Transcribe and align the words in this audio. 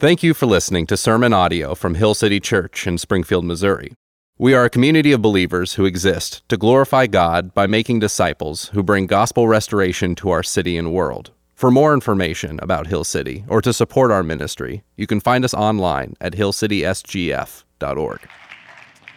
Thank 0.00 0.22
you 0.22 0.32
for 0.32 0.46
listening 0.46 0.86
to 0.86 0.96
sermon 0.96 1.34
audio 1.34 1.74
from 1.74 1.94
Hill 1.96 2.14
City 2.14 2.40
Church 2.40 2.86
in 2.86 2.96
Springfield, 2.96 3.44
Missouri. 3.44 3.92
We 4.38 4.54
are 4.54 4.64
a 4.64 4.70
community 4.70 5.12
of 5.12 5.20
believers 5.20 5.74
who 5.74 5.84
exist 5.84 6.42
to 6.48 6.56
glorify 6.56 7.06
God 7.06 7.52
by 7.52 7.66
making 7.66 7.98
disciples 7.98 8.68
who 8.68 8.82
bring 8.82 9.06
gospel 9.06 9.46
restoration 9.46 10.14
to 10.14 10.30
our 10.30 10.42
city 10.42 10.78
and 10.78 10.94
world. 10.94 11.32
For 11.54 11.70
more 11.70 11.92
information 11.92 12.58
about 12.62 12.86
Hill 12.86 13.04
City 13.04 13.44
or 13.46 13.60
to 13.60 13.74
support 13.74 14.10
our 14.10 14.22
ministry, 14.22 14.84
you 14.96 15.06
can 15.06 15.20
find 15.20 15.44
us 15.44 15.52
online 15.52 16.14
at 16.18 16.32
hillcitysgf.org. 16.32 18.20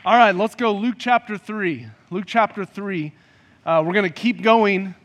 All 0.03 0.17
right, 0.17 0.35
let's 0.35 0.55
go 0.55 0.73
Luke 0.73 0.95
chapter 0.99 1.37
3. 1.37 1.87
Luke 2.11 2.25
chapter 2.27 2.65
3. 2.65 3.13
Uh, 3.65 3.81
we're 3.87 3.93
going 3.93 4.03
to 4.03 4.09
keep 4.09 4.41
going 4.41 4.95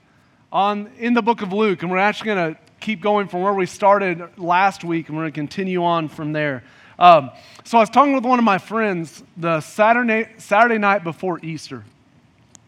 on 0.51 0.91
in 0.99 1.15
the 1.15 1.23
book 1.23 1.41
of 1.41 1.53
Luke, 1.53 1.83
and 1.83 1.91
we're 1.93 1.99
actually 1.99 2.35
going 2.35 2.57
to 2.57 2.61
keep 2.81 3.01
going 3.01 3.29
from 3.29 3.43
where 3.43 3.53
we 3.53 3.67
started 3.67 4.39
last 4.39 4.85
week, 4.85 5.09
and 5.09 5.17
we're 5.17 5.25
going 5.25 5.33
to 5.33 5.41
continue 5.41 5.85
on 5.85 6.09
from 6.09 6.33
there. 6.33 6.65
Um, 6.99 7.31
so 7.65 7.79
I 7.79 7.81
was 7.81 7.91
talking 7.91 8.13
with 8.13 8.25
one 8.25 8.39
of 8.39 8.45
my 8.45 8.59
friends 8.59 9.23
the 9.37 9.61
Saturday, 9.61 10.29
Saturday 10.39 10.79
night 10.79 11.05
before 11.05 11.39
Easter. 11.45 11.85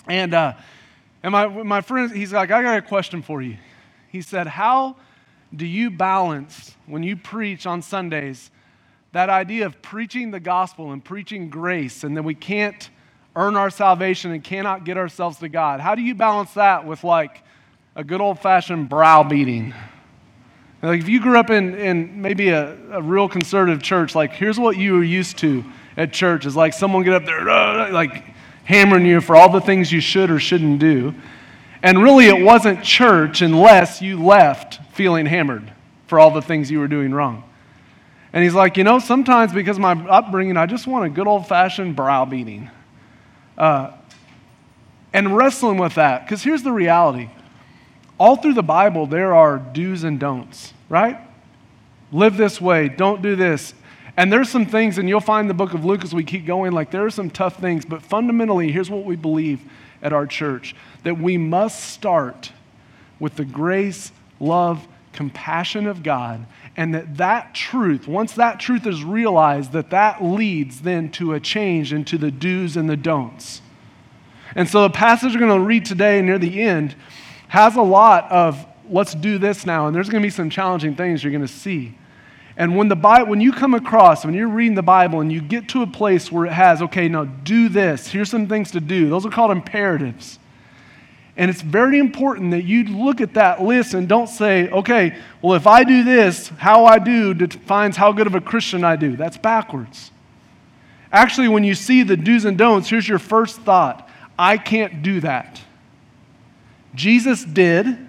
And, 0.06 0.34
uh, 0.34 0.54
and 1.22 1.32
my, 1.32 1.46
my 1.46 1.80
friend, 1.80 2.10
he's 2.12 2.32
like, 2.32 2.50
I 2.50 2.62
got 2.62 2.76
a 2.76 2.82
question 2.82 3.22
for 3.22 3.42
you. 3.42 3.56
He 4.08 4.22
said, 4.22 4.46
How 4.46 4.96
do 5.54 5.66
you 5.66 5.90
balance 5.90 6.76
when 6.86 7.02
you 7.02 7.16
preach 7.16 7.66
on 7.66 7.82
Sundays 7.82 8.50
that 9.12 9.28
idea 9.28 9.66
of 9.66 9.82
preaching 9.82 10.30
the 10.30 10.40
gospel 10.40 10.92
and 10.92 11.04
preaching 11.04 11.50
grace 11.50 12.04
and 12.04 12.16
that 12.16 12.22
we 12.22 12.34
can't 12.34 12.90
earn 13.34 13.56
our 13.56 13.70
salvation 13.70 14.30
and 14.30 14.44
cannot 14.44 14.84
get 14.84 14.96
ourselves 14.96 15.38
to 15.38 15.48
God? 15.48 15.80
How 15.80 15.94
do 15.94 16.02
you 16.02 16.14
balance 16.14 16.54
that 16.54 16.86
with 16.86 17.02
like 17.02 17.42
a 17.96 18.04
good 18.04 18.20
old 18.20 18.38
fashioned 18.38 18.88
browbeating? 18.88 19.74
Like 20.82 21.00
if 21.00 21.08
you 21.08 21.20
grew 21.20 21.38
up 21.38 21.50
in, 21.50 21.74
in 21.74 22.22
maybe 22.22 22.48
a, 22.48 22.76
a 22.90 23.02
real 23.02 23.28
conservative 23.28 23.82
church, 23.82 24.14
like 24.14 24.32
here's 24.32 24.58
what 24.58 24.76
you 24.76 24.94
were 24.94 25.04
used 25.04 25.38
to 25.38 25.64
at 25.96 26.12
church 26.12 26.46
is 26.46 26.56
like 26.56 26.72
someone 26.72 27.02
get 27.02 27.12
up 27.12 27.26
there, 27.26 27.48
uh, 27.48 27.92
like 27.92 28.24
hammering 28.64 29.04
you 29.04 29.20
for 29.20 29.36
all 29.36 29.50
the 29.50 29.60
things 29.60 29.92
you 29.92 30.00
should 30.00 30.30
or 30.30 30.38
shouldn't 30.38 30.78
do. 30.78 31.14
And 31.82 32.02
really, 32.02 32.26
it 32.26 32.42
wasn't 32.42 32.82
church 32.82 33.42
unless 33.42 34.00
you 34.00 34.22
left 34.22 34.80
feeling 34.94 35.26
hammered 35.26 35.72
for 36.06 36.18
all 36.18 36.30
the 36.30 36.42
things 36.42 36.70
you 36.70 36.78
were 36.78 36.88
doing 36.88 37.12
wrong. 37.12 37.44
And 38.32 38.44
he's 38.44 38.54
like, 38.54 38.76
you 38.76 38.84
know, 38.84 38.98
sometimes 38.98 39.52
because 39.52 39.78
my 39.78 39.92
upbringing, 39.92 40.56
I 40.56 40.66
just 40.66 40.86
want 40.86 41.04
a 41.04 41.10
good 41.10 41.26
old 41.26 41.46
fashioned 41.48 41.96
browbeating. 41.96 42.70
Uh, 43.58 43.92
and 45.12 45.36
wrestling 45.36 45.78
with 45.78 45.96
that, 45.96 46.24
because 46.24 46.42
here's 46.42 46.62
the 46.62 46.72
reality 46.72 47.28
all 48.20 48.36
through 48.36 48.52
the 48.52 48.62
Bible, 48.62 49.06
there 49.06 49.34
are 49.34 49.58
do's 49.58 50.04
and 50.04 50.20
don'ts, 50.20 50.74
right? 50.90 51.18
Live 52.12 52.36
this 52.36 52.60
way, 52.60 52.90
don't 52.90 53.22
do 53.22 53.34
this. 53.34 53.72
And 54.14 54.30
there's 54.30 54.50
some 54.50 54.66
things, 54.66 54.98
and 54.98 55.08
you'll 55.08 55.20
find 55.20 55.48
the 55.48 55.54
book 55.54 55.72
of 55.72 55.86
Luke 55.86 56.04
as 56.04 56.14
we 56.14 56.22
keep 56.22 56.44
going, 56.44 56.72
like 56.72 56.90
there 56.90 57.06
are 57.06 57.10
some 57.10 57.30
tough 57.30 57.56
things, 57.56 57.86
but 57.86 58.02
fundamentally, 58.02 58.70
here's 58.70 58.90
what 58.90 59.04
we 59.04 59.16
believe 59.16 59.62
at 60.02 60.12
our 60.12 60.26
church 60.26 60.76
that 61.02 61.18
we 61.18 61.38
must 61.38 61.82
start 61.82 62.52
with 63.18 63.36
the 63.36 63.44
grace, 63.44 64.12
love, 64.38 64.86
compassion 65.14 65.86
of 65.86 66.02
God, 66.02 66.44
and 66.76 66.94
that 66.94 67.16
that 67.16 67.54
truth, 67.54 68.06
once 68.06 68.34
that 68.34 68.60
truth 68.60 68.86
is 68.86 69.02
realized, 69.02 69.72
that 69.72 69.90
that 69.90 70.22
leads 70.22 70.82
then 70.82 71.10
to 71.12 71.32
a 71.32 71.40
change 71.40 71.90
into 71.90 72.18
the 72.18 72.30
do's 72.30 72.76
and 72.76 72.88
the 72.88 72.98
don'ts. 72.98 73.62
And 74.54 74.68
so 74.68 74.82
the 74.82 74.90
passage 74.90 75.32
we're 75.32 75.40
going 75.40 75.58
to 75.58 75.66
read 75.66 75.84
today 75.84 76.20
near 76.20 76.38
the 76.38 76.60
end 76.60 76.96
has 77.50 77.74
a 77.74 77.82
lot 77.82 78.30
of 78.30 78.64
let's 78.88 79.12
do 79.12 79.36
this 79.36 79.66
now, 79.66 79.88
and 79.88 79.94
there's 79.94 80.08
going 80.08 80.22
to 80.22 80.26
be 80.26 80.30
some 80.30 80.50
challenging 80.50 80.94
things 80.94 81.22
you're 81.22 81.32
going 81.32 81.46
to 81.46 81.52
see. 81.52 81.96
And 82.56 82.76
when 82.76 82.86
the 82.86 82.94
Bible, 82.96 83.28
when 83.28 83.40
you 83.40 83.52
come 83.52 83.74
across, 83.74 84.24
when 84.24 84.34
you're 84.34 84.48
reading 84.48 84.76
the 84.76 84.82
Bible 84.82 85.20
and 85.20 85.32
you 85.32 85.40
get 85.40 85.68
to 85.70 85.82
a 85.82 85.86
place 85.86 86.30
where 86.30 86.46
it 86.46 86.52
has, 86.52 86.80
okay, 86.80 87.08
now 87.08 87.24
do 87.24 87.68
this, 87.68 88.06
here's 88.06 88.30
some 88.30 88.46
things 88.46 88.70
to 88.70 88.80
do. 88.80 89.10
Those 89.10 89.26
are 89.26 89.30
called 89.30 89.50
imperatives. 89.50 90.38
And 91.36 91.50
it's 91.50 91.60
very 91.60 91.98
important 91.98 92.52
that 92.52 92.62
you 92.62 92.84
look 92.84 93.20
at 93.20 93.34
that 93.34 93.62
list 93.62 93.94
and 93.94 94.08
don't 94.08 94.28
say, 94.28 94.68
okay, 94.68 95.18
well, 95.42 95.54
if 95.54 95.66
I 95.66 95.82
do 95.82 96.04
this, 96.04 96.48
how 96.58 96.84
I 96.84 97.00
do 97.00 97.34
defines 97.34 97.96
how 97.96 98.12
good 98.12 98.28
of 98.28 98.36
a 98.36 98.40
Christian 98.40 98.84
I 98.84 98.94
do. 98.94 99.16
That's 99.16 99.38
backwards. 99.38 100.12
Actually, 101.10 101.48
when 101.48 101.64
you 101.64 101.74
see 101.74 102.04
the 102.04 102.16
do's 102.16 102.44
and 102.44 102.56
don'ts, 102.56 102.88
here's 102.88 103.08
your 103.08 103.18
first 103.18 103.60
thought 103.62 104.08
I 104.38 104.56
can't 104.56 105.02
do 105.02 105.20
that. 105.20 105.60
Jesus 106.94 107.44
did. 107.44 108.08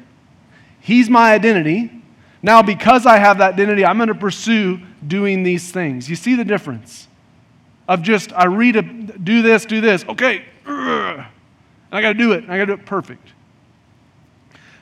He's 0.79 1.09
my 1.09 1.33
identity. 1.33 1.91
Now, 2.43 2.61
because 2.61 3.05
I 3.05 3.17
have 3.17 3.37
that 3.37 3.53
identity, 3.53 3.85
I'm 3.85 3.97
going 3.97 4.07
to 4.07 4.15
pursue 4.15 4.79
doing 5.05 5.43
these 5.43 5.71
things. 5.71 6.09
You 6.09 6.15
see 6.15 6.35
the 6.35 6.43
difference 6.43 7.07
of 7.87 8.01
just, 8.01 8.33
I 8.33 8.45
read, 8.45 8.75
a, 8.75 8.81
do 8.81 9.41
this, 9.41 9.65
do 9.65 9.81
this. 9.81 10.05
Okay, 10.05 10.45
I 10.65 11.27
got 11.91 12.09
to 12.09 12.13
do 12.13 12.31
it. 12.31 12.45
I 12.45 12.57
got 12.57 12.65
to 12.65 12.65
do 12.65 12.73
it 12.73 12.85
perfect. 12.85 13.27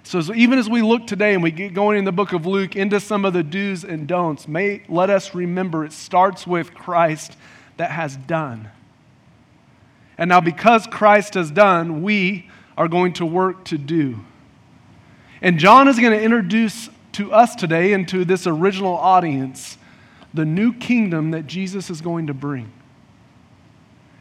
So, 0.03 0.21
so, 0.21 0.33
even 0.33 0.57
as 0.57 0.69
we 0.69 0.81
look 0.81 1.05
today 1.05 1.33
and 1.33 1.43
we 1.43 1.51
get 1.51 1.73
going 1.73 1.97
in 1.97 2.05
the 2.05 2.11
book 2.11 2.33
of 2.33 2.45
Luke 2.45 2.75
into 2.75 2.99
some 2.99 3.25
of 3.25 3.33
the 3.33 3.43
do's 3.43 3.83
and 3.83 4.07
don'ts, 4.07 4.47
may 4.47 4.81
let 4.89 5.09
us 5.09 5.35
remember 5.35 5.85
it 5.85 5.91
starts 5.91 6.47
with 6.47 6.73
Christ 6.73 7.37
that 7.77 7.91
has 7.91 8.15
done. 8.15 8.69
And 10.17 10.29
now, 10.29 10.41
because 10.41 10.87
Christ 10.87 11.35
has 11.35 11.51
done, 11.51 12.01
we 12.01 12.49
are 12.79 12.87
going 12.87 13.11
to 13.11 13.25
work 13.25 13.65
to 13.65 13.77
do. 13.77 14.17
And 15.41 15.59
John 15.59 15.89
is 15.89 15.99
going 15.99 16.17
to 16.17 16.23
introduce 16.23 16.89
to 17.11 17.33
us 17.33 17.53
today 17.53 17.91
and 17.91 18.07
to 18.07 18.23
this 18.23 18.47
original 18.47 18.95
audience 18.95 19.77
the 20.33 20.45
new 20.45 20.73
kingdom 20.73 21.31
that 21.31 21.45
Jesus 21.45 21.89
is 21.89 21.99
going 21.99 22.27
to 22.27 22.33
bring. 22.33 22.71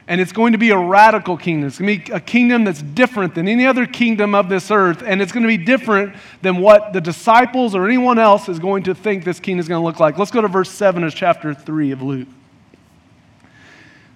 And 0.08 0.20
it's 0.20 0.32
going 0.32 0.52
to 0.52 0.58
be 0.58 0.70
a 0.70 0.76
radical 0.76 1.36
kingdom. 1.36 1.68
It's 1.68 1.78
going 1.78 2.00
to 2.00 2.04
be 2.06 2.12
a 2.12 2.18
kingdom 2.18 2.64
that's 2.64 2.82
different 2.82 3.34
than 3.34 3.46
any 3.46 3.66
other 3.66 3.86
kingdom 3.86 4.34
of 4.34 4.48
this 4.48 4.70
earth. 4.70 5.02
And 5.06 5.22
it's 5.22 5.32
going 5.32 5.42
to 5.42 5.48
be 5.48 5.58
different 5.58 6.16
than 6.42 6.56
what 6.56 6.92
the 6.92 7.00
disciples 7.00 7.74
or 7.74 7.84
anyone 7.84 8.18
else 8.18 8.48
is 8.48 8.58
going 8.58 8.84
to 8.84 8.94
think 8.94 9.22
this 9.22 9.38
kingdom 9.38 9.60
is 9.60 9.68
going 9.68 9.80
to 9.80 9.84
look 9.84 10.00
like. 10.00 10.18
Let's 10.18 10.30
go 10.30 10.40
to 10.40 10.48
verse 10.48 10.70
7 10.70 11.04
of 11.04 11.14
chapter 11.14 11.54
3 11.54 11.92
of 11.92 12.02
Luke. 12.02 12.28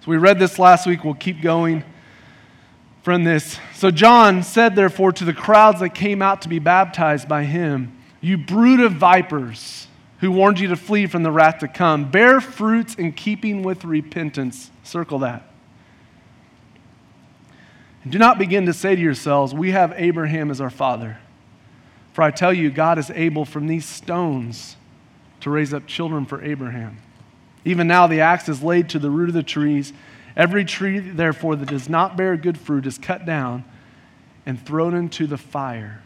So 0.01 0.11
we 0.11 0.17
read 0.17 0.39
this 0.39 0.59
last 0.59 0.87
week. 0.87 1.05
We'll 1.05 1.15
keep 1.15 1.43
going 1.43 1.85
from 3.03 3.25
this. 3.25 3.59
So 3.75 3.91
John 3.91 4.43
said, 4.43 4.75
therefore, 4.75 5.13
to 5.13 5.25
the 5.25 5.33
crowds 5.33 5.81
that 5.81 5.91
came 5.91 6.23
out 6.23 6.43
to 6.43 6.49
be 6.49 6.59
baptized 6.59 7.29
by 7.29 7.45
him, 7.45 7.97
You 8.21 8.39
brood 8.39 8.81
of 8.81 8.93
vipers, 8.93 9.89
who 10.21 10.31
warned 10.31 10.61
you 10.61 10.69
to 10.69 10.77
flee 10.77 11.07
from 11.07 11.25
the 11.25 11.33
wrath 11.33 11.59
to 11.59 11.69
come, 11.69 12.11
bear 12.11 12.41
fruits 12.41 12.95
in 12.95 13.12
keeping 13.12 13.62
with 13.62 13.85
repentance. 13.85 14.71
Circle 14.85 15.21
that. 15.21 15.49
And 18.05 18.12
do 18.12 18.19
not 18.19 18.39
begin 18.39 18.67
to 18.67 18.73
say 18.73 18.95
to 18.95 19.01
yourselves, 19.01 19.53
We 19.53 19.73
have 19.73 19.93
Abraham 19.97 20.51
as 20.51 20.61
our 20.61 20.71
father. 20.71 21.19
For 22.12 22.23
I 22.23 22.31
tell 22.31 22.53
you, 22.53 22.71
God 22.71 22.99
is 22.99 23.11
able 23.11 23.45
from 23.45 23.67
these 23.67 23.87
stones 23.87 24.77
to 25.41 25.51
raise 25.51 25.73
up 25.73 25.87
children 25.87 26.27
for 26.27 26.43
Abraham. 26.43 26.99
Even 27.65 27.87
now, 27.87 28.07
the 28.07 28.21
axe 28.21 28.49
is 28.49 28.62
laid 28.62 28.89
to 28.91 28.99
the 28.99 29.11
root 29.11 29.29
of 29.29 29.35
the 29.35 29.43
trees. 29.43 29.93
Every 30.37 30.65
tree, 30.65 30.98
therefore, 30.98 31.56
that 31.56 31.69
does 31.69 31.88
not 31.88 32.16
bear 32.16 32.37
good 32.37 32.59
fruit 32.59 32.87
is 32.87 32.98
cut 32.98 33.26
down 33.26 33.65
and 34.47 34.65
thrown 34.65 34.94
into 34.94 35.26
the 35.26 35.37
fire. 35.37 36.03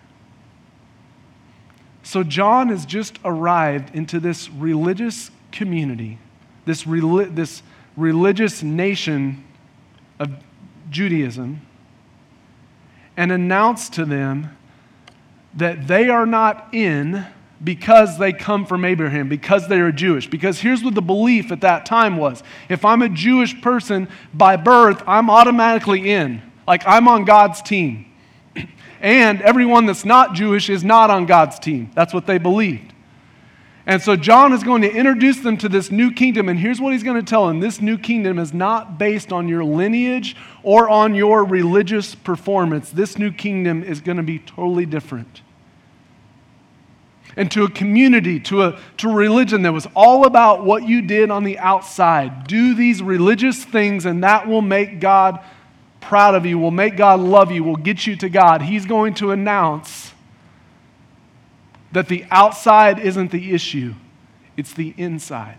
So, 2.03 2.23
John 2.23 2.69
has 2.69 2.87
just 2.87 3.19
arrived 3.25 3.95
into 3.95 4.21
this 4.21 4.51
religious 4.51 5.31
community, 5.53 6.19
this, 6.65 6.85
reli- 6.85 7.35
this 7.35 7.63
religious 7.97 8.63
nation 8.63 9.45
of 10.19 10.31
Judaism, 10.91 11.63
and 13.17 13.33
announced 13.33 13.93
to 13.95 14.05
them 14.05 14.57
that 15.55 15.89
they 15.89 16.09
are 16.09 16.27
not 16.27 16.69
in 16.73 17.27
because 17.63 18.19
they 18.19 18.33
come 18.33 18.67
from 18.67 18.85
Abraham, 18.85 19.29
because 19.29 19.69
they 19.69 19.81
are 19.81 19.93
Jewish. 19.93 20.29
Because 20.29 20.61
here's 20.61 20.83
what 20.83 20.95
the 20.95 21.03
belief 21.03 21.51
at 21.51 21.63
that 21.63 21.87
time 21.87 22.17
was 22.17 22.43
if 22.69 22.85
I'm 22.85 23.03
a 23.03 23.09
Jewish 23.09 23.61
person 23.61 24.09
by 24.35 24.57
birth, 24.57 25.03
I'm 25.07 25.31
automatically 25.31 26.11
in. 26.11 26.43
Like 26.67 26.83
I'm 26.87 27.09
on 27.09 27.25
God's 27.25 27.63
team. 27.63 28.13
and 29.01 29.41
everyone 29.43 29.87
that's 29.87 30.05
not 30.05 30.35
Jewish 30.35 30.69
is 30.69 30.85
not 30.85 31.11
on 31.11 31.27
God's 31.27 31.59
team. 31.59 31.91
That's 31.95 32.13
what 32.13 32.27
they 32.27 32.39
believed. 32.39 32.93
And 33.89 34.03
so 34.03 34.17
John 34.17 34.53
is 34.53 34.65
going 34.65 34.83
to 34.83 34.93
introduce 34.93 35.39
them 35.39 35.57
to 35.59 35.69
this 35.69 35.93
new 35.93 36.11
kingdom. 36.11 36.49
And 36.49 36.59
here's 36.59 36.81
what 36.81 36.93
he's 36.93 37.05
going 37.05 37.25
to 37.25 37.29
tell 37.29 37.47
them 37.47 37.61
this 37.61 37.81
new 37.81 37.97
kingdom 37.97 38.41
is 38.41 38.53
not 38.53 38.99
based 38.99 39.33
on 39.33 39.49
your 39.49 39.63
lineage 39.63 40.35
or 40.65 40.91
on 40.91 41.15
your 41.15 41.45
religious 41.45 42.17
performance. 42.17 42.91
This 42.91 43.17
new 43.17 43.31
kingdom 43.31 43.85
is 43.85 44.01
going 44.01 44.17
to 44.17 44.25
be 44.25 44.41
totally 44.41 44.87
different 44.87 45.43
and 47.37 47.51
to 47.53 47.65
a 47.65 47.71
community, 47.71 48.41
to 48.41 48.63
a, 48.63 48.81
to 48.97 49.11
a 49.11 49.15
religion 49.15 49.63
that 49.63 49.73
was 49.73 49.87
all 49.95 50.27
about 50.27 50.65
what 50.65 50.89
you 50.89 51.03
did 51.03 51.31
on 51.31 51.45
the 51.45 51.59
outside. 51.59 52.47
Do 52.47 52.75
these 52.75 53.03
religious 53.03 53.63
things, 53.63 54.07
and 54.07 54.25
that 54.25 54.49
will 54.49 54.63
make 54.63 55.01
God 55.01 55.41
proud 56.01 56.35
of 56.35 56.47
you, 56.47 56.59
will 56.59 56.71
make 56.71 56.97
God 56.97 57.21
love 57.21 57.53
you, 57.53 57.63
will 57.63 57.77
get 57.77 58.07
you 58.07 58.17
to 58.17 58.29
God. 58.29 58.63
He's 58.63 58.87
going 58.87 59.15
to 59.15 59.33
announce 59.33 60.13
that 61.93 62.09
the 62.09 62.25
outside 62.31 62.99
isn't 62.99 63.31
the 63.31 63.53
issue, 63.53 63.95
it's 64.57 64.73
the 64.73 64.95
inside, 64.97 65.59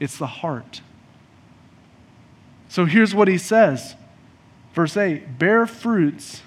it's 0.00 0.16
the 0.16 0.26
heart. 0.26 0.80
So 2.68 2.84
here's 2.84 3.14
what 3.14 3.28
he 3.28 3.38
says. 3.38 3.94
Verse 4.74 4.96
8 4.96 5.38
bear 5.38 5.66
fruits 5.66 6.42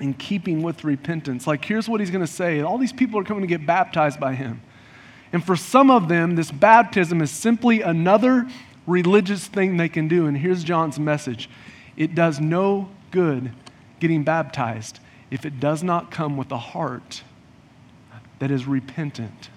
in 0.00 0.14
keeping 0.14 0.62
with 0.62 0.84
repentance. 0.84 1.46
Like, 1.46 1.64
here's 1.64 1.88
what 1.88 2.00
he's 2.00 2.10
going 2.10 2.24
to 2.24 2.32
say 2.32 2.60
all 2.60 2.78
these 2.78 2.92
people 2.92 3.18
are 3.20 3.24
coming 3.24 3.42
to 3.42 3.46
get 3.46 3.66
baptized 3.66 4.18
by 4.20 4.34
him. 4.34 4.60
And 5.32 5.44
for 5.44 5.56
some 5.56 5.90
of 5.90 6.08
them, 6.08 6.36
this 6.36 6.50
baptism 6.50 7.20
is 7.20 7.30
simply 7.30 7.80
another 7.80 8.48
religious 8.86 9.46
thing 9.46 9.76
they 9.76 9.88
can 9.88 10.08
do. 10.08 10.26
And 10.26 10.36
here's 10.36 10.62
John's 10.62 10.98
message 10.98 11.48
it 11.96 12.14
does 12.14 12.40
no 12.40 12.88
good 13.10 13.52
getting 14.00 14.24
baptized 14.24 15.00
if 15.30 15.44
it 15.44 15.60
does 15.60 15.82
not 15.82 16.10
come 16.10 16.36
with 16.36 16.50
a 16.52 16.58
heart 16.58 17.22
that 18.38 18.50
is 18.50 18.66
repentant, 18.66 19.48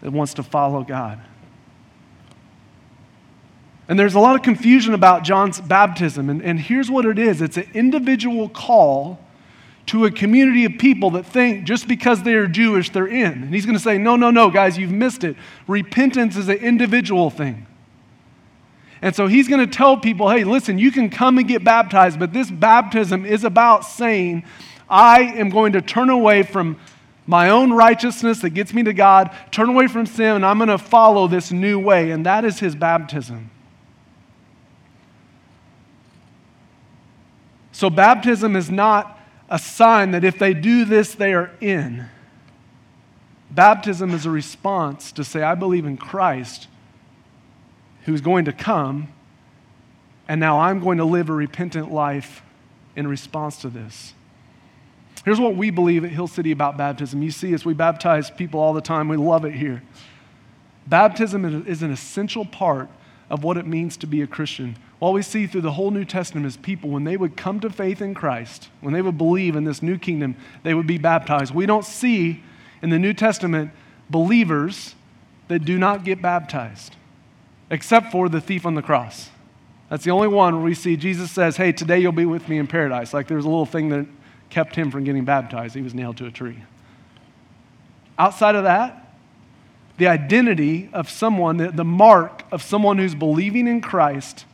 that 0.00 0.12
wants 0.12 0.34
to 0.34 0.42
follow 0.42 0.82
God. 0.82 1.20
And 3.88 3.98
there's 3.98 4.14
a 4.14 4.20
lot 4.20 4.36
of 4.36 4.42
confusion 4.42 4.94
about 4.94 5.24
John's 5.24 5.60
baptism. 5.60 6.30
And, 6.30 6.42
and 6.42 6.58
here's 6.60 6.90
what 6.90 7.04
it 7.04 7.18
is 7.18 7.42
it's 7.42 7.56
an 7.56 7.68
individual 7.74 8.48
call 8.48 9.18
to 9.86 10.04
a 10.04 10.10
community 10.10 10.64
of 10.64 10.78
people 10.78 11.10
that 11.10 11.26
think 11.26 11.64
just 11.64 11.88
because 11.88 12.22
they 12.22 12.34
are 12.34 12.46
Jewish, 12.46 12.90
they're 12.90 13.06
in. 13.06 13.42
And 13.42 13.54
he's 13.54 13.66
going 13.66 13.76
to 13.76 13.82
say, 13.82 13.98
no, 13.98 14.16
no, 14.16 14.30
no, 14.30 14.50
guys, 14.50 14.78
you've 14.78 14.92
missed 14.92 15.24
it. 15.24 15.36
Repentance 15.66 16.36
is 16.36 16.48
an 16.48 16.58
individual 16.58 17.30
thing. 17.30 17.66
And 19.02 19.16
so 19.16 19.26
he's 19.26 19.48
going 19.48 19.66
to 19.68 19.70
tell 19.70 19.96
people, 19.96 20.30
hey, 20.30 20.44
listen, 20.44 20.78
you 20.78 20.92
can 20.92 21.10
come 21.10 21.36
and 21.38 21.48
get 21.48 21.64
baptized, 21.64 22.20
but 22.20 22.32
this 22.32 22.48
baptism 22.48 23.26
is 23.26 23.42
about 23.42 23.84
saying, 23.84 24.44
I 24.88 25.22
am 25.22 25.50
going 25.50 25.72
to 25.72 25.82
turn 25.82 26.08
away 26.08 26.44
from 26.44 26.78
my 27.26 27.50
own 27.50 27.72
righteousness 27.72 28.40
that 28.40 28.50
gets 28.50 28.72
me 28.72 28.84
to 28.84 28.92
God, 28.92 29.36
turn 29.50 29.68
away 29.68 29.88
from 29.88 30.06
sin, 30.06 30.36
and 30.36 30.46
I'm 30.46 30.58
going 30.58 30.68
to 30.68 30.78
follow 30.78 31.26
this 31.26 31.50
new 31.50 31.80
way. 31.80 32.12
And 32.12 32.24
that 32.26 32.44
is 32.44 32.60
his 32.60 32.76
baptism. 32.76 33.50
So, 37.82 37.90
baptism 37.90 38.54
is 38.54 38.70
not 38.70 39.18
a 39.50 39.58
sign 39.58 40.12
that 40.12 40.22
if 40.22 40.38
they 40.38 40.54
do 40.54 40.84
this, 40.84 41.16
they 41.16 41.34
are 41.34 41.50
in. 41.60 42.06
Baptism 43.50 44.14
is 44.14 44.24
a 44.24 44.30
response 44.30 45.10
to 45.10 45.24
say, 45.24 45.42
I 45.42 45.56
believe 45.56 45.84
in 45.84 45.96
Christ 45.96 46.68
who's 48.04 48.20
going 48.20 48.44
to 48.44 48.52
come, 48.52 49.08
and 50.28 50.38
now 50.38 50.60
I'm 50.60 50.78
going 50.78 50.98
to 50.98 51.04
live 51.04 51.28
a 51.28 51.32
repentant 51.32 51.92
life 51.92 52.44
in 52.94 53.08
response 53.08 53.56
to 53.62 53.68
this. 53.68 54.14
Here's 55.24 55.40
what 55.40 55.56
we 55.56 55.70
believe 55.70 56.04
at 56.04 56.12
Hill 56.12 56.28
City 56.28 56.52
about 56.52 56.76
baptism. 56.76 57.20
You 57.20 57.32
see 57.32 57.52
us, 57.52 57.64
we 57.64 57.74
baptize 57.74 58.30
people 58.30 58.60
all 58.60 58.74
the 58.74 58.80
time, 58.80 59.08
we 59.08 59.16
love 59.16 59.44
it 59.44 59.54
here. 59.54 59.82
Baptism 60.86 61.66
is 61.66 61.82
an 61.82 61.90
essential 61.90 62.44
part 62.44 62.88
of 63.28 63.42
what 63.42 63.56
it 63.56 63.66
means 63.66 63.96
to 63.96 64.06
be 64.06 64.22
a 64.22 64.28
Christian. 64.28 64.76
What 65.02 65.14
we 65.14 65.22
see 65.22 65.48
through 65.48 65.62
the 65.62 65.72
whole 65.72 65.90
New 65.90 66.04
Testament 66.04 66.46
is 66.46 66.56
people, 66.56 66.88
when 66.88 67.02
they 67.02 67.16
would 67.16 67.36
come 67.36 67.58
to 67.58 67.70
faith 67.70 68.00
in 68.00 68.14
Christ, 68.14 68.68
when 68.80 68.94
they 68.94 69.02
would 69.02 69.18
believe 69.18 69.56
in 69.56 69.64
this 69.64 69.82
new 69.82 69.98
kingdom, 69.98 70.36
they 70.62 70.74
would 70.74 70.86
be 70.86 70.96
baptized. 70.96 71.52
We 71.52 71.66
don't 71.66 71.84
see 71.84 72.40
in 72.82 72.90
the 72.90 73.00
New 73.00 73.12
Testament 73.12 73.72
believers 74.08 74.94
that 75.48 75.64
do 75.64 75.76
not 75.76 76.04
get 76.04 76.22
baptized 76.22 76.94
except 77.68 78.12
for 78.12 78.28
the 78.28 78.40
thief 78.40 78.64
on 78.64 78.76
the 78.76 78.80
cross. 78.80 79.30
That's 79.90 80.04
the 80.04 80.12
only 80.12 80.28
one 80.28 80.54
where 80.54 80.64
we 80.64 80.72
see 80.72 80.96
Jesus 80.96 81.32
says, 81.32 81.56
Hey, 81.56 81.72
today 81.72 81.98
you'll 81.98 82.12
be 82.12 82.24
with 82.24 82.48
me 82.48 82.58
in 82.58 82.68
paradise. 82.68 83.12
Like 83.12 83.26
there's 83.26 83.44
a 83.44 83.48
little 83.48 83.66
thing 83.66 83.88
that 83.88 84.06
kept 84.50 84.76
him 84.76 84.92
from 84.92 85.02
getting 85.02 85.24
baptized. 85.24 85.74
He 85.74 85.82
was 85.82 85.94
nailed 85.94 86.16
to 86.18 86.26
a 86.26 86.30
tree. 86.30 86.62
Outside 88.20 88.54
of 88.54 88.62
that, 88.62 89.16
the 89.96 90.06
identity 90.06 90.90
of 90.92 91.10
someone, 91.10 91.56
the, 91.56 91.72
the 91.72 91.84
mark 91.84 92.44
of 92.52 92.62
someone 92.62 92.98
who's 92.98 93.16
believing 93.16 93.66
in 93.66 93.80
Christ 93.80 94.44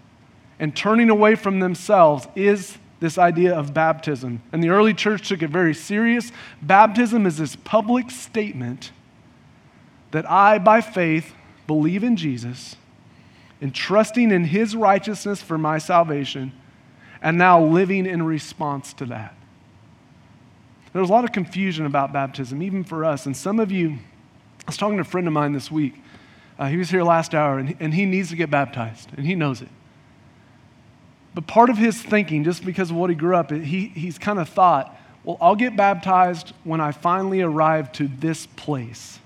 and 0.58 0.74
turning 0.74 1.10
away 1.10 1.34
from 1.34 1.60
themselves 1.60 2.26
is 2.34 2.78
this 3.00 3.16
idea 3.16 3.54
of 3.54 3.72
baptism. 3.72 4.42
And 4.52 4.62
the 4.62 4.70
early 4.70 4.94
church 4.94 5.28
took 5.28 5.42
it 5.42 5.50
very 5.50 5.74
serious. 5.74 6.32
Baptism 6.60 7.26
is 7.26 7.38
this 7.38 7.56
public 7.56 8.10
statement 8.10 8.90
that 10.10 10.28
I, 10.28 10.58
by 10.58 10.80
faith, 10.80 11.32
believe 11.66 12.02
in 12.02 12.16
Jesus 12.16 12.76
and 13.60 13.74
trusting 13.74 14.30
in 14.30 14.44
his 14.44 14.76
righteousness 14.76 15.42
for 15.42 15.58
my 15.58 15.78
salvation, 15.78 16.52
and 17.20 17.36
now 17.36 17.60
living 17.60 18.06
in 18.06 18.22
response 18.22 18.92
to 18.94 19.04
that. 19.06 19.34
There's 20.92 21.08
a 21.08 21.12
lot 21.12 21.24
of 21.24 21.32
confusion 21.32 21.84
about 21.84 22.12
baptism, 22.12 22.62
even 22.62 22.84
for 22.84 23.04
us. 23.04 23.26
And 23.26 23.36
some 23.36 23.58
of 23.58 23.72
you, 23.72 23.90
I 23.90 24.68
was 24.68 24.76
talking 24.76 24.96
to 24.96 25.02
a 25.02 25.04
friend 25.04 25.26
of 25.26 25.32
mine 25.32 25.52
this 25.52 25.70
week. 25.70 25.94
Uh, 26.58 26.68
he 26.68 26.76
was 26.76 26.90
here 26.90 27.02
last 27.02 27.34
hour, 27.34 27.58
and, 27.58 27.76
and 27.80 27.94
he 27.94 28.04
needs 28.04 28.30
to 28.30 28.36
get 28.36 28.50
baptized, 28.50 29.10
and 29.16 29.26
he 29.26 29.34
knows 29.34 29.60
it. 29.60 29.68
But 31.38 31.46
part 31.46 31.70
of 31.70 31.78
his 31.78 32.02
thinking, 32.02 32.42
just 32.42 32.64
because 32.64 32.90
of 32.90 32.96
what 32.96 33.10
he 33.10 33.14
grew 33.14 33.36
up, 33.36 33.52
he, 33.52 33.92
he's 33.94 34.18
kind 34.18 34.40
of 34.40 34.48
thought, 34.48 34.98
well, 35.22 35.38
I'll 35.40 35.54
get 35.54 35.76
baptized 35.76 36.52
when 36.64 36.80
I 36.80 36.90
finally 36.90 37.42
arrive 37.42 37.92
to 37.92 38.08
this 38.08 38.46
place. 38.46 39.20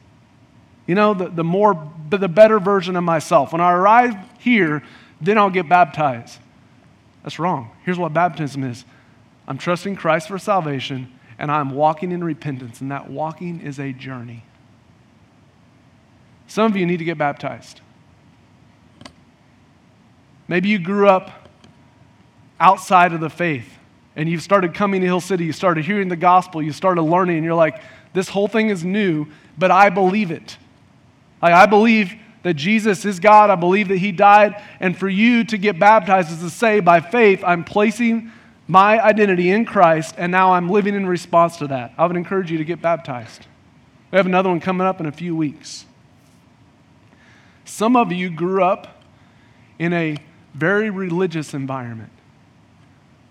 You 0.86 0.94
know, 0.94 1.14
the, 1.14 1.30
the 1.30 1.42
more, 1.42 1.90
the 2.10 2.28
better 2.28 2.60
version 2.60 2.96
of 2.96 3.02
myself. 3.02 3.52
When 3.52 3.62
I 3.62 3.72
arrive 3.72 4.14
here, 4.38 4.82
then 5.22 5.38
I'll 5.38 5.48
get 5.48 5.70
baptized. 5.70 6.38
That's 7.22 7.38
wrong. 7.38 7.70
Here's 7.82 7.98
what 7.98 8.12
baptism 8.12 8.62
is 8.62 8.84
I'm 9.48 9.56
trusting 9.56 9.96
Christ 9.96 10.28
for 10.28 10.38
salvation, 10.38 11.10
and 11.38 11.50
I'm 11.50 11.70
walking 11.70 12.12
in 12.12 12.22
repentance, 12.22 12.82
and 12.82 12.90
that 12.90 13.08
walking 13.08 13.58
is 13.62 13.80
a 13.80 13.90
journey. 13.94 14.44
Some 16.46 16.70
of 16.70 16.76
you 16.76 16.84
need 16.84 16.98
to 16.98 17.06
get 17.06 17.16
baptized. 17.16 17.80
Maybe 20.46 20.68
you 20.68 20.78
grew 20.78 21.08
up 21.08 21.41
outside 22.62 23.12
of 23.12 23.20
the 23.20 23.28
faith 23.28 23.68
and 24.14 24.28
you've 24.28 24.42
started 24.42 24.72
coming 24.72 25.00
to 25.00 25.06
Hill 25.06 25.20
City, 25.20 25.44
you 25.44 25.52
started 25.52 25.84
hearing 25.84 26.08
the 26.08 26.16
gospel, 26.16 26.62
you 26.62 26.72
started 26.72 27.02
learning, 27.02 27.36
and 27.36 27.44
you're 27.44 27.54
like, 27.54 27.82
this 28.12 28.28
whole 28.28 28.46
thing 28.46 28.68
is 28.68 28.84
new, 28.84 29.26
but 29.58 29.70
I 29.70 29.90
believe 29.90 30.30
it. 30.30 30.56
Like, 31.42 31.54
I 31.54 31.66
believe 31.66 32.14
that 32.44 32.54
Jesus 32.54 33.04
is 33.04 33.18
God. 33.18 33.50
I 33.50 33.56
believe 33.56 33.88
that 33.88 33.98
He 33.98 34.12
died. 34.12 34.62
And 34.80 34.96
for 34.96 35.08
you 35.08 35.44
to 35.44 35.58
get 35.58 35.78
baptized 35.78 36.30
is 36.30 36.38
to 36.38 36.50
say, 36.50 36.80
by 36.80 37.00
faith, 37.00 37.42
I'm 37.44 37.64
placing 37.64 38.30
my 38.68 39.02
identity 39.02 39.50
in 39.50 39.64
Christ, 39.64 40.14
and 40.16 40.30
now 40.30 40.52
I'm 40.52 40.68
living 40.68 40.94
in 40.94 41.06
response 41.06 41.56
to 41.56 41.66
that. 41.68 41.92
I 41.98 42.06
would 42.06 42.16
encourage 42.16 42.50
you 42.50 42.58
to 42.58 42.64
get 42.64 42.80
baptized. 42.80 43.46
We 44.10 44.16
have 44.16 44.26
another 44.26 44.50
one 44.50 44.60
coming 44.60 44.86
up 44.86 45.00
in 45.00 45.06
a 45.06 45.12
few 45.12 45.34
weeks. 45.34 45.84
Some 47.64 47.96
of 47.96 48.12
you 48.12 48.30
grew 48.30 48.62
up 48.62 49.02
in 49.78 49.92
a 49.92 50.16
very 50.54 50.90
religious 50.90 51.54
environment 51.54 52.12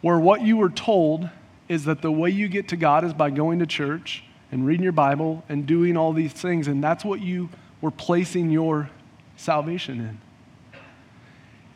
where 0.02 0.20
what 0.20 0.42
you 0.42 0.58
were 0.58 0.70
told 0.70 1.30
is 1.70 1.86
that 1.86 2.02
the 2.02 2.12
way 2.12 2.30
you 2.30 2.48
get 2.48 2.68
to 2.70 2.76
God 2.76 3.04
is 3.04 3.14
by 3.14 3.30
going 3.30 3.60
to 3.60 3.66
church 3.66 4.24
and 4.52 4.66
reading 4.66 4.84
your 4.84 4.92
Bible 4.92 5.44
and 5.48 5.66
doing 5.66 5.96
all 5.96 6.12
these 6.12 6.34
things, 6.34 6.68
and 6.68 6.84
that's 6.84 7.06
what 7.06 7.22
you 7.22 7.50
were 7.80 7.92
placing 7.92 8.50
your 8.50 8.90
salvation 9.38 10.00
in. 10.00 10.22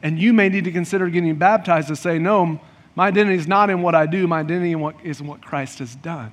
And 0.03 0.19
you 0.19 0.33
may 0.33 0.49
need 0.49 0.65
to 0.65 0.71
consider 0.71 1.09
getting 1.09 1.35
baptized 1.35 1.87
to 1.87 1.95
say, 1.95 2.19
no, 2.19 2.59
my 2.95 3.07
identity 3.07 3.37
is 3.37 3.47
not 3.47 3.69
in 3.69 3.81
what 3.81 3.95
I 3.95 4.05
do, 4.05 4.27
my 4.27 4.41
identity 4.41 4.75
is 5.03 5.21
in 5.21 5.27
what 5.27 5.41
Christ 5.41 5.79
has 5.79 5.95
done. 5.95 6.31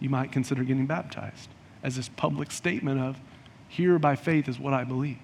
You 0.00 0.10
might 0.10 0.32
consider 0.32 0.62
getting 0.62 0.86
baptized 0.86 1.48
as 1.82 1.96
this 1.96 2.08
public 2.08 2.50
statement 2.50 3.00
of, 3.00 3.16
here 3.68 3.98
by 3.98 4.16
faith 4.16 4.48
is 4.48 4.58
what 4.58 4.74
I 4.74 4.84
believe. 4.84 5.18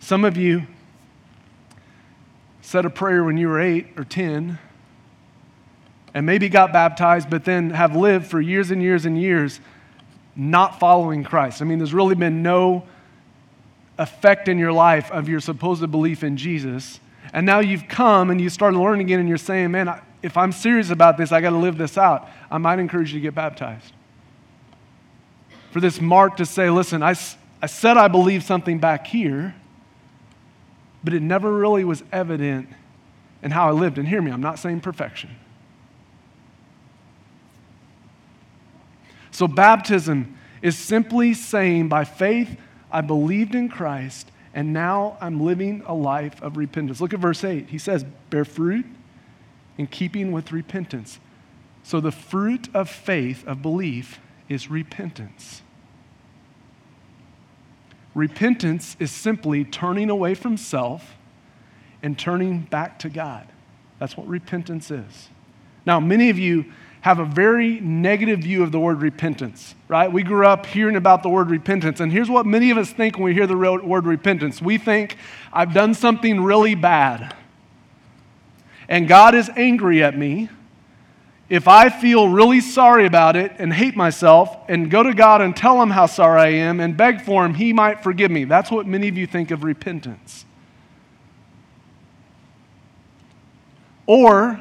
Some 0.00 0.24
of 0.24 0.36
you 0.36 0.66
said 2.64 2.86
a 2.86 2.90
prayer 2.90 3.22
when 3.22 3.36
you 3.36 3.48
were 3.48 3.60
eight 3.60 3.86
or 3.96 4.04
10 4.04 4.58
and 6.14 6.26
maybe 6.26 6.48
got 6.48 6.72
baptized, 6.72 7.28
but 7.28 7.44
then 7.44 7.70
have 7.70 7.94
lived 7.94 8.26
for 8.26 8.40
years 8.40 8.70
and 8.70 8.82
years 8.82 9.04
and 9.04 9.20
years 9.20 9.60
not 10.34 10.80
following 10.80 11.24
Christ. 11.24 11.60
I 11.60 11.66
mean, 11.66 11.78
there's 11.78 11.92
really 11.92 12.14
been 12.14 12.42
no 12.42 12.86
effect 13.98 14.48
in 14.48 14.58
your 14.58 14.72
life 14.72 15.10
of 15.10 15.28
your 15.28 15.40
supposed 15.40 15.88
belief 15.90 16.24
in 16.24 16.38
Jesus. 16.38 17.00
And 17.34 17.44
now 17.44 17.60
you've 17.60 17.86
come 17.86 18.30
and 18.30 18.40
you 18.40 18.48
start 18.48 18.72
learning 18.74 19.06
again, 19.06 19.20
and 19.20 19.28
you're 19.28 19.38
saying, 19.38 19.70
man, 19.70 20.00
if 20.22 20.36
I'm 20.36 20.50
serious 20.50 20.88
about 20.88 21.18
this, 21.18 21.32
I 21.32 21.42
got 21.42 21.50
to 21.50 21.58
live 21.58 21.76
this 21.76 21.98
out. 21.98 22.28
I 22.50 22.56
might 22.56 22.78
encourage 22.78 23.12
you 23.12 23.20
to 23.20 23.22
get 23.22 23.34
baptized. 23.34 23.92
For 25.70 25.80
this 25.80 26.00
mark 26.00 26.38
to 26.38 26.46
say, 26.46 26.70
listen, 26.70 27.02
I, 27.02 27.14
I 27.60 27.66
said 27.66 27.98
I 27.98 28.08
believe 28.08 28.42
something 28.42 28.78
back 28.78 29.06
here, 29.06 29.54
but 31.04 31.12
it 31.12 31.22
never 31.22 31.52
really 31.52 31.84
was 31.84 32.02
evident 32.10 32.68
in 33.42 33.50
how 33.50 33.68
I 33.68 33.72
lived. 33.72 33.98
And 33.98 34.08
hear 34.08 34.22
me, 34.22 34.30
I'm 34.30 34.40
not 34.40 34.58
saying 34.58 34.80
perfection. 34.80 35.30
So, 39.30 39.46
baptism 39.46 40.36
is 40.62 40.78
simply 40.78 41.34
saying, 41.34 41.88
by 41.88 42.04
faith, 42.04 42.56
I 42.90 43.00
believed 43.00 43.54
in 43.54 43.68
Christ, 43.68 44.30
and 44.54 44.72
now 44.72 45.18
I'm 45.20 45.40
living 45.40 45.82
a 45.86 45.94
life 45.94 46.40
of 46.40 46.56
repentance. 46.56 47.00
Look 47.00 47.12
at 47.12 47.20
verse 47.20 47.42
8. 47.42 47.68
He 47.68 47.78
says, 47.78 48.04
Bear 48.30 48.44
fruit 48.44 48.86
in 49.76 49.88
keeping 49.88 50.30
with 50.30 50.52
repentance. 50.52 51.18
So 51.82 52.00
the 52.00 52.12
fruit 52.12 52.68
of 52.72 52.88
faith, 52.88 53.46
of 53.46 53.60
belief, 53.60 54.20
is 54.48 54.70
repentance. 54.70 55.62
Repentance 58.14 58.96
is 59.00 59.10
simply 59.10 59.64
turning 59.64 60.08
away 60.08 60.34
from 60.34 60.56
self 60.56 61.14
and 62.02 62.18
turning 62.18 62.60
back 62.60 62.98
to 63.00 63.08
God. 63.08 63.46
That's 63.98 64.16
what 64.16 64.28
repentance 64.28 64.90
is. 64.90 65.28
Now, 65.86 66.00
many 66.00 66.30
of 66.30 66.38
you 66.38 66.66
have 67.00 67.18
a 67.18 67.24
very 67.24 67.80
negative 67.80 68.40
view 68.40 68.62
of 68.62 68.72
the 68.72 68.80
word 68.80 69.02
repentance, 69.02 69.74
right? 69.88 70.10
We 70.10 70.22
grew 70.22 70.46
up 70.46 70.64
hearing 70.64 70.96
about 70.96 71.22
the 71.22 71.28
word 71.28 71.50
repentance, 71.50 72.00
and 72.00 72.10
here's 72.10 72.30
what 72.30 72.46
many 72.46 72.70
of 72.70 72.78
us 72.78 72.90
think 72.92 73.16
when 73.16 73.24
we 73.24 73.34
hear 73.34 73.46
the 73.46 73.56
word 73.56 74.06
repentance 74.06 74.62
we 74.62 74.78
think, 74.78 75.18
I've 75.52 75.74
done 75.74 75.92
something 75.92 76.42
really 76.42 76.74
bad, 76.74 77.34
and 78.88 79.06
God 79.06 79.34
is 79.34 79.50
angry 79.54 80.02
at 80.02 80.16
me. 80.16 80.48
If 81.48 81.68
I 81.68 81.90
feel 81.90 82.28
really 82.28 82.60
sorry 82.60 83.06
about 83.06 83.36
it 83.36 83.52
and 83.58 83.72
hate 83.72 83.96
myself 83.96 84.56
and 84.68 84.90
go 84.90 85.02
to 85.02 85.12
God 85.12 85.42
and 85.42 85.54
tell 85.54 85.82
Him 85.82 85.90
how 85.90 86.06
sorry 86.06 86.40
I 86.40 86.48
am 86.48 86.80
and 86.80 86.96
beg 86.96 87.20
for 87.20 87.44
Him, 87.44 87.54
He 87.54 87.72
might 87.72 88.02
forgive 88.02 88.30
me. 88.30 88.44
That's 88.44 88.70
what 88.70 88.86
many 88.86 89.08
of 89.08 89.18
you 89.18 89.26
think 89.26 89.50
of 89.50 89.62
repentance. 89.62 90.46
Or 94.06 94.60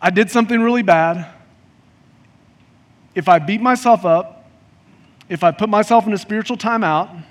I 0.00 0.10
did 0.10 0.30
something 0.30 0.60
really 0.60 0.82
bad. 0.82 1.26
If 3.14 3.28
I 3.28 3.38
beat 3.38 3.60
myself 3.60 4.04
up, 4.04 4.50
if 5.28 5.42
I 5.42 5.50
put 5.50 5.68
myself 5.68 6.06
in 6.06 6.12
a 6.12 6.18
spiritual 6.18 6.56
timeout, 6.56 7.24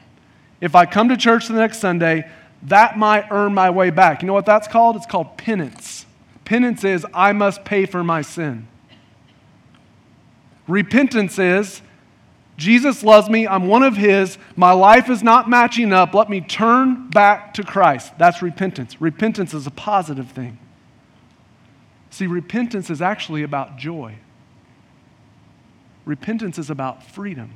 if 0.59 0.75
I 0.75 0.85
come 0.85 1.09
to 1.09 1.17
church 1.17 1.47
the 1.47 1.55
next 1.55 1.79
Sunday, 1.79 2.29
that 2.63 2.97
might 2.97 3.25
earn 3.31 3.53
my 3.53 3.69
way 3.69 3.89
back. 3.89 4.21
You 4.21 4.27
know 4.27 4.33
what 4.33 4.45
that's 4.45 4.67
called? 4.67 4.95
It's 4.95 5.05
called 5.05 5.37
penance. 5.37 6.05
Penance 6.51 6.83
is 6.83 7.07
I 7.13 7.31
must 7.31 7.63
pay 7.63 7.85
for 7.85 8.03
my 8.03 8.21
sin. 8.21 8.67
Repentance 10.67 11.39
is 11.39 11.81
Jesus 12.57 13.05
loves 13.05 13.29
me. 13.29 13.47
I'm 13.47 13.67
one 13.67 13.83
of 13.83 13.95
His. 13.95 14.37
My 14.57 14.73
life 14.73 15.09
is 15.09 15.23
not 15.23 15.49
matching 15.49 15.93
up. 15.93 16.13
Let 16.13 16.29
me 16.29 16.41
turn 16.41 17.07
back 17.07 17.53
to 17.53 17.63
Christ. 17.63 18.17
That's 18.17 18.41
repentance. 18.41 18.99
Repentance 18.99 19.53
is 19.53 19.65
a 19.65 19.71
positive 19.71 20.31
thing. 20.31 20.59
See, 22.09 22.27
repentance 22.27 22.89
is 22.89 23.01
actually 23.01 23.43
about 23.43 23.77
joy. 23.77 24.15
Repentance 26.03 26.59
is 26.59 26.69
about 26.69 27.01
freedom. 27.01 27.53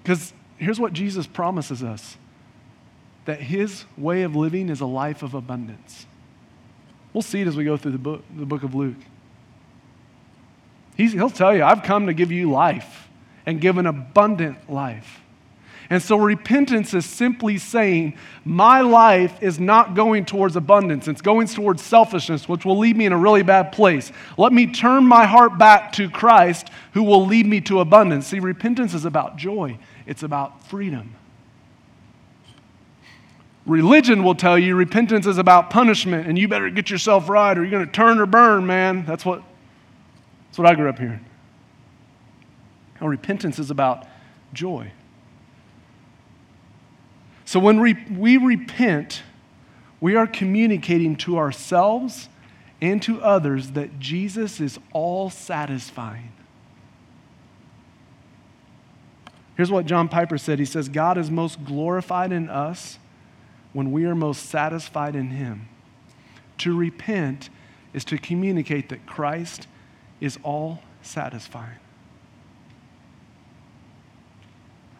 Because 0.00 0.32
here's 0.58 0.78
what 0.78 0.92
Jesus 0.92 1.26
promises 1.26 1.82
us 1.82 2.18
that 3.24 3.40
his 3.40 3.84
way 3.96 4.22
of 4.22 4.36
living 4.36 4.68
is 4.68 4.80
a 4.80 4.86
life 4.86 5.22
of 5.22 5.34
abundance. 5.34 6.06
We'll 7.12 7.22
see 7.22 7.40
it 7.40 7.46
as 7.46 7.56
we 7.56 7.64
go 7.64 7.76
through 7.76 7.92
the 7.92 7.98
book, 7.98 8.22
the 8.36 8.46
book 8.46 8.62
of 8.62 8.74
Luke. 8.74 8.96
He's, 10.96 11.12
he'll 11.12 11.30
tell 11.30 11.54
you, 11.54 11.64
I've 11.64 11.82
come 11.82 12.06
to 12.06 12.14
give 12.14 12.30
you 12.30 12.50
life 12.50 13.08
and 13.46 13.60
give 13.60 13.78
an 13.78 13.86
abundant 13.86 14.70
life. 14.70 15.20
And 15.90 16.02
so 16.02 16.16
repentance 16.16 16.94
is 16.94 17.04
simply 17.04 17.58
saying, 17.58 18.16
My 18.44 18.80
life 18.80 19.42
is 19.42 19.60
not 19.60 19.94
going 19.94 20.24
towards 20.24 20.56
abundance. 20.56 21.08
It's 21.08 21.20
going 21.20 21.46
towards 21.46 21.82
selfishness, 21.82 22.48
which 22.48 22.64
will 22.64 22.78
lead 22.78 22.96
me 22.96 23.06
in 23.06 23.12
a 23.12 23.18
really 23.18 23.42
bad 23.42 23.70
place. 23.70 24.10
Let 24.38 24.52
me 24.52 24.72
turn 24.72 25.04
my 25.06 25.26
heart 25.26 25.58
back 25.58 25.92
to 25.92 26.08
Christ, 26.08 26.68
who 26.94 27.02
will 27.02 27.26
lead 27.26 27.46
me 27.46 27.60
to 27.62 27.80
abundance. 27.80 28.28
See, 28.28 28.40
repentance 28.40 28.94
is 28.94 29.04
about 29.04 29.36
joy, 29.36 29.78
it's 30.06 30.22
about 30.22 30.66
freedom. 30.66 31.14
Religion 33.66 34.22
will 34.22 34.34
tell 34.34 34.58
you 34.58 34.74
repentance 34.74 35.26
is 35.26 35.38
about 35.38 35.70
punishment, 35.70 36.26
and 36.28 36.38
you 36.38 36.48
better 36.48 36.68
get 36.68 36.90
yourself 36.90 37.28
right 37.28 37.56
or 37.56 37.62
you're 37.62 37.70
going 37.70 37.86
to 37.86 37.92
turn 37.92 38.18
or 38.18 38.26
burn, 38.26 38.66
man. 38.66 39.06
That's 39.06 39.24
what, 39.24 39.42
that's 40.48 40.58
what 40.58 40.66
I 40.66 40.74
grew 40.74 40.88
up 40.88 40.98
hearing. 40.98 41.24
Now, 43.00 43.06
repentance 43.06 43.58
is 43.58 43.70
about 43.70 44.06
joy. 44.52 44.92
So 47.46 47.58
when 47.58 47.80
we, 47.80 47.94
we 48.10 48.36
repent, 48.36 49.22
we 50.00 50.14
are 50.14 50.26
communicating 50.26 51.16
to 51.16 51.38
ourselves 51.38 52.28
and 52.80 53.02
to 53.02 53.22
others 53.22 53.70
that 53.70 53.98
Jesus 53.98 54.60
is 54.60 54.78
all 54.92 55.30
satisfying. 55.30 56.32
Here's 59.56 59.70
what 59.70 59.86
John 59.86 60.08
Piper 60.08 60.36
said 60.36 60.58
He 60.58 60.64
says, 60.64 60.90
God 60.90 61.16
is 61.16 61.30
most 61.30 61.64
glorified 61.64 62.30
in 62.30 62.50
us 62.50 62.98
when 63.74 63.92
we 63.92 64.06
are 64.06 64.14
most 64.14 64.46
satisfied 64.46 65.14
in 65.14 65.28
Him. 65.28 65.68
To 66.58 66.74
repent 66.74 67.50
is 67.92 68.04
to 68.06 68.16
communicate 68.16 68.88
that 68.88 69.04
Christ 69.04 69.66
is 70.20 70.38
all 70.42 70.80
satisfying. 71.02 71.78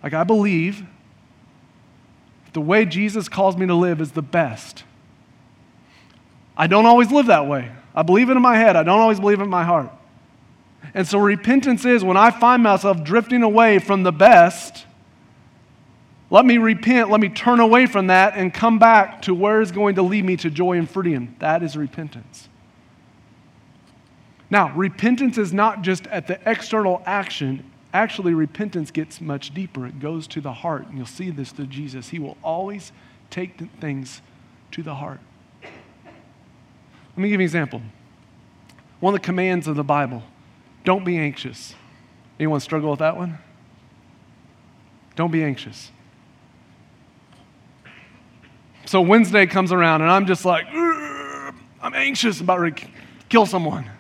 Like, 0.03 0.13
I 0.13 0.25
believe 0.25 0.85
the 2.53 2.61
way 2.61 2.85
Jesus 2.85 3.29
calls 3.29 3.57
me 3.57 3.67
to 3.67 3.75
live 3.75 4.01
is 4.01 4.13
the 4.13 4.23
best. 4.23 4.85
I 6.57 6.67
don't 6.67 6.87
always 6.87 7.11
live 7.11 7.27
that 7.27 7.47
way. 7.47 7.73
I 7.95 8.03
believe 8.03 8.29
it 8.29 8.37
in 8.37 8.43
my 8.43 8.57
head, 8.57 8.77
I 8.77 8.83
don't 8.83 9.01
always 9.01 9.21
believe 9.21 9.41
it 9.41 9.45
in 9.45 9.51
my 9.51 9.65
heart. 9.65 9.91
And 10.93 11.07
so 11.07 11.19
repentance 11.19 11.85
is 11.85 12.05
when 12.05 12.17
I 12.17 12.31
find 12.31 12.63
myself 12.63 13.03
drifting 13.03 13.43
away 13.43 13.79
from 13.79 14.03
the 14.03 14.13
best, 14.13 14.85
let 16.31 16.45
me 16.45 16.59
repent, 16.59 17.11
let 17.11 17.21
me 17.21 17.29
turn 17.29 17.61
away 17.61 17.87
from 17.87 18.09
that 18.09 18.35
and 18.37 18.53
come 18.53 18.79
back 18.79 19.23
to 19.23 19.35
where 19.35 19.61
is 19.61 19.73
going 19.73 19.97
to 19.97 20.03
lead 20.03 20.25
me 20.25 20.37
to 20.39 20.51
joy 20.51 20.79
and 20.79 20.91
freedom. 20.91 21.37
That 21.39 21.63
is 21.63 21.77
repentance. 21.77 22.49
Now, 24.51 24.73
repentance 24.75 25.39
is 25.39 25.53
not 25.53 25.83
just 25.83 26.07
at 26.09 26.27
the 26.27 26.39
external 26.49 27.03
action, 27.07 27.71
Actually, 27.95 28.35
repentance 28.35 28.91
gets 28.91 29.21
much 29.21 29.55
deeper. 29.55 29.87
It 29.87 30.01
goes 30.01 30.27
to 30.27 30.41
the 30.41 30.53
heart. 30.53 30.89
And 30.89 30.99
you'll 30.99 31.07
see 31.07 31.31
this 31.31 31.53
through 31.53 31.69
Jesus. 31.69 32.09
He 32.09 32.19
will 32.19 32.37
always 32.43 32.91
take 33.31 33.57
things 33.81 34.21
to 34.73 34.83
the 34.83 34.97
heart. 34.97 35.21
Let 35.63 37.19
me 37.19 37.29
give 37.29 37.31
you 37.31 37.35
an 37.35 37.41
example. 37.43 37.81
One 38.99 39.15
of 39.15 39.21
the 39.21 39.25
commands 39.25 39.69
of 39.69 39.77
the 39.77 39.85
Bible 39.85 40.25
don't 40.83 41.05
be 41.05 41.17
anxious. 41.17 41.75
Anyone 42.39 42.59
struggle 42.59 42.91
with 42.91 42.99
that 42.99 43.17
one? 43.17 43.39
Don't 45.15 45.31
be 45.31 45.45
anxious. 45.45 45.93
So 48.95 49.01
Wednesday 49.01 49.47
comes 49.47 49.73
around 49.73 50.03
and 50.03 50.11
I'm 50.13 50.25
just 50.25 50.45
like, 50.45 50.67
I'm 50.73 51.95
anxious 51.95 52.41
about 52.41 52.59
to 52.59 52.87
kill 53.29 53.45
someone. 53.45 53.91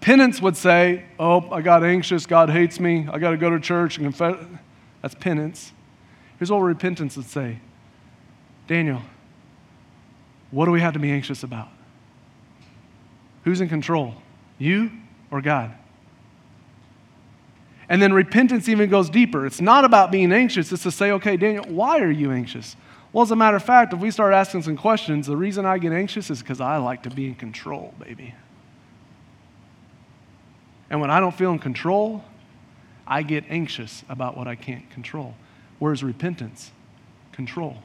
Penance 0.00 0.42
would 0.42 0.56
say, 0.56 1.04
Oh, 1.16 1.48
I 1.52 1.60
got 1.60 1.84
anxious. 1.84 2.26
God 2.26 2.50
hates 2.50 2.80
me. 2.80 3.06
I 3.08 3.20
got 3.20 3.30
to 3.30 3.36
go 3.36 3.48
to 3.48 3.60
church 3.60 3.96
and 3.96 4.06
confess. 4.06 4.44
That's 5.02 5.14
penance. 5.14 5.70
Here's 6.40 6.50
what 6.50 6.58
repentance 6.58 7.16
would 7.16 7.26
say 7.26 7.60
Daniel, 8.66 9.02
what 10.50 10.64
do 10.64 10.72
we 10.72 10.80
have 10.80 10.94
to 10.94 10.98
be 10.98 11.12
anxious 11.12 11.44
about? 11.44 11.68
Who's 13.44 13.60
in 13.60 13.68
control? 13.68 14.16
You 14.58 14.90
or 15.30 15.40
God? 15.40 15.72
And 17.88 18.00
then 18.00 18.12
repentance 18.12 18.68
even 18.68 18.88
goes 18.88 19.10
deeper. 19.10 19.46
It's 19.46 19.60
not 19.60 19.84
about 19.84 20.10
being 20.10 20.32
anxious, 20.32 20.72
it's 20.72 20.82
to 20.84 20.90
say, 20.90 21.10
okay, 21.12 21.36
Daniel, 21.36 21.64
why 21.68 22.00
are 22.00 22.10
you 22.10 22.30
anxious? 22.30 22.76
Well, 23.12 23.22
as 23.22 23.30
a 23.30 23.36
matter 23.36 23.56
of 23.56 23.62
fact, 23.62 23.92
if 23.92 24.00
we 24.00 24.10
start 24.10 24.34
asking 24.34 24.62
some 24.62 24.76
questions, 24.76 25.26
the 25.26 25.36
reason 25.36 25.64
I 25.64 25.78
get 25.78 25.92
anxious 25.92 26.30
is 26.30 26.40
because 26.40 26.60
I 26.60 26.78
like 26.78 27.04
to 27.04 27.10
be 27.10 27.26
in 27.26 27.34
control, 27.34 27.94
baby. 28.00 28.34
And 30.90 31.00
when 31.00 31.10
I 31.10 31.20
don't 31.20 31.34
feel 31.34 31.52
in 31.52 31.58
control, 31.58 32.24
I 33.06 33.22
get 33.22 33.44
anxious 33.48 34.02
about 34.08 34.36
what 34.36 34.48
I 34.48 34.56
can't 34.56 34.88
control. 34.90 35.34
Where's 35.78 36.02
repentance? 36.02 36.72
Control. 37.32 37.76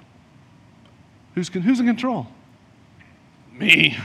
Who's, 1.35 1.49
who's 1.49 1.79
in 1.79 1.85
control? 1.85 2.27
Me. 3.53 3.97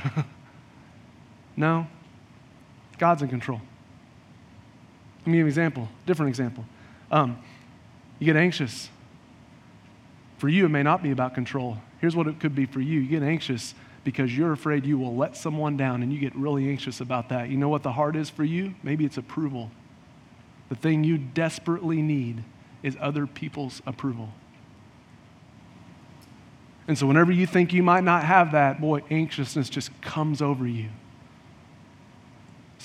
no, 1.57 1.87
God's 2.99 3.23
in 3.23 3.29
control. 3.29 3.61
Let 5.25 5.29
me 5.29 5.33
give 5.33 5.39
you 5.39 5.43
an 5.45 5.49
example, 5.49 5.89
different 6.05 6.29
example. 6.29 6.67
Um, 7.11 7.39
you 8.19 8.27
get 8.27 8.37
anxious. 8.37 8.91
For 10.37 10.51
you, 10.51 10.67
it 10.67 10.69
may 10.69 10.83
not 10.83 11.03
be 11.03 11.13
about 11.13 11.35
control. 11.35 11.79
Here's 11.99 12.15
what 12.15 12.27
it 12.27 12.41
could 12.41 12.55
be 12.55 12.67
for 12.67 12.81
you. 12.81 13.01
You 13.01 13.09
get 13.09 13.23
anxious 13.23 13.75
because 14.05 14.37
you're 14.37 14.53
afraid 14.53 14.85
you 14.85 14.99
will 14.99 15.17
let 15.17 15.35
someone 15.35 15.79
down 15.79 16.03
and 16.03 16.13
you 16.13 16.19
get 16.19 16.37
really 16.37 16.69
anxious 16.69 17.01
about 17.01 17.31
that. 17.31 17.49
You 17.49 17.57
know 17.57 17.71
what 17.71 17.83
the 17.83 17.93
heart 17.93 18.17
is 18.17 18.29
for 18.29 18.45
you? 18.45 18.75
Maybe 18.83 19.07
it's 19.07 19.17
approval. 19.17 19.71
The 20.69 20.75
thing 20.75 21.05
you 21.05 21.17
desperately 21.17 22.03
need 22.03 22.45
is 22.83 22.99
other 23.01 23.27
people's 23.27 23.81
approval. 23.87 24.29
And 26.87 26.99
so, 26.99 27.07
whenever 27.07 27.33
you 27.33 27.47
think 27.47 27.73
you 27.73 27.83
might 27.83 28.05
not 28.05 28.25
have 28.25 28.53
that, 28.53 28.79
boy, 28.79 29.03
anxiousness 29.11 29.71
just 29.71 29.99
comes 30.03 30.43
over 30.43 30.67
you. 30.67 30.91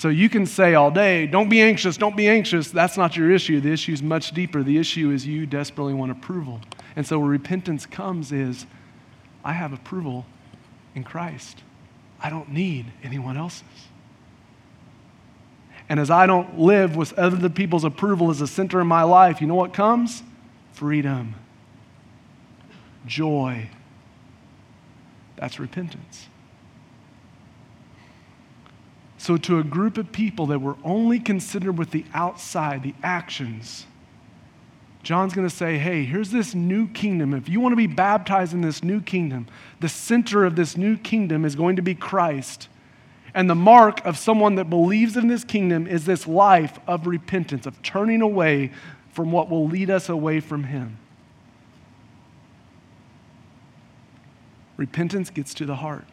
So, 0.00 0.08
you 0.08 0.30
can 0.30 0.46
say 0.46 0.76
all 0.76 0.90
day, 0.90 1.26
don't 1.26 1.50
be 1.50 1.60
anxious, 1.60 1.98
don't 1.98 2.16
be 2.16 2.26
anxious. 2.26 2.70
That's 2.70 2.96
not 2.96 3.18
your 3.18 3.30
issue. 3.30 3.60
The 3.60 3.70
issue 3.70 3.92
is 3.92 4.02
much 4.02 4.32
deeper. 4.32 4.62
The 4.62 4.78
issue 4.78 5.10
is 5.10 5.26
you 5.26 5.44
desperately 5.44 5.92
want 5.92 6.10
approval. 6.10 6.62
And 6.96 7.06
so, 7.06 7.18
where 7.18 7.28
repentance 7.28 7.84
comes 7.84 8.32
is, 8.32 8.64
I 9.44 9.52
have 9.52 9.74
approval 9.74 10.24
in 10.94 11.04
Christ. 11.04 11.62
I 12.18 12.30
don't 12.30 12.48
need 12.50 12.86
anyone 13.02 13.36
else's. 13.36 13.62
And 15.90 16.00
as 16.00 16.10
I 16.10 16.24
don't 16.24 16.58
live 16.58 16.96
with 16.96 17.12
other 17.18 17.50
people's 17.50 17.84
approval 17.84 18.30
as 18.30 18.38
the 18.38 18.46
center 18.46 18.80
of 18.80 18.86
my 18.86 19.02
life, 19.02 19.42
you 19.42 19.46
know 19.46 19.54
what 19.54 19.74
comes? 19.74 20.22
Freedom, 20.72 21.34
joy. 23.04 23.68
That's 25.36 25.60
repentance. 25.60 26.29
So, 29.20 29.36
to 29.36 29.58
a 29.58 29.62
group 29.62 29.98
of 29.98 30.12
people 30.12 30.46
that 30.46 30.60
were 30.60 30.78
only 30.82 31.20
considered 31.20 31.76
with 31.76 31.90
the 31.90 32.06
outside, 32.14 32.82
the 32.82 32.94
actions, 33.02 33.84
John's 35.02 35.34
going 35.34 35.46
to 35.46 35.54
say, 35.54 35.76
hey, 35.76 36.04
here's 36.04 36.30
this 36.30 36.54
new 36.54 36.88
kingdom. 36.88 37.34
If 37.34 37.46
you 37.46 37.60
want 37.60 37.72
to 37.72 37.76
be 37.76 37.86
baptized 37.86 38.54
in 38.54 38.62
this 38.62 38.82
new 38.82 39.02
kingdom, 39.02 39.46
the 39.78 39.90
center 39.90 40.46
of 40.46 40.56
this 40.56 40.74
new 40.74 40.96
kingdom 40.96 41.44
is 41.44 41.54
going 41.54 41.76
to 41.76 41.82
be 41.82 41.94
Christ. 41.94 42.70
And 43.34 43.48
the 43.48 43.54
mark 43.54 44.02
of 44.06 44.16
someone 44.16 44.54
that 44.54 44.70
believes 44.70 45.18
in 45.18 45.28
this 45.28 45.44
kingdom 45.44 45.86
is 45.86 46.06
this 46.06 46.26
life 46.26 46.78
of 46.86 47.06
repentance, 47.06 47.66
of 47.66 47.82
turning 47.82 48.22
away 48.22 48.72
from 49.12 49.32
what 49.32 49.50
will 49.50 49.68
lead 49.68 49.90
us 49.90 50.08
away 50.08 50.40
from 50.40 50.64
Him. 50.64 50.96
Repentance 54.78 55.28
gets 55.28 55.52
to 55.52 55.66
the 55.66 55.76
heart. 55.76 56.06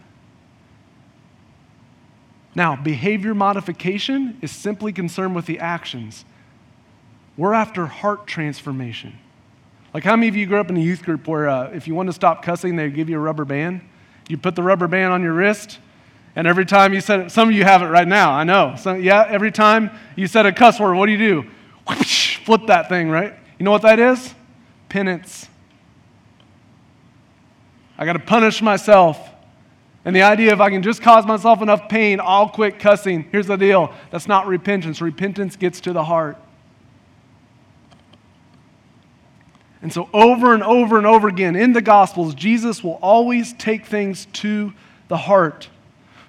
Now, 2.58 2.76
behavior 2.76 3.36
modification 3.36 4.40
is 4.42 4.50
simply 4.50 4.92
concerned 4.92 5.36
with 5.36 5.46
the 5.46 5.60
actions. 5.60 6.26
We're 7.38 7.54
after 7.54 7.86
heart 7.86 8.26
transformation. 8.26 9.20
Like, 9.94 10.04
how 10.04 10.16
many 10.16 10.28
of 10.28 10.36
you 10.36 10.48
grew 10.48 10.60
up 10.60 10.72
in 10.72 10.76
a 10.76 10.80
youth 10.80 11.04
group 11.04 11.28
where 11.28 11.48
uh, 11.48 11.70
if 11.70 11.88
you 11.88 11.94
want 11.94 12.10
to 12.10 12.14
stop 12.14 12.42
cussing, 12.42 12.76
they 12.76 12.90
give 12.90 13.12
you 13.12 13.18
a 13.18 13.20
rubber 13.20 13.46
band? 13.46 13.82
You 14.28 14.40
put 14.40 14.56
the 14.56 14.64
rubber 14.64 14.88
band 14.88 15.14
on 15.14 15.22
your 15.22 15.34
wrist, 15.34 15.78
and 16.36 16.48
every 16.48 16.66
time 16.66 16.96
you 16.96 17.00
said, 17.00 17.32
some 17.32 17.48
of 17.48 17.54
you 17.54 17.64
have 17.64 17.84
it 17.84 17.90
right 17.90 18.08
now, 18.08 18.32
I 18.32 18.44
know. 18.44 18.76
Yeah, 19.00 19.28
every 19.30 19.52
time 19.52 19.92
you 20.16 20.26
said 20.26 20.48
a 20.48 20.52
cuss 20.52 20.80
word, 20.80 20.96
what 20.96 21.06
do 21.06 21.12
you 21.12 21.18
do? 21.20 21.50
Whoosh, 21.88 22.38
flip 22.44 22.66
that 22.66 22.90
thing, 22.90 23.12
right? 23.12 23.36
You 23.60 23.66
know 23.66 23.72
what 23.72 23.84
that 23.84 24.00
is? 24.00 24.34
Penance. 24.90 25.48
I 28.00 28.06
got 28.06 28.14
to 28.14 28.20
punish 28.20 28.64
myself. 28.64 29.27
And 30.08 30.16
the 30.16 30.22
idea 30.22 30.54
if 30.54 30.62
I 30.62 30.70
can 30.70 30.84
just 30.84 31.02
cause 31.02 31.26
myself 31.26 31.62
enough 31.62 31.90
pain, 31.90 32.22
I'll 32.24 32.48
quit 32.48 32.80
cussing. 32.80 33.28
Here's 33.30 33.48
the 33.48 33.58
deal 33.58 33.94
that's 34.10 34.26
not 34.26 34.48
repentance. 34.48 35.02
Repentance 35.02 35.58
gets 35.58 35.82
to 35.82 35.92
the 35.92 36.06
heart. 36.06 36.38
And 39.82 39.92
so, 39.92 40.10
over 40.14 40.54
and 40.54 40.64
over 40.64 40.98
and 40.98 41.06
over 41.06 41.28
again 41.28 41.58
in 41.58 41.74
the 41.74 41.82
Gospels, 41.82 42.36
Jesus 42.36 42.82
will 42.82 42.98
always 43.02 43.52
take 43.52 43.86
things 43.86 44.28
to 44.36 44.72
the 45.10 45.18
heart. 45.18 45.68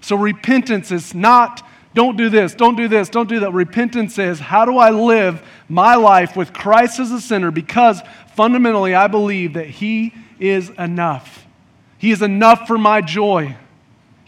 So, 0.00 0.16
repentance 0.16 0.90
is 0.90 1.14
not, 1.14 1.64
don't 1.94 2.16
do 2.16 2.28
this, 2.28 2.54
don't 2.54 2.74
do 2.74 2.88
this, 2.88 3.08
don't 3.08 3.28
do 3.28 3.38
that. 3.38 3.52
Repentance 3.52 4.18
is, 4.18 4.40
how 4.40 4.64
do 4.64 4.76
I 4.76 4.90
live 4.90 5.40
my 5.68 5.94
life 5.94 6.34
with 6.34 6.52
Christ 6.52 6.98
as 6.98 7.12
a 7.12 7.20
sinner? 7.20 7.52
Because 7.52 8.02
fundamentally, 8.34 8.96
I 8.96 9.06
believe 9.06 9.52
that 9.52 9.68
He 9.68 10.14
is 10.40 10.68
enough. 10.70 11.46
He 11.96 12.10
is 12.10 12.22
enough 12.22 12.66
for 12.66 12.76
my 12.76 13.02
joy. 13.02 13.56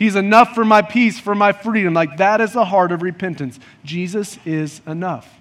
He's 0.01 0.17
enough 0.17 0.55
for 0.55 0.65
my 0.65 0.81
peace, 0.81 1.21
for 1.21 1.35
my 1.35 1.53
freedom. 1.53 1.93
Like 1.93 2.17
that 2.17 2.41
is 2.41 2.55
the 2.55 2.65
heart 2.65 2.91
of 2.91 3.03
repentance. 3.03 3.61
Jesus 3.85 4.39
is 4.47 4.81
enough. 4.87 5.39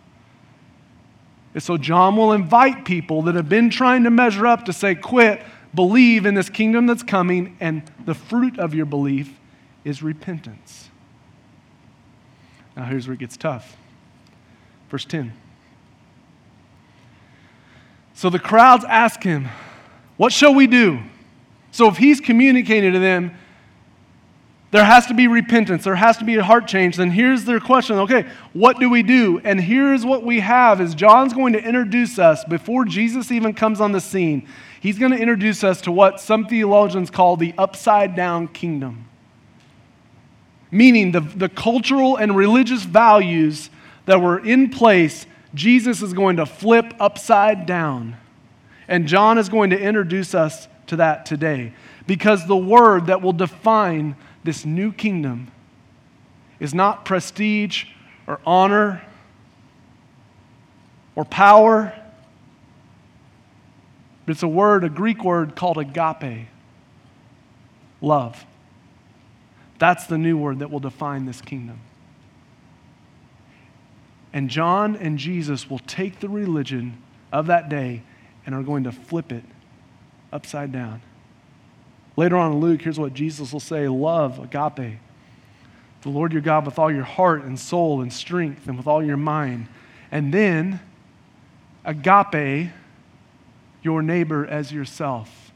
And 1.54 1.64
so 1.64 1.78
John 1.78 2.18
will 2.18 2.34
invite 2.34 2.84
people 2.84 3.22
that 3.22 3.36
have 3.36 3.48
been 3.48 3.70
trying 3.70 4.04
to 4.04 4.10
measure 4.10 4.46
up 4.46 4.66
to 4.66 4.74
say, 4.74 4.96
quit, 4.96 5.42
believe 5.74 6.26
in 6.26 6.34
this 6.34 6.50
kingdom 6.50 6.88
that's 6.88 7.04
coming, 7.04 7.56
and 7.62 7.90
the 8.04 8.14
fruit 8.14 8.60
of 8.60 8.76
your 8.76 8.86
belief 8.86 9.34
is 9.86 10.04
repentance. 10.04 10.90
Now, 12.76 12.84
here's 12.84 13.08
where 13.08 13.14
it 13.14 13.22
gets 13.22 13.38
tough. 13.38 13.78
Verse 14.90 15.06
10. 15.06 15.32
So 18.14 18.30
the 18.30 18.40
crowds 18.40 18.84
ask 18.84 19.24
him, 19.24 19.48
What 20.18 20.34
shall 20.34 20.54
we 20.54 20.68
do? 20.68 21.00
So 21.72 21.88
if 21.88 21.96
he's 21.96 22.20
communicating 22.20 22.92
to 22.92 23.00
them, 23.00 23.38
there 24.72 24.86
has 24.86 25.08
to 25.08 25.16
be 25.16 25.28
repentance. 25.28 25.84
There 25.84 25.96
has 25.96 26.18
to 26.18 26.24
be 26.24 26.36
a 26.36 26.44
heart 26.44 26.68
change. 26.68 26.96
Then 26.96 27.10
here's 27.10 27.46
their 27.46 27.60
question 27.60 27.98
okay, 28.00 28.28
what 28.54 28.80
do 28.80 28.90
we 28.90 29.02
do? 29.02 29.42
And 29.44 29.60
here's 29.60 30.06
what 30.06 30.24
we 30.24 30.42
have 30.42 30.80
is 30.80 30.94
John's 30.94 31.34
going 31.34 31.54
to 31.54 31.64
introduce 31.64 32.20
us 32.20 32.46
before 32.46 32.86
Jesus 32.86 33.32
even 33.32 33.54
comes 33.54 33.82
on 33.82 33.92
the 33.92 34.02
scene. 34.02 34.48
He's 34.80 35.00
going 35.00 35.12
to 35.12 35.18
introduce 35.18 35.64
us 35.64 35.82
to 35.82 35.92
what 35.92 36.20
some 36.20 36.46
theologians 36.46 37.10
call 37.10 37.36
the 37.36 37.54
upside 37.58 38.16
down 38.16 38.48
kingdom. 38.48 39.06
Meaning 40.72 41.12
the, 41.12 41.22
the 41.22 41.50
cultural 41.50 42.16
and 42.16 42.36
religious 42.36 42.84
values 42.84 43.72
that 44.06 44.22
were 44.22 44.40
in 44.40 44.70
place, 44.70 45.26
Jesus 45.56 46.04
is 46.04 46.14
going 46.14 46.38
to 46.38 46.46
flip 46.46 46.94
upside 47.00 47.66
down. 47.66 48.16
And 48.88 49.08
John 49.08 49.40
is 49.40 49.50
going 49.50 49.72
to 49.72 49.80
introduce 49.80 50.36
us 50.36 50.68
to 50.88 50.98
that 50.98 51.26
today. 51.26 51.74
Because 52.06 52.48
the 52.48 52.56
word 52.58 53.08
that 53.08 53.22
will 53.22 53.34
define 53.34 54.16
this 54.44 54.66
new 54.66 54.92
kingdom 54.92 55.52
is 56.60 56.74
not 56.74 57.06
prestige 57.06 57.86
or 58.28 58.40
honor 58.46 59.02
or 61.16 61.26
power, 61.26 61.94
but 64.26 64.32
it's 64.32 64.44
a 64.44 64.48
word, 64.48 64.84
a 64.84 64.90
Greek 64.90 65.24
word 65.24 65.56
called 65.56 65.78
agape 65.78 66.48
love. 68.02 68.46
That's 69.80 70.06
the 70.08 70.18
new 70.18 70.38
word 70.38 70.60
that 70.60 70.70
will 70.70 70.80
define 70.80 71.26
this 71.26 71.42
kingdom. 71.42 71.80
And 74.32 74.50
John 74.50 74.96
and 74.96 75.18
Jesus 75.18 75.70
will 75.70 75.80
take 75.80 76.20
the 76.20 76.30
religion 76.30 77.02
of 77.32 77.48
that 77.48 77.70
day 77.70 78.04
and 78.46 78.54
are 78.54 78.64
going 78.64 78.84
to 78.84 78.92
flip 78.92 79.32
it 79.32 79.44
upside 80.32 80.72
down. 80.72 81.02
Later 82.20 82.36
on 82.36 82.52
in 82.52 82.60
Luke, 82.60 82.82
here's 82.82 83.00
what 83.00 83.14
Jesus 83.14 83.54
will 83.54 83.62
say 83.62 83.88
love, 83.88 84.40
agape. 84.40 85.00
The 86.02 86.10
Lord 86.10 86.34
your 86.34 86.42
God 86.42 86.66
with 86.66 86.78
all 86.78 86.92
your 86.92 87.06
heart 87.06 87.46
and 87.46 87.58
soul 87.58 88.02
and 88.02 88.12
strength 88.12 88.68
and 88.68 88.76
with 88.76 88.88
all 88.88 89.02
your 89.02 89.16
mind. 89.16 89.68
And 90.12 90.34
then, 90.34 90.82
agape, 91.86 92.72
your 93.82 94.02
neighbor 94.02 94.46
as 94.46 94.70
yourself. 94.70 95.54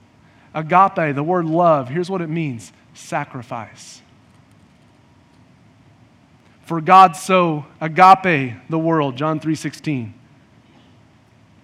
Agape, 0.53 1.13
the 1.13 1.21
word 1.21 1.43
love, 1.43 1.89
here's 1.89 2.09
what 2.09 2.21
it 2.21 2.29
means 2.29 2.71
sacrifice. 2.93 4.01
For 6.61 6.79
God 6.79 7.17
so 7.17 7.65
agape 7.81 8.53
the 8.69 8.79
world, 8.79 9.17
John 9.17 9.41
3:16, 9.41 10.13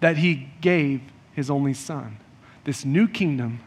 that 0.02 0.18
he 0.18 0.50
gave 0.60 1.00
his 1.32 1.50
only 1.50 1.74
son. 1.74 2.18
This 2.66 2.84
new 2.84 3.08
kingdom 3.08 3.62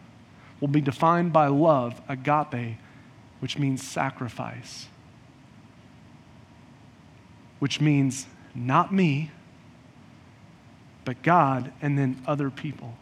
will 0.63 0.69
be 0.69 0.81
defined 0.81 1.33
by 1.33 1.49
love, 1.49 2.01
agape, 2.09 2.77
which 3.41 3.59
means 3.59 3.83
sacrifice, 3.83 4.87
which 7.59 7.81
means 7.81 8.27
not 8.55 8.95
me, 8.95 9.33
but 11.05 11.21
God 11.25 11.73
and 11.83 11.99
then 11.99 12.23
other 12.29 12.49
people. 12.49 12.95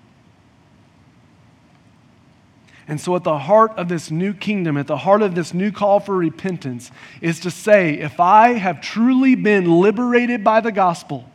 And 2.88 2.98
so, 2.98 3.14
at 3.14 3.24
the 3.24 3.38
heart 3.38 3.72
of 3.76 3.88
this 3.88 4.10
new 4.10 4.32
kingdom, 4.32 4.78
at 4.78 4.86
the 4.86 4.96
heart 4.96 5.20
of 5.20 5.34
this 5.34 5.52
new 5.52 5.70
call 5.70 6.00
for 6.00 6.16
repentance, 6.16 6.90
is 7.20 7.40
to 7.40 7.50
say, 7.50 7.98
if 7.98 8.18
I 8.18 8.54
have 8.54 8.80
truly 8.80 9.34
been 9.34 9.70
liberated 9.80 10.42
by 10.42 10.60
the 10.62 10.72
gospel, 10.72 11.29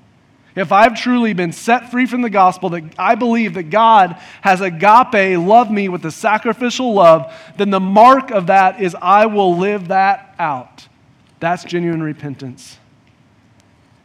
if 0.56 0.72
I've 0.72 1.00
truly 1.00 1.34
been 1.34 1.52
set 1.52 1.92
free 1.92 2.06
from 2.06 2.22
the 2.22 2.30
gospel, 2.30 2.70
that 2.70 2.84
I 2.98 3.16
believe 3.16 3.56
that 3.56 3.64
God 3.64 4.18
has 4.42 4.62
agape 4.62 5.38
love 5.38 5.70
me 5.70 5.90
with 5.90 6.06
a 6.06 6.12
sacrificial 6.12 6.94
love, 6.94 7.34
then 7.58 7.72
the 7.72 7.80
mark 7.80 8.32
of 8.32 8.48
that 8.48 8.82
is 8.82 8.96
I 9.02 9.26
will 9.26 9.58
live 9.58 9.90
that 9.90 10.34
out. 10.40 10.88
That's 11.42 11.66
genuine 11.66 12.02
repentance. 12.02 12.80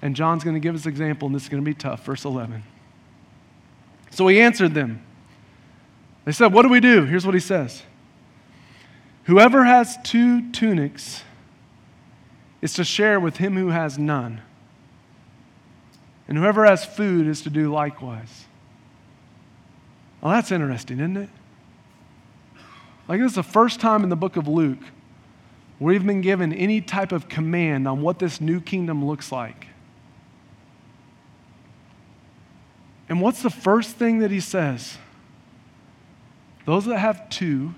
And 0.02 0.16
John's 0.16 0.42
going 0.42 0.54
to 0.54 0.60
give 0.60 0.74
us 0.74 0.84
an 0.84 0.90
example, 0.90 1.26
and 1.26 1.34
this 1.34 1.44
is 1.44 1.48
going 1.48 1.62
to 1.62 1.68
be 1.68 1.74
tough. 1.74 2.04
Verse 2.04 2.24
11. 2.24 2.64
So 4.10 4.26
he 4.26 4.40
answered 4.40 4.74
them. 4.74 5.02
They 6.24 6.32
said, 6.32 6.52
What 6.52 6.62
do 6.62 6.68
we 6.68 6.80
do? 6.80 7.04
Here's 7.04 7.24
what 7.24 7.34
he 7.34 7.40
says 7.40 7.84
Whoever 9.24 9.64
has 9.64 9.96
two 10.02 10.50
tunics 10.50 11.22
is 12.60 12.74
to 12.74 12.84
share 12.84 13.20
with 13.20 13.36
him 13.36 13.56
who 13.56 13.68
has 13.68 13.98
none 13.98 14.42
and 16.30 16.38
whoever 16.38 16.64
has 16.64 16.84
food 16.84 17.26
is 17.26 17.42
to 17.42 17.50
do 17.50 17.72
likewise. 17.72 18.46
Well, 20.20 20.32
that's 20.32 20.52
interesting, 20.52 21.00
isn't 21.00 21.16
it? 21.16 21.28
Like, 23.08 23.20
this 23.20 23.32
is 23.32 23.34
the 23.34 23.42
first 23.42 23.80
time 23.80 24.04
in 24.04 24.10
the 24.10 24.16
book 24.16 24.36
of 24.36 24.46
Luke 24.46 24.78
where 25.80 25.92
we've 25.92 26.06
been 26.06 26.20
given 26.20 26.52
any 26.52 26.80
type 26.80 27.10
of 27.10 27.28
command 27.28 27.88
on 27.88 28.00
what 28.00 28.20
this 28.20 28.40
new 28.40 28.60
kingdom 28.60 29.04
looks 29.04 29.32
like. 29.32 29.66
And 33.08 33.20
what's 33.20 33.42
the 33.42 33.50
first 33.50 33.96
thing 33.96 34.20
that 34.20 34.30
he 34.30 34.38
says? 34.38 34.98
Those 36.64 36.84
that 36.84 36.98
have 36.98 37.28
two 37.28 37.74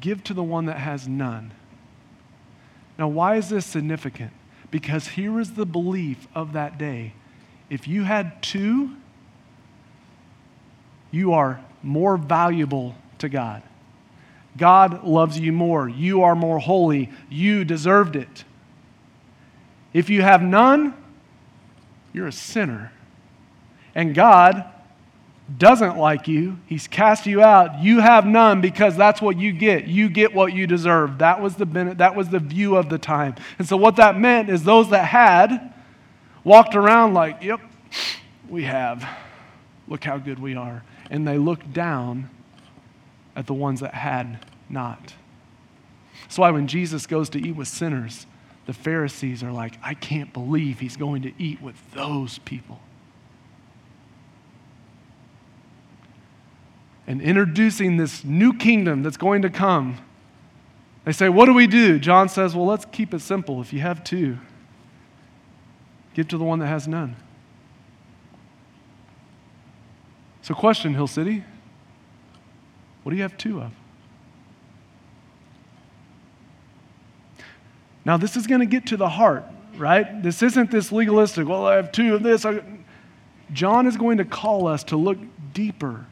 give 0.00 0.24
to 0.24 0.32
the 0.32 0.42
one 0.42 0.64
that 0.66 0.78
has 0.78 1.06
none. 1.06 1.52
Now, 2.98 3.08
why 3.08 3.36
is 3.36 3.50
this 3.50 3.66
significant? 3.66 4.32
Because 4.70 5.08
here 5.08 5.40
is 5.40 5.52
the 5.52 5.66
belief 5.66 6.28
of 6.34 6.52
that 6.52 6.78
day. 6.78 7.14
If 7.70 7.88
you 7.88 8.04
had 8.04 8.42
two, 8.42 8.96
you 11.10 11.32
are 11.32 11.60
more 11.82 12.16
valuable 12.16 12.94
to 13.18 13.28
God. 13.28 13.62
God 14.56 15.04
loves 15.04 15.38
you 15.38 15.52
more. 15.52 15.88
You 15.88 16.22
are 16.22 16.34
more 16.34 16.58
holy. 16.58 17.10
You 17.30 17.64
deserved 17.64 18.16
it. 18.16 18.44
If 19.92 20.10
you 20.10 20.22
have 20.22 20.42
none, 20.42 20.94
you're 22.12 22.26
a 22.26 22.32
sinner. 22.32 22.92
And 23.94 24.14
God 24.14 24.64
doesn't 25.56 25.96
like 25.96 26.28
you. 26.28 26.58
He's 26.66 26.86
cast 26.86 27.24
you 27.24 27.42
out. 27.42 27.82
You 27.82 28.00
have 28.00 28.26
none 28.26 28.60
because 28.60 28.96
that's 28.96 29.22
what 29.22 29.38
you 29.38 29.52
get. 29.52 29.86
You 29.86 30.10
get 30.10 30.34
what 30.34 30.52
you 30.52 30.66
deserve. 30.66 31.18
That 31.18 31.40
was 31.40 31.56
the 31.56 31.64
that 31.96 32.14
was 32.14 32.28
the 32.28 32.38
view 32.38 32.76
of 32.76 32.90
the 32.90 32.98
time. 32.98 33.34
And 33.58 33.66
so 33.66 33.76
what 33.76 33.96
that 33.96 34.18
meant 34.18 34.50
is 34.50 34.64
those 34.64 34.90
that 34.90 35.06
had 35.06 35.72
walked 36.44 36.74
around 36.74 37.14
like, 37.14 37.42
"Yep, 37.42 37.60
we 38.48 38.64
have. 38.64 39.08
Look 39.86 40.04
how 40.04 40.18
good 40.18 40.38
we 40.38 40.54
are." 40.54 40.82
And 41.10 41.26
they 41.26 41.38
looked 41.38 41.72
down 41.72 42.28
at 43.34 43.46
the 43.46 43.54
ones 43.54 43.80
that 43.80 43.94
had 43.94 44.44
not. 44.68 45.14
That's 46.22 46.38
why 46.38 46.50
when 46.50 46.66
Jesus 46.66 47.06
goes 47.06 47.30
to 47.30 47.38
eat 47.38 47.56
with 47.56 47.68
sinners, 47.68 48.26
the 48.66 48.74
Pharisees 48.74 49.42
are 49.42 49.52
like, 49.52 49.78
I 49.82 49.94
can't 49.94 50.30
believe 50.32 50.80
he's 50.80 50.96
going 50.98 51.22
to 51.22 51.32
eat 51.38 51.62
with 51.62 51.76
those 51.92 52.38
people. 52.40 52.80
And 57.08 57.22
introducing 57.22 57.96
this 57.96 58.22
new 58.22 58.52
kingdom 58.52 59.02
that's 59.02 59.16
going 59.16 59.40
to 59.40 59.48
come, 59.48 59.96
they 61.06 61.12
say, 61.12 61.30
What 61.30 61.46
do 61.46 61.54
we 61.54 61.66
do? 61.66 61.98
John 61.98 62.28
says, 62.28 62.54
Well, 62.54 62.66
let's 62.66 62.84
keep 62.84 63.14
it 63.14 63.20
simple. 63.20 63.62
If 63.62 63.72
you 63.72 63.80
have 63.80 64.04
two, 64.04 64.36
give 66.12 66.28
to 66.28 66.36
the 66.36 66.44
one 66.44 66.58
that 66.58 66.66
has 66.66 66.86
none. 66.86 67.16
So, 70.42 70.52
question, 70.52 70.92
Hill 70.92 71.06
City, 71.06 71.44
what 73.02 73.10
do 73.10 73.16
you 73.16 73.22
have 73.22 73.38
two 73.38 73.62
of? 73.62 73.72
Now, 78.04 78.18
this 78.18 78.36
is 78.36 78.46
going 78.46 78.60
to 78.60 78.66
get 78.66 78.84
to 78.88 78.98
the 78.98 79.08
heart, 79.08 79.46
right? 79.78 80.22
This 80.22 80.42
isn't 80.42 80.70
this 80.70 80.92
legalistic, 80.92 81.48
well, 81.48 81.66
I 81.66 81.76
have 81.76 81.90
two 81.90 82.14
of 82.14 82.22
this. 82.22 82.44
John 83.54 83.86
is 83.86 83.96
going 83.96 84.18
to 84.18 84.26
call 84.26 84.66
us 84.66 84.84
to 84.84 84.98
look 84.98 85.16
deeper 85.54 86.04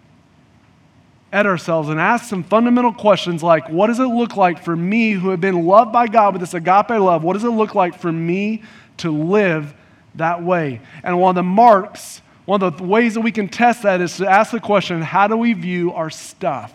at 1.33 1.47
ourselves 1.47 1.89
and 1.89 2.01
ask 2.01 2.27
some 2.27 2.43
fundamental 2.43 2.93
questions 2.93 3.43
like 3.43 3.69
what 3.69 3.89
does 3.89 3.99
it 3.99 4.05
look 4.05 4.37
like 4.37 4.63
for 4.63 4.77
me 4.77 5.13
who 5.13 5.31
have 5.31 5.41
been 5.41 5.67
loved 5.67 5.93
by 5.93 6.07
God 6.07 6.35
with 6.35 6.41
this 6.41 6.55
agape 6.55 6.91
love? 6.91 7.25
What 7.25 7.35
does 7.35 7.45
it 7.45 7.51
look 7.51 7.75
like 7.75 7.99
for 7.99 8.13
me 8.13 8.63
to 8.99 9.11
live 9.11 9.75
that 10.15 10.43
way? 10.43 10.81
And 11.03 11.21
one 11.21 11.31
of 11.31 11.35
the 11.37 11.43
marks, 11.43 12.23
one 12.45 12.63
of 12.63 12.79
the 12.79 12.85
ways 12.85 13.15
that 13.15 13.21
we 13.21 13.33
can 13.33 13.49
test 13.49 13.83
that 13.83 14.01
is 14.01 14.17
to 14.19 14.29
ask 14.29 14.53
the 14.53 14.61
question 14.61 15.03
how 15.03 15.27
do 15.27 15.37
we 15.37 15.53
view 15.53 15.93
our 15.93 16.11
stuff? 16.11 16.73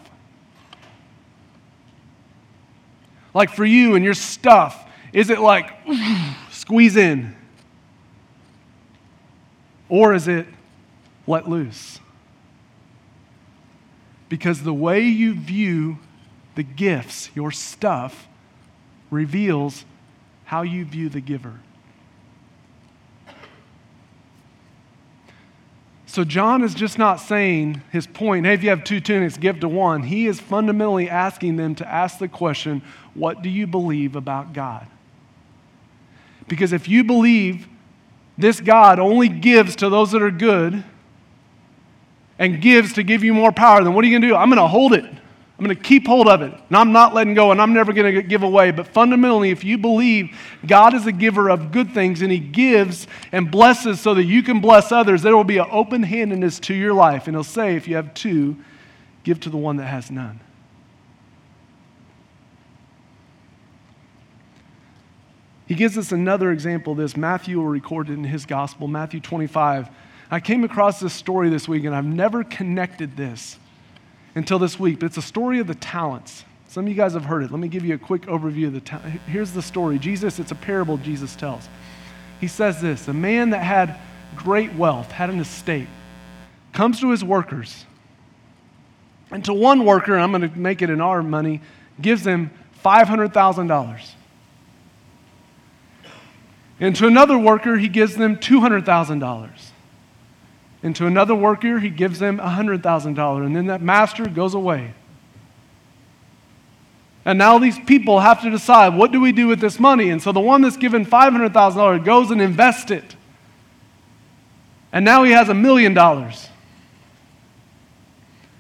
Like 3.34 3.52
for 3.52 3.66
you 3.66 3.96
and 3.96 4.04
your 4.04 4.14
stuff, 4.14 4.86
is 5.14 5.30
it 5.30 5.40
like 5.40 5.72
squeeze 6.52 6.98
in? 6.98 7.36
Or 9.88 10.14
is 10.14 10.28
it 10.28 10.46
let 11.28 11.50
loose? 11.50 12.00
Because 14.32 14.64
the 14.64 14.74
way 14.74 15.02
you 15.02 15.34
view 15.34 15.98
the 16.56 16.64
gifts, 16.64 17.30
your 17.36 17.52
stuff, 17.52 18.30
reveals 19.10 19.84
how 20.46 20.62
you 20.62 20.86
view 20.86 21.10
the 21.10 21.20
giver. 21.20 21.60
So, 26.06 26.24
John 26.24 26.64
is 26.64 26.74
just 26.74 26.98
not 26.98 27.18
saying 27.18 27.82
his 27.92 28.08
point, 28.08 28.46
hey, 28.46 28.54
if 28.54 28.64
you 28.64 28.70
have 28.70 28.86
two 28.86 29.02
tunics, 29.02 29.36
give 29.36 29.60
to 29.60 29.68
one. 29.68 30.04
He 30.04 30.28
is 30.28 30.40
fundamentally 30.40 31.10
asking 31.10 31.58
them 31.58 31.76
to 31.76 31.86
ask 31.86 32.18
the 32.18 32.30
question, 32.30 32.82
what 33.14 33.42
do 33.42 33.50
you 33.50 33.68
believe 33.68 34.16
about 34.16 34.54
God? 34.54 34.88
Because 36.48 36.72
if 36.72 36.88
you 36.88 37.04
believe 37.04 37.68
this 38.38 38.62
God 38.62 38.98
only 38.98 39.28
gives 39.28 39.76
to 39.76 39.90
those 39.90 40.12
that 40.14 40.22
are 40.22 40.32
good 40.32 40.86
and 42.42 42.60
gives 42.60 42.94
to 42.94 43.04
give 43.04 43.24
you 43.24 43.36
more 43.36 43.52
power, 43.52 43.84
then 43.84 43.94
what 43.94 44.04
are 44.04 44.08
you 44.08 44.14
going 44.14 44.24
to 44.24 44.30
do? 44.30 44.36
I'm 44.36 44.50
going 44.50 44.60
to 44.60 44.68
hold 44.68 44.94
it. 44.94 45.06
I'm 45.06 45.66
going 45.66 45.78
to 45.78 45.84
keep 45.84 46.08
hold 46.08 46.28
of 46.28 46.42
it. 46.42 46.52
And 46.52 46.76
I'm 46.76 46.92
not 46.92 47.14
letting 47.14 47.36
go 47.36 47.52
and 47.52 47.62
I'm 47.62 47.72
never 47.72 47.94
going 47.94 48.16
to 48.16 48.24
give 48.24 48.42
away. 48.42 48.72
But 48.72 48.88
fundamentally, 48.88 49.52
if 49.52 49.64
you 49.64 49.78
believe 49.78 50.36
God 50.66 50.96
is 50.96 51.06
a 51.06 51.12
giver 51.12 51.52
of 51.52 51.72
good 51.72 51.92
things 51.92 52.24
and 52.24 52.32
He 52.32 52.40
gives 52.40 53.06
and 53.32 53.52
blesses 53.52 54.02
so 54.02 54.16
that 54.16 54.24
you 54.24 54.42
can 54.42 54.60
bless 54.60 54.92
others, 54.92 55.22
there 55.22 55.38
will 55.38 55.44
be 55.44 55.60
an 55.60 55.68
open 55.70 56.02
handedness 56.02 56.60
to 56.62 56.74
your 56.74 56.96
life. 56.96 57.28
And 57.28 57.36
He'll 57.36 57.44
say, 57.44 57.76
if 57.76 57.88
you 57.88 57.96
have 57.96 58.12
two, 58.16 58.58
give 59.24 59.40
to 59.42 59.52
the 59.52 59.58
one 59.58 59.76
that 59.76 59.86
has 59.86 60.10
none. 60.10 60.40
He 65.68 65.76
gives 65.76 65.96
us 65.96 66.12
another 66.12 66.52
example 66.52 66.94
of 66.94 66.98
this. 66.98 67.16
Matthew 67.16 67.62
recorded 67.62 68.18
in 68.18 68.24
his 68.24 68.48
gospel, 68.48 68.88
Matthew 68.88 69.20
25. 69.20 69.90
I 70.34 70.40
came 70.40 70.64
across 70.64 71.02
this 71.02 71.14
story 71.14 71.50
this 71.50 71.68
week, 71.68 71.84
and 71.84 71.94
I've 71.94 72.06
never 72.06 72.46
connected 72.46 73.18
this 73.18 73.60
until 74.34 74.60
this 74.60 74.80
week. 74.80 75.00
But 75.00 75.08
it's 75.08 75.18
a 75.18 75.22
story 75.22 75.60
of 75.60 75.68
the 75.68 75.76
talents. 75.76 76.46
Some 76.70 76.86
of 76.86 76.90
you 76.90 76.96
guys 76.96 77.14
have 77.14 77.26
heard 77.26 77.44
it. 77.44 77.52
Let 77.52 77.60
me 77.60 77.68
give 77.68 77.84
you 77.84 77.96
a 77.96 77.98
quick 77.98 78.22
overview 78.24 78.68
of 78.68 78.74
the 78.74 78.80
talent. 78.80 79.20
Here's 79.28 79.52
the 79.52 79.62
story. 79.62 80.00
Jesus, 80.00 80.40
it's 80.40 80.52
a 80.52 80.56
parable 80.56 80.96
Jesus 80.96 81.36
tells. 81.36 81.68
He 82.40 82.48
says 82.48 82.82
this 82.82 83.10
A 83.10 83.14
man 83.14 83.50
that 83.50 83.62
had 83.62 84.00
great 84.38 84.74
wealth, 84.74 85.12
had 85.12 85.30
an 85.30 85.42
estate, 85.42 85.90
comes 86.72 87.02
to 87.02 87.12
his 87.12 87.26
workers. 87.26 87.86
And 89.32 89.44
to 89.46 89.54
one 89.54 89.84
worker, 89.86 90.18
I'm 90.18 90.32
going 90.32 90.50
to 90.50 90.58
make 90.58 90.82
it 90.82 90.90
in 90.90 91.02
our 91.02 91.22
money, 91.22 91.62
gives 92.00 92.24
them 92.24 92.52
$500,000. 92.84 94.12
And 96.80 96.96
to 96.96 97.06
another 97.06 97.38
worker, 97.38 97.78
he 97.78 97.90
gives 97.90 98.16
them 98.16 98.38
$200,000. 98.38 99.71
And 100.84 100.96
to 100.96 101.06
another 101.06 101.36
worker, 101.36 101.80
he 101.80 101.90
gives 101.90 102.20
them 102.20 102.40
$100,000. 102.40 103.46
And 103.46 103.56
then 103.56 103.68
that 103.68 103.82
master 103.82 104.28
goes 104.28 104.54
away. 104.54 104.94
And 107.24 107.38
now 107.38 107.60
these 107.60 107.78
people 107.80 108.20
have 108.20 108.42
to 108.42 108.50
decide 108.50 108.96
what 108.96 109.12
do 109.12 109.22
we 109.22 109.32
do 109.32 109.48
with 109.48 109.60
this 109.60 109.80
money? 109.80 110.10
And 110.10 110.22
so 110.22 110.32
the 110.32 110.40
one 110.40 110.62
that's 110.62 110.78
given 110.78 111.06
$500,000 111.06 112.04
goes 112.04 112.32
and 112.32 112.42
invests 112.42 112.90
it. 112.90 113.16
And 114.92 115.06
now 115.06 115.24
he 115.24 115.32
has 115.32 115.48
a 115.50 115.54
million 115.54 115.94
dollars. 115.94 116.50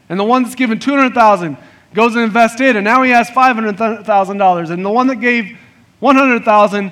And 0.09 0.19
the 0.19 0.23
one 0.23 0.43
that's 0.43 0.55
given 0.55 0.77
200,000 0.77 1.57
goes 1.93 2.15
and 2.15 2.23
invests 2.23 2.61
it 2.61 2.75
and 2.75 2.85
now 2.85 3.03
he 3.03 3.11
has 3.11 3.29
$500,000 3.29 4.69
and 4.69 4.85
the 4.85 4.89
one 4.89 5.07
that 5.07 5.17
gave 5.17 5.57
100,000 5.99 6.91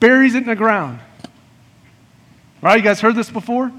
buries 0.00 0.34
it 0.34 0.38
in 0.38 0.46
the 0.46 0.56
ground. 0.56 0.98
Right? 2.60 2.76
You 2.76 2.82
guys 2.82 3.00
heard 3.00 3.14
this 3.14 3.30
before? 3.30 3.72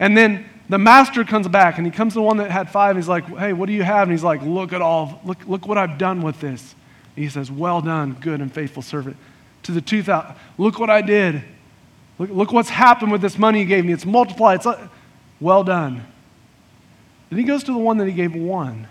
And 0.00 0.16
then 0.16 0.48
the 0.70 0.78
master 0.78 1.24
comes 1.24 1.46
back 1.46 1.76
and 1.76 1.86
he 1.86 1.92
comes 1.92 2.14
to 2.14 2.18
the 2.18 2.22
one 2.22 2.38
that 2.38 2.50
had 2.50 2.70
five. 2.70 2.96
He's 2.96 3.06
like, 3.06 3.26
hey, 3.36 3.52
what 3.52 3.66
do 3.66 3.72
you 3.72 3.82
have? 3.82 4.04
And 4.04 4.12
he's 4.12 4.24
like, 4.24 4.40
look 4.42 4.72
at 4.72 4.80
all, 4.80 5.20
look, 5.24 5.38
look 5.46 5.68
what 5.68 5.78
I've 5.78 5.98
done 5.98 6.22
with 6.22 6.40
this. 6.40 6.74
And 7.14 7.24
he 7.24 7.28
says, 7.28 7.50
well 7.50 7.82
done, 7.82 8.14
good 8.14 8.40
and 8.40 8.52
faithful 8.52 8.82
servant. 8.82 9.16
To 9.64 9.72
the 9.72 9.82
2,000, 9.82 10.34
look 10.56 10.78
what 10.78 10.88
I 10.88 11.02
did. 11.02 11.42
Look, 12.18 12.30
look 12.30 12.52
what's 12.52 12.70
happened 12.70 13.12
with 13.12 13.20
this 13.20 13.38
money 13.38 13.60
you 13.60 13.66
gave 13.66 13.84
me. 13.84 13.92
It's 13.92 14.06
multiplied. 14.06 14.56
It's 14.56 14.66
uh, 14.66 14.88
well 15.38 15.64
done. 15.64 16.02
Then 17.28 17.38
he 17.38 17.44
goes 17.44 17.62
to 17.64 17.72
the 17.72 17.78
one 17.78 17.98
that 17.98 18.06
he 18.06 18.12
gave 18.12 18.34
one. 18.34 18.88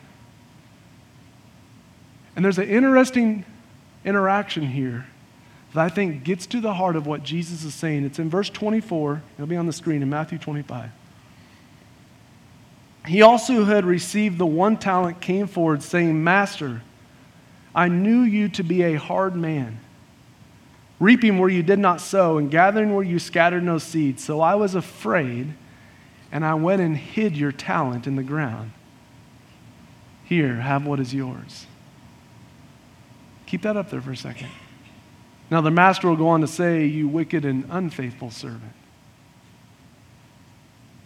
And 2.35 2.45
there's 2.45 2.59
an 2.59 2.69
interesting 2.69 3.45
interaction 4.05 4.67
here 4.67 5.07
that 5.73 5.79
I 5.79 5.89
think 5.89 6.23
gets 6.23 6.45
to 6.47 6.61
the 6.61 6.73
heart 6.73 6.95
of 6.95 7.07
what 7.07 7.23
Jesus 7.23 7.63
is 7.63 7.73
saying. 7.73 8.05
It's 8.05 8.19
in 8.19 8.29
verse 8.29 8.49
24. 8.49 9.21
It'll 9.35 9.47
be 9.47 9.55
on 9.55 9.65
the 9.65 9.73
screen 9.73 10.01
in 10.01 10.09
Matthew 10.09 10.37
25. 10.37 10.91
He 13.09 13.23
also 13.23 13.53
who 13.53 13.65
had 13.65 13.85
received 13.85 14.37
the 14.37 14.45
one 14.45 14.77
talent 14.77 15.19
came 15.19 15.47
forward, 15.47 15.81
saying, 15.81 16.23
Master, 16.23 16.83
I 17.73 17.87
knew 17.87 18.21
you 18.21 18.49
to 18.49 18.61
be 18.61 18.83
a 18.83 18.99
hard 18.99 19.35
man, 19.35 19.79
reaping 20.99 21.39
where 21.39 21.49
you 21.49 21.63
did 21.63 21.79
not 21.79 22.01
sow, 22.01 22.37
and 22.37 22.51
gathering 22.51 22.93
where 22.93 23.03
you 23.03 23.17
scattered 23.17 23.63
no 23.63 23.79
seed. 23.79 24.19
So 24.19 24.41
I 24.41 24.53
was 24.53 24.75
afraid, 24.75 25.55
and 26.31 26.45
I 26.45 26.53
went 26.53 26.83
and 26.83 26.95
hid 26.95 27.35
your 27.35 27.51
talent 27.51 28.05
in 28.05 28.15
the 28.15 28.21
ground. 28.21 28.73
Here, 30.25 30.57
have 30.57 30.85
what 30.85 30.99
is 30.99 31.11
yours. 31.11 31.65
Keep 33.47 33.63
that 33.63 33.75
up 33.75 33.89
there 33.89 34.01
for 34.01 34.11
a 34.11 34.17
second. 34.17 34.49
Now, 35.49 35.61
the 35.61 35.71
master 35.71 36.09
will 36.09 36.15
go 36.15 36.27
on 36.27 36.41
to 36.41 36.47
say, 36.47 36.85
You 36.85 37.07
wicked 37.07 37.43
and 37.43 37.65
unfaithful 37.71 38.29
servant. 38.29 38.75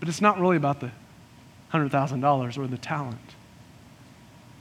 But 0.01 0.09
it's 0.09 0.19
not 0.19 0.37
really 0.37 0.57
about 0.57 0.81
the 0.81 0.91
$100,000 1.73 2.57
or 2.57 2.67
the 2.67 2.77
talent. 2.77 3.35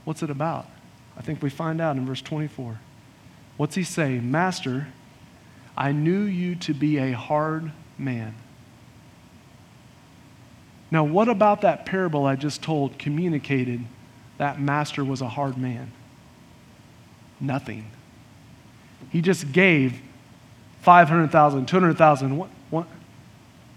What's 0.03 0.23
it 0.23 0.29
about? 0.29 0.67
I 1.15 1.21
think 1.21 1.41
we 1.41 1.49
find 1.49 1.79
out 1.79 1.95
in 1.95 2.05
verse 2.05 2.21
24. 2.21 2.79
What's 3.57 3.75
he 3.75 3.83
say? 3.83 4.19
Master, 4.19 4.87
I 5.77 5.91
knew 5.91 6.23
you 6.23 6.55
to 6.55 6.73
be 6.73 6.97
a 6.97 7.11
hard 7.11 7.71
man. 7.97 8.35
Now, 10.89 11.03
what 11.03 11.27
about 11.27 11.61
that 11.61 11.85
parable 11.85 12.25
I 12.25 12.35
just 12.35 12.61
told 12.61 12.99
communicated 12.99 13.83
that 14.37 14.59
master 14.59 15.03
was 15.03 15.21
a 15.21 15.29
hard 15.29 15.57
man? 15.57 15.91
Nothing. 17.39 17.89
He 19.09 19.21
just 19.21 19.51
gave 19.51 20.01
500,000, 20.81 21.65
200,000. 21.65 22.37
What, 22.37 22.49
what? 22.69 22.87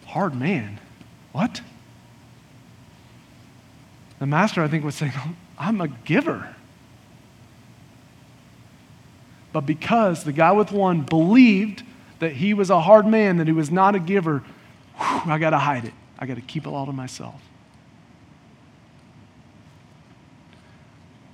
Hard 0.07 0.35
man. 0.35 0.79
What? 1.33 1.61
The 4.18 4.26
master, 4.26 4.62
I 4.62 4.68
think, 4.68 4.85
was 4.85 4.94
saying, 4.94 5.12
I'm 5.59 5.81
a 5.81 5.88
giver. 5.88 6.55
But 9.52 9.62
because 9.62 10.24
the 10.24 10.33
guy 10.33 10.52
with 10.52 10.70
one 10.70 11.00
believed 11.02 11.83
that 12.18 12.33
he 12.33 12.55
was 12.55 12.70
a 12.70 12.81
hard 12.81 13.07
man, 13.07 13.38
that 13.38 13.46
he 13.46 13.52
was 13.52 13.70
not 13.70 13.94
a 13.94 13.98
giver, 13.98 14.42
whew, 14.96 15.33
I 15.33 15.38
got 15.38 15.50
to 15.50 15.59
hide 15.59 15.85
it. 15.85 15.94
I 16.18 16.26
got 16.26 16.35
to 16.35 16.42
keep 16.42 16.66
it 16.66 16.70
all 16.70 16.87
to 16.87 16.92
myself. 16.92 17.40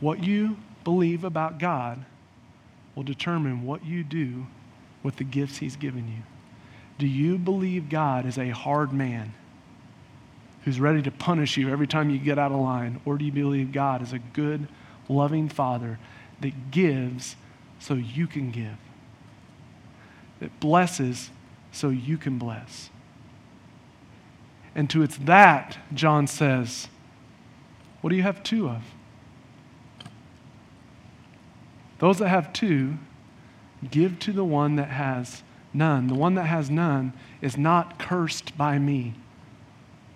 What 0.01 0.25
you 0.25 0.57
believe 0.83 1.23
about 1.23 1.59
God 1.59 2.05
will 2.95 3.05
determine 3.05 3.62
what 3.62 3.85
you 3.85 4.03
do 4.03 4.47
with 5.03 5.16
the 5.16 5.25
gifts 5.25 5.59
He's 5.59 5.77
given 5.77 6.09
you. 6.09 6.23
Do 6.99 7.07
you 7.07 7.38
believe 7.38 7.88
God 7.88 8.27
is 8.27 8.38
a 8.38 8.51
hard 8.51 8.92
man 8.92 9.33
who's 10.64 10.81
ready 10.81 11.03
to 11.03 11.11
punish 11.11 11.57
you 11.57 11.70
every 11.70 11.87
time 11.87 12.11
you 12.11 12.18
get 12.18 12.38
out 12.38 12.53
of 12.53 12.61
line? 12.61 13.01
Or 13.05 13.18
do 13.18 13.25
you 13.25 13.33
believe 13.33 13.72
God 13.72 14.03
is 14.03 14.12
a 14.12 14.18
good, 14.18 14.68
loving 15.09 15.48
Father 15.48 15.98
that 16.40 16.70
gives 16.70 17.37
so 17.79 17.94
you 17.94 18.27
can 18.27 18.51
give, 18.51 18.77
that 20.40 20.61
blesses 20.61 21.31
so 21.72 21.88
you 21.88 22.16
can 22.16 22.38
bless? 22.38 22.90
And 24.75 24.88
to 24.90 25.03
it's 25.03 25.18
that, 25.18 25.79
John 25.92 26.27
says, 26.27 26.88
what 28.01 28.11
do 28.11 28.16
you 28.16 28.22
have 28.22 28.42
two 28.42 28.68
of? 28.68 28.83
Those 31.98 32.18
that 32.18 32.29
have 32.29 32.53
two, 32.53 32.94
give 33.90 34.18
to 34.20 34.33
the 34.33 34.44
one 34.44 34.77
that 34.77 34.88
has 34.88 35.42
none. 35.72 36.09
The 36.09 36.14
one 36.14 36.35
that 36.35 36.46
has 36.46 36.68
none 36.68 37.12
is 37.40 37.57
not 37.57 37.98
cursed 37.98 38.57
by 38.57 38.79
me. 38.79 39.14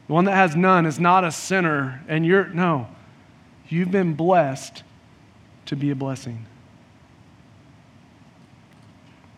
The 0.06 0.12
one 0.12 0.24
that 0.26 0.34
has 0.34 0.54
none 0.54 0.86
is 0.86 1.00
not 1.00 1.24
a 1.24 1.32
sinner, 1.32 2.02
and 2.06 2.24
you're, 2.24 2.46
no, 2.46 2.88
you've 3.68 3.90
been 3.90 4.14
blessed 4.14 4.84
to 5.66 5.74
be 5.76 5.90
a 5.90 5.96
blessing. 5.96 6.46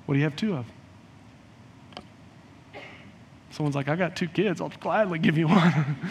What 0.04 0.14
do 0.14 0.18
you 0.18 0.24
have 0.24 0.37
two 0.37 0.54
of? 0.57 0.66
Someone's 3.50 3.74
like, 3.74 3.88
I 3.88 3.96
got 3.96 4.14
two 4.14 4.28
kids. 4.28 4.61
I'll 4.61 4.68
gladly 4.68 5.18
give 5.18 5.37
you 5.38 5.48
one. 5.48 5.96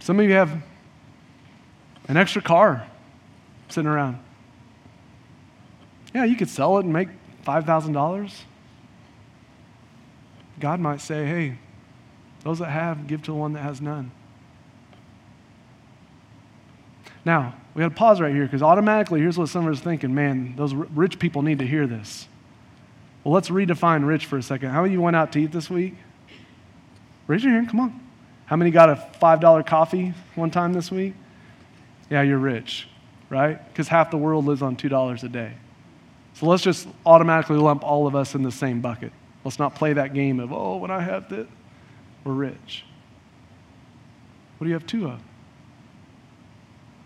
Some 0.00 0.18
of 0.20 0.26
you 0.26 0.32
have 0.32 0.50
an 2.08 2.16
extra 2.16 2.42
car 2.42 2.86
sitting 3.68 3.88
around. 3.88 4.18
Yeah, 6.14 6.24
you 6.24 6.36
could 6.36 6.48
sell 6.48 6.78
it 6.78 6.84
and 6.84 6.92
make 6.92 7.08
$5,000. 7.44 8.32
God 10.60 10.80
might 10.80 11.00
say, 11.00 11.26
hey, 11.26 11.58
those 12.44 12.58
that 12.58 12.70
have, 12.70 13.06
give 13.06 13.22
to 13.22 13.32
the 13.32 13.36
one 13.36 13.52
that 13.54 13.62
has 13.62 13.80
none. 13.80 14.10
Now, 17.24 17.54
we 17.74 17.80
got 17.80 17.90
to 17.90 17.94
pause 17.94 18.20
right 18.20 18.34
here 18.34 18.44
because 18.44 18.62
automatically, 18.62 19.20
here's 19.20 19.36
what 19.36 19.48
some 19.48 19.66
of 19.66 19.72
us 19.72 19.80
thinking 19.80 20.14
man, 20.14 20.56
those 20.56 20.74
rich 20.74 21.18
people 21.18 21.42
need 21.42 21.58
to 21.58 21.66
hear 21.66 21.86
this. 21.86 22.26
Well, 23.22 23.34
let's 23.34 23.50
redefine 23.50 24.06
rich 24.06 24.26
for 24.26 24.38
a 24.38 24.42
second. 24.42 24.70
How 24.70 24.82
many 24.82 24.94
of 24.94 24.98
you 24.98 25.02
went 25.02 25.16
out 25.16 25.32
to 25.32 25.40
eat 25.40 25.52
this 25.52 25.68
week? 25.68 25.94
Raise 27.26 27.44
your 27.44 27.52
hand, 27.52 27.68
come 27.68 27.80
on. 27.80 28.00
How 28.46 28.56
many 28.56 28.70
got 28.70 28.88
a 28.88 29.08
$5 29.20 29.66
coffee 29.66 30.14
one 30.34 30.50
time 30.50 30.72
this 30.72 30.90
week? 30.90 31.14
Yeah, 32.08 32.22
you're 32.22 32.38
rich, 32.38 32.88
right? 33.28 33.62
Because 33.68 33.88
half 33.88 34.10
the 34.10 34.16
world 34.16 34.46
lives 34.46 34.62
on 34.62 34.76
$2 34.76 35.22
a 35.22 35.28
day. 35.28 35.52
So 36.32 36.46
let's 36.46 36.62
just 36.62 36.88
automatically 37.04 37.58
lump 37.58 37.84
all 37.84 38.06
of 38.06 38.16
us 38.16 38.34
in 38.34 38.42
the 38.42 38.52
same 38.52 38.80
bucket. 38.80 39.12
Let's 39.48 39.58
not 39.58 39.74
play 39.74 39.94
that 39.94 40.12
game 40.12 40.40
of, 40.40 40.52
oh, 40.52 40.76
when 40.76 40.90
I 40.90 41.00
have 41.00 41.30
this, 41.30 41.46
we're 42.22 42.34
rich. 42.34 42.84
What 44.58 44.66
do 44.66 44.68
you 44.68 44.74
have 44.74 44.86
two 44.86 45.06
of? 45.06 45.22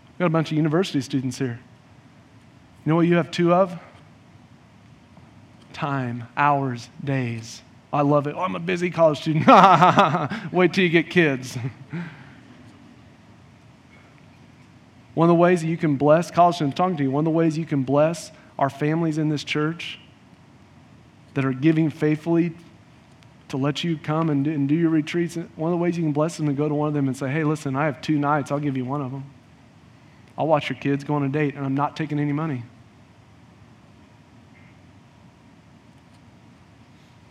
We've 0.09 0.19
got 0.19 0.25
a 0.25 0.29
bunch 0.29 0.51
of 0.51 0.57
university 0.57 0.99
students 0.99 1.37
here. 1.37 1.61
You 2.83 2.89
know 2.89 2.97
what 2.97 3.07
you 3.07 3.15
have 3.15 3.31
two 3.31 3.53
of? 3.53 3.79
Time, 5.71 6.27
hours, 6.35 6.89
days. 7.01 7.61
I 7.93 8.01
love 8.01 8.27
it. 8.27 8.35
Oh, 8.35 8.41
I'm 8.41 8.55
a 8.55 8.59
busy 8.59 8.89
college 8.89 9.21
student. 9.21 9.47
Wait 10.51 10.73
till 10.73 10.83
you 10.83 10.89
get 10.89 11.09
kids. 11.09 11.57
one 15.13 15.29
of 15.29 15.33
the 15.33 15.39
ways 15.39 15.61
that 15.61 15.67
you 15.67 15.77
can 15.77 15.95
bless, 15.95 16.29
college 16.29 16.55
students 16.55 16.75
talking 16.75 16.97
to 16.97 17.03
you, 17.03 17.11
one 17.11 17.21
of 17.21 17.25
the 17.25 17.31
ways 17.31 17.57
you 17.57 17.65
can 17.65 17.83
bless 17.83 18.33
our 18.59 18.69
families 18.69 19.17
in 19.17 19.29
this 19.29 19.45
church 19.45 19.97
that 21.33 21.45
are 21.45 21.53
giving 21.53 21.89
faithfully 21.89 22.53
to 23.49 23.57
let 23.57 23.83
you 23.83 23.97
come 23.97 24.29
and 24.29 24.45
do, 24.45 24.51
and 24.51 24.67
do 24.67 24.75
your 24.75 24.89
retreats, 24.89 25.35
one 25.55 25.71
of 25.71 25.77
the 25.77 25.81
ways 25.81 25.97
you 25.97 26.03
can 26.03 26.11
bless 26.11 26.37
them 26.37 26.49
is 26.49 26.57
go 26.57 26.67
to 26.67 26.73
one 26.73 26.87
of 26.87 26.93
them 26.93 27.07
and 27.07 27.15
say, 27.15 27.29
hey, 27.29 27.43
listen, 27.43 27.75
I 27.75 27.85
have 27.85 28.01
two 28.01 28.17
nights. 28.17 28.51
I'll 28.51 28.59
give 28.59 28.75
you 28.75 28.85
one 28.85 29.01
of 29.01 29.11
them. 29.11 29.25
I'll 30.37 30.47
watch 30.47 30.69
your 30.69 30.79
kids 30.79 31.03
go 31.03 31.13
on 31.13 31.23
a 31.23 31.29
date, 31.29 31.55
and 31.55 31.63
I'm 31.65 31.75
not 31.75 31.95
taking 31.95 32.19
any 32.19 32.33
money. 32.33 32.63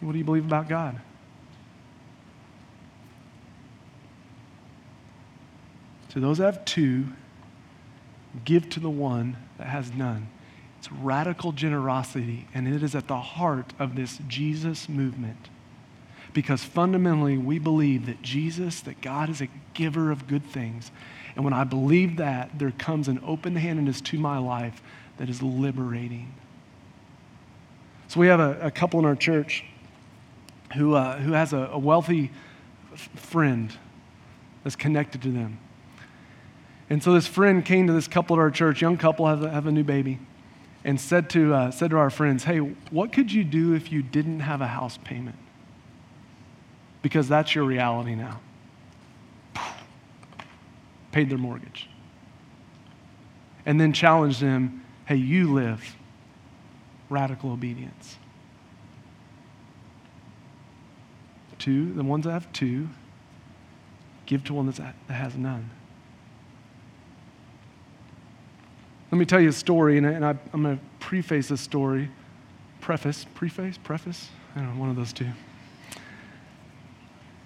What 0.01 0.13
do 0.13 0.19
you 0.19 0.25
believe 0.25 0.45
about 0.45 0.69
God? 0.69 1.01
To 6.11 6.21
those 6.21 6.39
that 6.39 6.45
have 6.45 6.65
two, 6.65 7.07
give 8.45 8.69
to 8.71 8.81
the 8.81 8.91
one 8.91 9.37
that 9.59 9.69
has 9.69 9.93
none. 9.93 10.29
It's 10.83 10.91
radical 10.91 11.53
generosity, 11.53 12.49
and 12.53 12.67
it 12.67 12.83
is 12.83 12.97
at 12.97 13.07
the 13.07 13.21
heart 13.21 13.73
of 13.79 13.95
this 13.95 14.19
Jesus 14.27 14.89
movement. 14.89 15.49
Because 16.33 16.65
fundamentally, 16.65 17.39
we 17.39 17.61
believe 17.61 18.07
that 18.07 18.21
Jesus, 18.21 18.81
that 18.81 19.01
God 19.01 19.31
is 19.31 19.41
a 19.41 19.47
giver 19.75 20.11
of 20.11 20.27
good 20.27 20.45
things, 20.45 20.91
and 21.37 21.45
when 21.45 21.53
I 21.55 21.63
believe 21.63 22.17
that, 22.17 22.59
there 22.59 22.73
comes 22.73 23.07
an 23.07 23.21
open 23.25 23.55
handedness 23.55 24.01
to 24.01 24.19
my 24.19 24.39
life 24.39 24.83
that 25.19 25.31
is 25.31 25.41
liberating. 25.41 26.35
So 28.09 28.19
we 28.19 28.27
have 28.27 28.41
a, 28.41 28.59
a 28.63 28.71
couple 28.73 28.99
in 28.99 29.07
our 29.07 29.15
church 29.15 29.65
who, 30.75 30.97
uh, 30.97 31.17
who 31.19 31.31
has 31.31 31.53
a, 31.53 31.71
a 31.71 31.79
wealthy 31.79 32.33
f- 32.93 33.09
friend 33.15 33.73
that's 34.65 34.75
connected 34.75 35.23
to 35.23 35.31
them. 35.31 35.61
And 36.91 37.01
so 37.01 37.13
this 37.13 37.29
friend 37.29 37.65
came 37.65 37.87
to 37.87 37.93
this 37.93 38.09
couple 38.09 38.35
at 38.35 38.41
our 38.41 38.51
church, 38.51 38.83
young 38.83 38.97
couple, 38.97 39.29
have 39.29 39.45
a, 39.45 39.49
have 39.49 39.69
a 39.69 39.73
new 39.73 39.85
baby, 39.85 40.19
and 40.85 41.01
said 41.01 41.31
to, 41.31 41.55
uh, 41.55 41.71
said 41.71 41.91
to 41.91 41.97
our 41.97 42.11
friends, 42.11 42.45
Hey, 42.45 42.59
what 42.59 43.13
could 43.13 43.33
you 43.33 43.45
do 43.45 43.75
if 43.75 43.93
you 43.93 44.03
didn't 44.03 44.41
have 44.41 44.61
a 44.61 44.67
house 44.67 44.99
payment? 45.05 45.37
Because 47.03 47.29
that's 47.29 47.55
your 47.55 47.65
reality 47.65 48.15
now 48.15 48.41
paid 51.13 51.29
their 51.31 51.39
mortgage. 51.39 51.89
And 53.65 53.81
then 53.81 53.93
challenged 53.93 54.41
them 54.41 54.85
hey, 55.05 55.17
you 55.17 55.53
live 55.53 55.97
radical 57.09 57.53
obedience. 57.53 58.17
Two, 61.59 61.93
the 61.93 62.03
ones 62.03 62.25
that 62.25 62.33
have 62.33 62.53
two, 62.53 62.89
give 64.27 64.43
to 64.45 64.55
one 64.55 64.67
that 64.67 64.95
has 65.09 65.37
none. 65.37 65.71
Let 69.13 69.19
me 69.19 69.27
tell 69.27 69.43
you 69.43 69.51
a 69.51 69.53
story, 69.53 69.99
and, 69.99 70.25
I, 70.25 70.31
am 70.55 70.63
going 70.63 70.79
to 70.79 70.85
preface 70.99 71.49
this 71.49 71.61
story. 71.61 72.09
Preface, 72.81 73.27
preface, 73.35 73.77
preface? 73.77 74.31
I 74.57 74.61
don't 74.61 74.75
know, 74.75 74.81
one 74.81 74.89
of 74.89 74.97
those 74.97 75.13
two. 75.13 75.29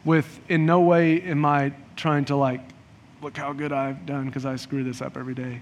With, 0.04 0.38
in 0.48 0.64
no 0.64 0.82
way 0.82 1.20
am 1.22 1.44
I 1.44 1.72
trying 1.96 2.24
to 2.26 2.36
like 2.36 2.60
look 3.20 3.36
how 3.36 3.52
good 3.52 3.72
I've 3.72 4.06
done 4.06 4.26
because 4.26 4.46
I 4.46 4.54
screw 4.54 4.84
this 4.84 5.02
up 5.02 5.16
every 5.16 5.34
day. 5.34 5.60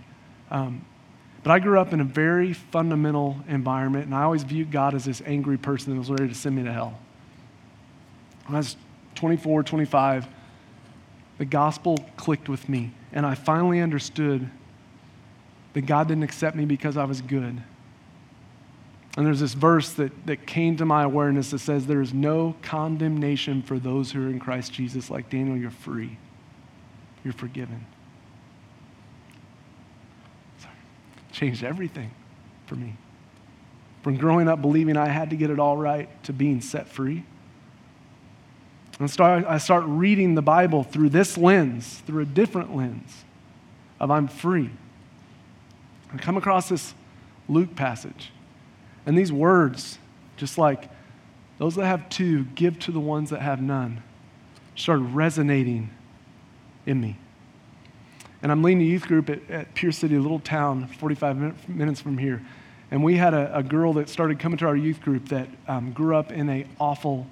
Um, 0.51 0.85
but 1.43 1.53
I 1.53 1.59
grew 1.59 1.81
up 1.81 1.95
in 1.95 2.03
a 2.03 2.05
very 2.05 2.53
fundamental 2.53 3.39
environment, 3.49 4.05
and 4.05 4.15
I 4.15 4.25
always 4.25 4.43
viewed 4.43 4.71
God 4.71 4.95
as 4.95 5.07
this 5.07 5.23
angry 5.25 5.57
person 5.57 5.95
that 5.95 5.99
was 5.99 6.11
ready 6.11 6.29
to 6.29 6.35
send 6.35 6.55
me 6.55 6.65
to 6.65 6.73
hell. 6.73 6.99
When 8.45 8.57
I 8.57 8.59
was 8.59 8.77
24, 9.15 9.63
25, 9.63 10.27
the 11.39 11.47
gospel 11.47 11.97
clicked 12.19 12.51
with 12.51 12.69
me, 12.69 12.93
and 13.11 13.25
I 13.25 13.35
finally 13.35 13.81
understood 13.81 14.51
that 15.75 15.83
God 15.83 16.09
didn't 16.09 16.23
accept 16.23 16.57
me 16.57 16.65
because 16.65 16.97
I 16.97 17.05
was 17.05 17.21
good. 17.21 17.63
And 19.17 19.25
there's 19.25 19.41
this 19.41 19.55
verse 19.55 19.93
that, 19.93 20.27
that 20.27 20.47
came 20.47 20.77
to 20.79 20.85
my 20.85 21.05
awareness 21.05 21.51
that 21.51 21.61
says, 21.61 21.87
There 21.87 22.01
is 22.01 22.13
no 22.13 22.57
condemnation 22.63 23.63
for 23.63 23.79
those 23.79 24.11
who 24.11 24.27
are 24.27 24.31
in 24.31 24.41
Christ 24.41 24.73
Jesus. 24.73 25.11
Like 25.11 25.31
Daniel, 25.31 25.57
you're 25.57 25.71
free. 25.71 26.17
you're 27.23 27.33
forgiven. 27.33 27.87
Sorry. 30.59 30.75
Changed 31.31 31.63
everything 31.63 32.11
for 32.67 32.75
me. 32.75 32.97
From 34.03 34.17
growing 34.17 34.49
up 34.49 34.61
believing 34.61 34.97
I 34.97 35.09
had 35.09 35.31
to 35.31 35.37
get 35.37 35.51
it 35.51 35.61
all 35.61 35.77
right 35.77 36.09
to 36.25 36.33
being 36.33 36.61
set 36.61 36.89
free. 36.89 37.25
And 38.99 39.11
start, 39.11 39.45
I 39.47 39.59
start 39.59 39.85
reading 39.87 40.35
the 40.35 40.43
Bible 40.43 40.83
through 40.83 41.11
this 41.11 41.39
lens, 41.39 42.03
through 42.07 42.23
a 42.23 42.27
different 42.27 42.77
lens 42.77 43.25
of 44.01 44.11
I'm 44.11 44.29
free. 44.29 44.71
I 46.15 46.19
come 46.19 46.37
across 46.37 46.69
this 46.69 46.95
Luke 47.49 47.75
passage, 47.75 48.33
and 49.05 49.19
these 49.19 49.33
words, 49.33 49.99
just 50.37 50.59
like 50.59 50.89
those 51.59 51.75
that 51.75 51.87
have 51.87 52.09
two, 52.09 52.45
give 52.45 52.79
to 52.81 52.93
the 52.93 53.01
ones 53.01 53.31
that 53.31 53.41
have 53.41 53.61
none, 53.61 54.03
started 54.77 55.05
resonating 55.07 55.91
in 56.87 57.01
me. 57.01 57.19
And 58.43 58.53
I'm 58.53 58.63
leading 58.63 58.83
a 58.83 58.87
youth 58.87 59.07
group 59.07 59.29
at, 59.29 59.51
at 59.51 59.75
Pierce 59.75 59.99
City, 59.99 60.15
a 60.15 60.21
little 60.21 60.39
town 60.39 60.87
45 60.87 61.69
minutes 61.69 62.01
from 62.01 62.19
here. 62.19 62.43
And 62.91 63.03
we 63.03 63.17
had 63.17 63.35
a, 63.35 63.57
a 63.57 63.63
girl 63.63 63.95
that 63.95 64.09
started 64.09 64.39
coming 64.39 64.59
to 64.59 64.67
our 64.67 64.77
youth 64.77 65.01
group 65.01 65.31
that 65.31 65.49
um, 65.67 65.93
grew 65.93 66.15
up 66.15 66.31
in 66.31 66.49
an 66.49 66.69
awful 66.79 67.27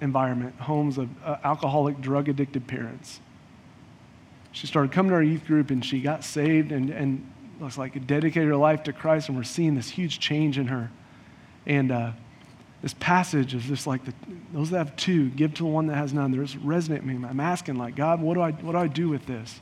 environment, 0.00 0.56
homes 0.60 0.98
of 0.98 1.08
uh, 1.24 1.36
alcoholic, 1.44 2.00
drug 2.00 2.28
addicted 2.28 2.66
parents. 2.66 3.20
She 4.52 4.66
started 4.66 4.92
coming 4.92 5.10
to 5.10 5.16
our 5.16 5.22
youth 5.22 5.46
group 5.46 5.70
and 5.70 5.84
she 5.84 6.00
got 6.00 6.24
saved 6.24 6.72
and, 6.72 6.90
and 6.90 7.29
looks 7.60 7.78
like 7.78 8.06
dedicated 8.06 8.48
her 8.48 8.56
life 8.56 8.82
to 8.84 8.92
Christ. 8.92 9.28
And 9.28 9.36
we're 9.36 9.44
seeing 9.44 9.74
this 9.74 9.90
huge 9.90 10.18
change 10.18 10.58
in 10.58 10.68
her. 10.68 10.90
And 11.66 11.92
uh, 11.92 12.12
this 12.82 12.94
passage 12.94 13.54
is 13.54 13.64
just 13.64 13.86
like 13.86 14.04
the, 14.04 14.14
those 14.52 14.70
that 14.70 14.78
have 14.78 14.96
two, 14.96 15.28
give 15.30 15.54
to 15.54 15.62
the 15.64 15.68
one 15.68 15.86
that 15.88 15.96
has 15.96 16.12
none. 16.12 16.30
There's 16.30 16.54
resonate 16.56 17.04
me. 17.04 17.14
I'm 17.26 17.40
asking, 17.40 17.76
like, 17.76 17.96
God, 17.96 18.20
what 18.20 18.34
do 18.34 18.40
I, 18.40 18.52
what 18.52 18.72
do, 18.72 18.78
I 18.78 18.86
do 18.86 19.08
with 19.08 19.26
this? 19.26 19.60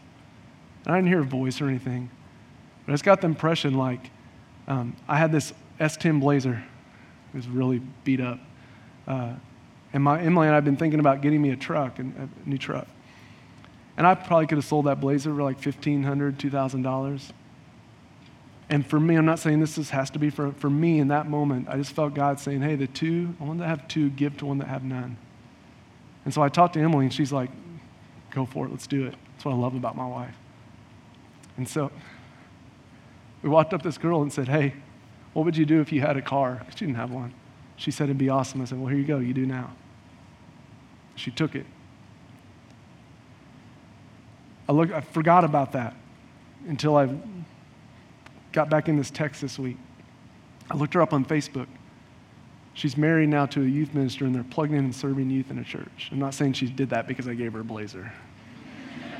And 0.84 0.94
I 0.94 0.98
didn't 0.98 1.08
hear 1.08 1.20
a 1.20 1.24
voice 1.24 1.60
or 1.60 1.68
anything. 1.68 2.10
But 2.86 2.92
I 2.92 2.94
just 2.94 3.04
got 3.04 3.20
the 3.20 3.26
impression 3.26 3.74
like 3.74 4.10
um, 4.68 4.94
I 5.08 5.16
had 5.16 5.32
this 5.32 5.52
S10 5.80 6.20
Blazer. 6.20 6.62
It 7.32 7.36
was 7.36 7.48
really 7.48 7.80
beat 8.04 8.20
up. 8.20 8.38
Uh, 9.06 9.32
and 9.92 10.02
my 10.02 10.20
Emily 10.20 10.46
and 10.46 10.52
I 10.52 10.56
have 10.56 10.64
been 10.64 10.76
thinking 10.76 11.00
about 11.00 11.22
getting 11.22 11.40
me 11.40 11.50
a 11.50 11.56
truck, 11.56 11.98
a 11.98 12.28
new 12.44 12.58
truck. 12.58 12.86
And 13.96 14.06
I 14.06 14.14
probably 14.14 14.46
could 14.46 14.58
have 14.58 14.64
sold 14.64 14.86
that 14.86 15.00
Blazer 15.00 15.34
for 15.34 15.42
like 15.42 15.60
$1,500, 15.60 16.04
$2,000. 16.36 17.32
And 18.70 18.86
for 18.86 19.00
me, 19.00 19.16
I'm 19.16 19.24
not 19.24 19.38
saying 19.38 19.60
this 19.60 19.78
is, 19.78 19.90
has 19.90 20.10
to 20.10 20.18
be 20.18 20.28
for, 20.28 20.52
for 20.52 20.68
me 20.68 20.98
in 20.98 21.08
that 21.08 21.26
moment. 21.28 21.68
I 21.68 21.76
just 21.76 21.92
felt 21.92 22.12
God 22.14 22.38
saying, 22.38 22.60
hey, 22.60 22.76
the 22.76 22.86
two, 22.86 23.34
the 23.38 23.44
one 23.44 23.58
that 23.58 23.66
have 23.66 23.88
two, 23.88 24.10
give 24.10 24.36
to 24.38 24.46
one 24.46 24.58
that 24.58 24.68
have 24.68 24.84
none. 24.84 25.16
And 26.24 26.34
so 26.34 26.42
I 26.42 26.50
talked 26.50 26.74
to 26.74 26.80
Emily, 26.80 27.06
and 27.06 27.14
she's 27.14 27.32
like, 27.32 27.50
go 28.30 28.44
for 28.44 28.66
it, 28.66 28.70
let's 28.70 28.86
do 28.86 29.06
it. 29.06 29.14
That's 29.32 29.46
what 29.46 29.52
I 29.52 29.56
love 29.56 29.74
about 29.74 29.96
my 29.96 30.06
wife. 30.06 30.34
And 31.56 31.66
so 31.66 31.90
we 33.42 33.48
walked 33.48 33.72
up 33.72 33.82
this 33.82 33.96
girl 33.96 34.20
and 34.20 34.32
said, 34.32 34.48
hey, 34.48 34.74
what 35.32 35.44
would 35.44 35.56
you 35.56 35.64
do 35.64 35.80
if 35.80 35.90
you 35.90 36.02
had 36.02 36.16
a 36.16 36.22
car? 36.22 36.66
She 36.74 36.84
didn't 36.84 36.96
have 36.96 37.10
one. 37.10 37.32
She 37.76 37.90
said, 37.90 38.04
it'd 38.04 38.18
be 38.18 38.28
awesome. 38.28 38.60
I 38.60 38.64
said, 38.66 38.78
well, 38.78 38.88
here 38.88 38.98
you 38.98 39.06
go, 39.06 39.18
you 39.18 39.32
do 39.32 39.46
now. 39.46 39.72
She 41.14 41.30
took 41.30 41.54
it. 41.54 41.64
I, 44.68 44.72
look, 44.72 44.92
I 44.92 45.00
forgot 45.00 45.44
about 45.44 45.72
that 45.72 45.96
until 46.66 46.96
I 46.96 47.08
got 48.58 48.68
back 48.68 48.88
in 48.88 48.96
this 48.96 49.08
text 49.08 49.40
this 49.40 49.56
week. 49.56 49.76
I 50.68 50.76
looked 50.76 50.94
her 50.94 51.00
up 51.00 51.12
on 51.12 51.24
Facebook. 51.24 51.68
She's 52.74 52.96
married 52.96 53.28
now 53.28 53.46
to 53.46 53.62
a 53.62 53.64
youth 53.64 53.94
minister, 53.94 54.24
and 54.24 54.34
they're 54.34 54.42
plugged 54.42 54.72
in 54.72 54.80
and 54.80 54.92
serving 54.92 55.30
youth 55.30 55.52
in 55.52 55.60
a 55.60 55.64
church. 55.64 56.08
I'm 56.10 56.18
not 56.18 56.34
saying 56.34 56.54
she 56.54 56.66
did 56.66 56.90
that 56.90 57.06
because 57.06 57.28
I 57.28 57.34
gave 57.34 57.52
her 57.52 57.60
a 57.60 57.64
blazer. 57.64 58.12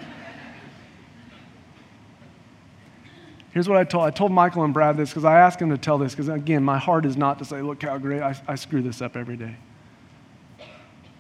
Here's 3.53 3.69
what 3.69 3.79
I 3.79 3.85
told. 3.85 4.07
I 4.07 4.11
told 4.11 4.33
Michael 4.33 4.65
and 4.65 4.75
Brad 4.75 4.97
this 4.97 5.11
because 5.11 5.25
I 5.25 5.39
asked 5.39 5.63
him 5.63 5.71
to 5.71 5.79
tell 5.79 5.99
this 5.99 6.17
because, 6.17 6.29
again, 6.29 6.65
my 6.65 6.79
heart 6.79 7.07
is 7.07 7.17
not 7.17 7.39
to 7.39 7.45
say, 7.45 7.63
look 7.63 7.81
how 7.81 7.97
great, 7.97 8.21
I, 8.21 8.35
I 8.49 8.57
screw 8.57 8.83
this 8.83 9.01
up 9.01 9.17
every 9.17 9.37
day. 9.37 9.55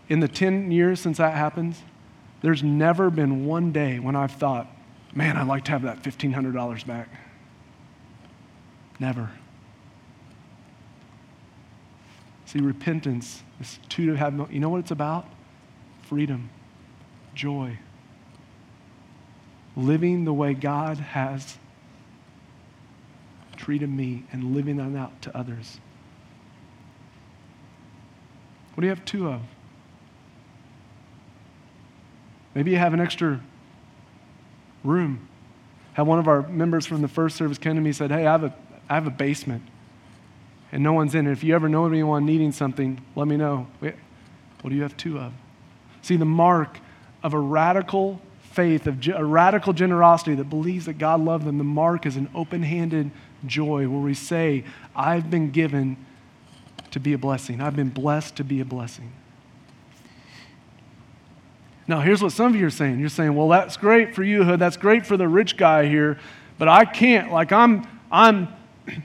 In 0.09 0.19
the 0.19 0.27
10 0.27 0.73
years 0.73 0.99
since 0.99 1.19
that 1.19 1.35
happens, 1.35 1.85
there's 2.43 2.65
never 2.65 3.11
been 3.11 3.47
one 3.47 3.71
day 3.71 4.01
when 4.01 4.17
I've 4.17 4.33
thought, 4.33 4.67
man, 5.15 5.37
I'd 5.37 5.47
like 5.47 5.67
to 5.67 5.71
have 5.71 5.83
that 5.83 6.03
$1,500 6.03 6.85
back. 6.85 7.11
Never. 8.99 9.31
See, 12.47 12.61
repentance 12.61 13.43
is 13.61 13.79
two 13.89 14.07
to 14.07 14.15
have, 14.15 14.51
you 14.51 14.59
know 14.59 14.69
what 14.69 14.79
it's 14.79 14.91
about? 14.91 15.27
Freedom, 16.03 16.49
joy, 17.35 17.79
living 19.77 20.25
the 20.25 20.33
way 20.33 20.55
God 20.55 20.97
has 20.97 21.59
treated 23.57 23.91
me 23.91 24.25
and 24.33 24.55
living 24.55 24.77
that 24.79 24.99
out 24.99 25.21
to 25.23 25.37
others. 25.37 25.79
What 28.75 28.81
do 28.81 28.87
you 28.87 28.91
have 28.91 29.05
two 29.05 29.29
of? 29.29 29.43
Maybe 32.55 32.71
you 32.71 32.79
have 32.79 32.95
an 32.95 33.01
extra 33.01 33.41
room. 34.85 35.29
Have 35.93 36.07
one 36.07 36.19
of 36.19 36.29
our 36.29 36.49
members 36.49 36.87
from 36.87 37.03
the 37.03 37.09
first 37.09 37.37
service 37.37 37.59
come 37.59 37.75
to 37.75 37.81
me 37.81 37.91
and 37.91 37.97
said, 37.97 38.11
Hey, 38.11 38.27
I 38.27 38.33
have 38.33 38.45
a 38.45 38.55
I 38.89 38.95
have 38.95 39.07
a 39.07 39.11
basement 39.11 39.63
and 40.73 40.83
no 40.83 40.93
one's 40.93 41.15
in 41.15 41.27
it. 41.27 41.33
If 41.33 41.43
you 41.43 41.55
ever 41.55 41.69
know 41.69 41.87
anyone 41.87 42.27
needing 42.27 42.53
something, 42.53 43.01
let 43.15 43.27
me 43.27 43.37
know. 43.37 43.67
What 43.81 44.71
do 44.71 44.75
you 44.75 44.83
have 44.83 44.97
two 44.97 45.19
of? 45.19 45.33
See, 46.03 46.17
the 46.17 46.25
mark 46.25 46.79
of 47.23 47.35
a 47.35 47.39
radical 47.39 48.21
faith, 48.41 48.87
of 48.87 49.07
a 49.09 49.25
radical 49.25 49.73
generosity 49.73 50.35
that 50.35 50.51
believes 50.51 50.87
that 50.87 50.95
God 50.95 51.21
loved 51.21 51.47
them, 51.47 51.59
the 51.59 51.65
mark 51.65 52.07
is 52.07 52.17
an 52.17 52.29
open 52.35 52.63
handed 52.63 53.11
joy 53.47 53.89
where 53.89 54.01
we 54.01 54.15
say, 54.15 54.65
I've 54.95 55.31
been 55.31 55.51
given 55.51 55.97
to 56.91 57.01
be 57.01 57.13
a 57.13 57.19
blessing. 57.19 57.61
I've 57.61 57.77
been 57.77 57.91
blessed 57.91 58.37
to 58.37 58.45
be 58.45 58.61
a 58.61 58.65
blessing. 58.65 59.13
Now, 61.87 62.01
here's 62.01 62.23
what 62.23 62.33
some 62.33 62.53
of 62.53 62.61
you 62.61 62.67
are 62.67 62.71
saying. 62.71 63.01
You're 63.01 63.09
saying, 63.09 63.35
well, 63.35 63.49
that's 63.49 63.79
great 63.79 64.15
for 64.15 64.23
you, 64.23 64.45
Hood. 64.45 64.61
That's 64.61 64.77
great 64.77 65.07
for 65.07 65.17
the 65.17 65.27
rich 65.27 65.57
guy 65.57 65.87
here, 65.87 66.19
but 66.59 66.69
I 66.69 66.85
can't. 66.85 67.33
Like, 67.33 67.51
I'm, 67.53 67.87
I'm 68.13 68.49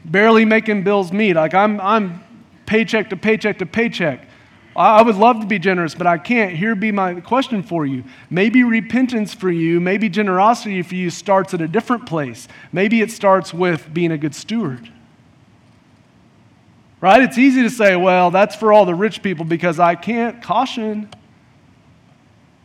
barely 0.06 0.46
making 0.46 0.84
bills 0.84 1.12
meet. 1.12 1.36
Like 1.36 1.54
I'm, 1.54 1.80
I'm 1.82 2.24
paycheck 2.66 3.10
to 3.10 3.18
paycheck 3.18 3.60
to 3.60 3.66
paycheck. 3.66 4.28
I 4.76 5.04
would 5.04 5.16
love 5.16 5.40
to 5.40 5.46
be 5.46 5.60
generous, 5.60 5.94
but 5.94 6.08
I 6.08 6.18
can't. 6.18 6.56
Here 6.56 6.74
be 6.74 6.92
my 6.92 7.22
question 7.22 7.62
for 7.62 7.86
you. 7.86 8.04
Maybe 8.30 8.64
repentance 8.64 9.34
for 9.34 9.52
you, 9.52 9.80
maybe 9.80 10.10
generosity 10.10 10.82
for 10.82 10.96
you 10.96 11.12
starts 11.12 11.54
at 11.54 11.62
a 11.62 11.68
different 11.68 12.08
place. 12.08 12.48
Maybe 12.72 13.02
it 13.02 13.12
starts 13.12 13.54
with 13.54 13.94
being 13.94 14.12
a 14.12 14.18
good 14.18 14.34
steward. 14.34 14.92
Right? 17.02 17.22
It's 17.22 17.38
easy 17.38 17.62
to 17.64 17.70
say, 17.70 17.96
well, 17.96 18.32
that's 18.32 18.56
for 18.56 18.74
all 18.74 18.86
the 18.86 18.96
rich 18.96 19.22
people 19.22 19.46
because 19.46 19.80
I 19.80 19.94
can't. 19.94 20.42
Caution. 20.42 21.10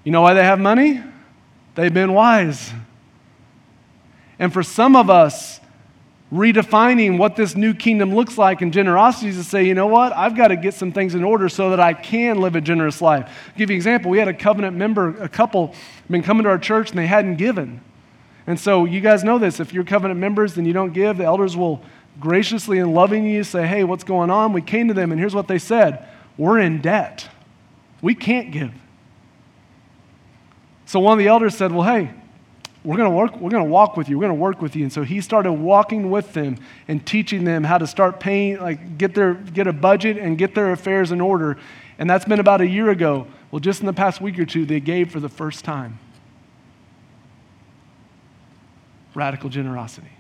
You 0.05 0.13
know 0.13 0.23
why 0.23 0.33
they 0.33 0.45
have 0.45 0.61
money? 0.61 1.03
They've 1.75 1.93
been 1.93 2.15
wise. 2.15 2.73
And 4.39 4.53
for 4.53 4.63
some 4.63 4.97
of 4.97 5.11
us, 5.11 5.58
redefining 6.33 7.19
what 7.19 7.37
this 7.37 7.57
new 7.57 7.73
kingdom 7.73 8.15
looks 8.15 8.37
like 8.37 8.61
in 8.61 8.71
generosity 8.71 9.29
is 9.29 9.37
to 9.37 9.45
say, 9.45 9.65
you 9.65 9.75
know 9.75 9.87
what, 9.87 10.13
I've 10.13 10.37
got 10.37 10.49
to 10.49 10.57
get 10.57 10.75
some 10.75 10.93
things 10.93 11.15
in 11.15 11.25
order 11.25 11.49
so 11.49 11.71
that 11.71 11.81
I 11.81 11.95
can 11.95 12.41
live 12.41 12.55
a 12.55 12.61
generous 12.61 13.01
life. 13.01 13.25
I'll 13.27 13.59
give 13.59 13.71
you 13.71 13.75
an 13.75 13.79
example. 13.79 14.11
We 14.11 14.19
had 14.19 14.29
a 14.29 14.35
covenant 14.35 14.77
member, 14.77 15.17
a 15.23 15.29
couple, 15.29 15.75
been 16.11 16.23
coming 16.23 16.45
to 16.45 16.51
our 16.51 16.59
church 16.59 16.91
and 16.91 16.99
they 16.99 17.07
hadn't 17.07 17.37
given. 17.37 17.81
And 18.47 18.61
so 18.61 18.85
you 18.85 19.01
guys 19.01 19.25
know 19.25 19.39
this. 19.39 19.59
If 19.59 19.73
you're 19.73 19.85
covenant 19.85 20.21
members 20.21 20.59
and 20.59 20.67
you 20.67 20.73
don't 20.73 20.93
give, 20.93 21.17
the 21.17 21.25
elders 21.25 21.57
will 21.57 21.83
graciously 22.21 22.79
and 22.79 22.93
lovingly 22.93 23.43
say, 23.43 23.67
hey, 23.67 23.85
what's 23.85 24.05
going 24.05 24.31
on? 24.31 24.53
We 24.53 24.63
came 24.63 24.89
to 24.89 24.95
them 24.95 25.13
and 25.13 25.21
here's 25.21 25.35
what 25.35 25.49
they 25.49 25.59
said 25.59 26.07
We're 26.37 26.59
in 26.59 26.81
debt. 26.83 27.29
We 28.03 28.15
can't 28.15 28.53
give. 28.53 28.73
So 30.85 31.01
one 31.01 31.13
of 31.15 31.19
the 31.19 31.29
elders 31.29 31.57
said, 31.57 31.73
well, 31.73 31.87
hey, 31.87 32.11
we're 32.89 32.97
going 32.97 33.11
to 33.11 33.15
work 33.15 33.37
we're 33.39 33.51
going 33.51 33.63
to 33.63 33.71
walk 33.71 33.99
with 33.99 34.09
you 34.09 34.17
we're 34.17 34.27
going 34.27 34.35
to 34.35 34.41
work 34.41 34.63
with 34.63 34.75
you. 34.75 34.83
And 34.83 34.91
so 34.91 35.03
he 35.03 35.21
started 35.21 35.53
walking 35.53 36.11
with 36.11 36.33
them 36.33 36.57
and 36.89 37.05
teaching 37.05 37.45
them 37.45 37.63
how 37.63 37.77
to 37.77 37.87
start 37.87 38.19
paying 38.19 38.59
like 38.61 38.97
get 38.97 39.15
their 39.15 39.35
get 39.35 39.67
a 39.67 39.75
budget 39.75 40.17
and 40.17 40.39
get 40.39 40.55
their 40.55 40.73
affairs 40.73 41.13
in 41.13 41.21
order. 41.21 41.59
And 41.99 42.09
that's 42.09 42.25
been 42.25 42.41
about 42.41 42.63
a 42.63 42.67
year 42.67 42.89
ago. 42.89 43.27
Well 43.51 43.61
just 43.61 43.81
in 43.81 43.87
the 43.87 43.93
past 43.93 44.23
week 44.23 44.39
or 44.39 44.47
two 44.47 44.65
they 44.65 44.81
gave 44.81 45.13
for 45.13 45.21
the 45.21 45.29
first 45.29 45.67
time. 45.67 45.99
Radical 49.15 49.51
generosity. 49.51 50.13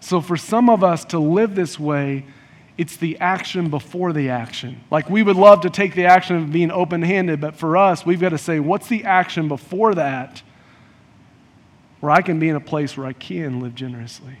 So 0.00 0.20
for 0.20 0.36
some 0.36 0.68
of 0.68 0.84
us 0.84 1.06
to 1.06 1.18
live 1.18 1.54
this 1.54 1.80
way 1.80 2.26
it's 2.76 2.96
the 2.98 3.18
action 3.20 3.70
before 3.70 4.12
the 4.12 4.28
action. 4.28 4.82
Like 4.90 5.08
we 5.08 5.22
would 5.22 5.36
love 5.36 5.62
to 5.62 5.70
take 5.70 5.94
the 5.94 6.04
action 6.04 6.36
of 6.36 6.52
being 6.52 6.70
open 6.70 7.02
handed, 7.02 7.40
but 7.40 7.56
for 7.56 7.76
us, 7.76 8.06
we've 8.06 8.20
got 8.20 8.28
to 8.28 8.38
say, 8.38 8.60
what's 8.60 8.86
the 8.86 9.02
action 9.02 9.48
before 9.48 9.96
that 9.96 10.42
where 12.00 12.12
I 12.12 12.22
can 12.22 12.38
be 12.38 12.48
in 12.48 12.56
a 12.56 12.60
place 12.60 12.96
where 12.96 13.06
I 13.06 13.12
can 13.12 13.60
live 13.60 13.74
generously. 13.74 14.38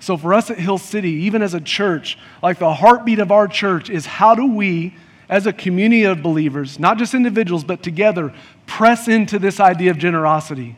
So, 0.00 0.16
for 0.16 0.34
us 0.34 0.50
at 0.50 0.58
Hill 0.58 0.78
City, 0.78 1.10
even 1.10 1.42
as 1.42 1.54
a 1.54 1.60
church, 1.60 2.18
like 2.42 2.58
the 2.58 2.74
heartbeat 2.74 3.20
of 3.20 3.30
our 3.30 3.46
church 3.46 3.88
is 3.88 4.04
how 4.04 4.34
do 4.34 4.46
we 4.46 4.96
as 5.28 5.46
a 5.46 5.52
community 5.52 6.02
of 6.02 6.22
believers, 6.22 6.78
not 6.78 6.98
just 6.98 7.14
individuals, 7.14 7.62
but 7.62 7.82
together, 7.82 8.34
press 8.66 9.06
into 9.06 9.38
this 9.38 9.60
idea 9.60 9.92
of 9.92 9.98
generosity. 9.98 10.76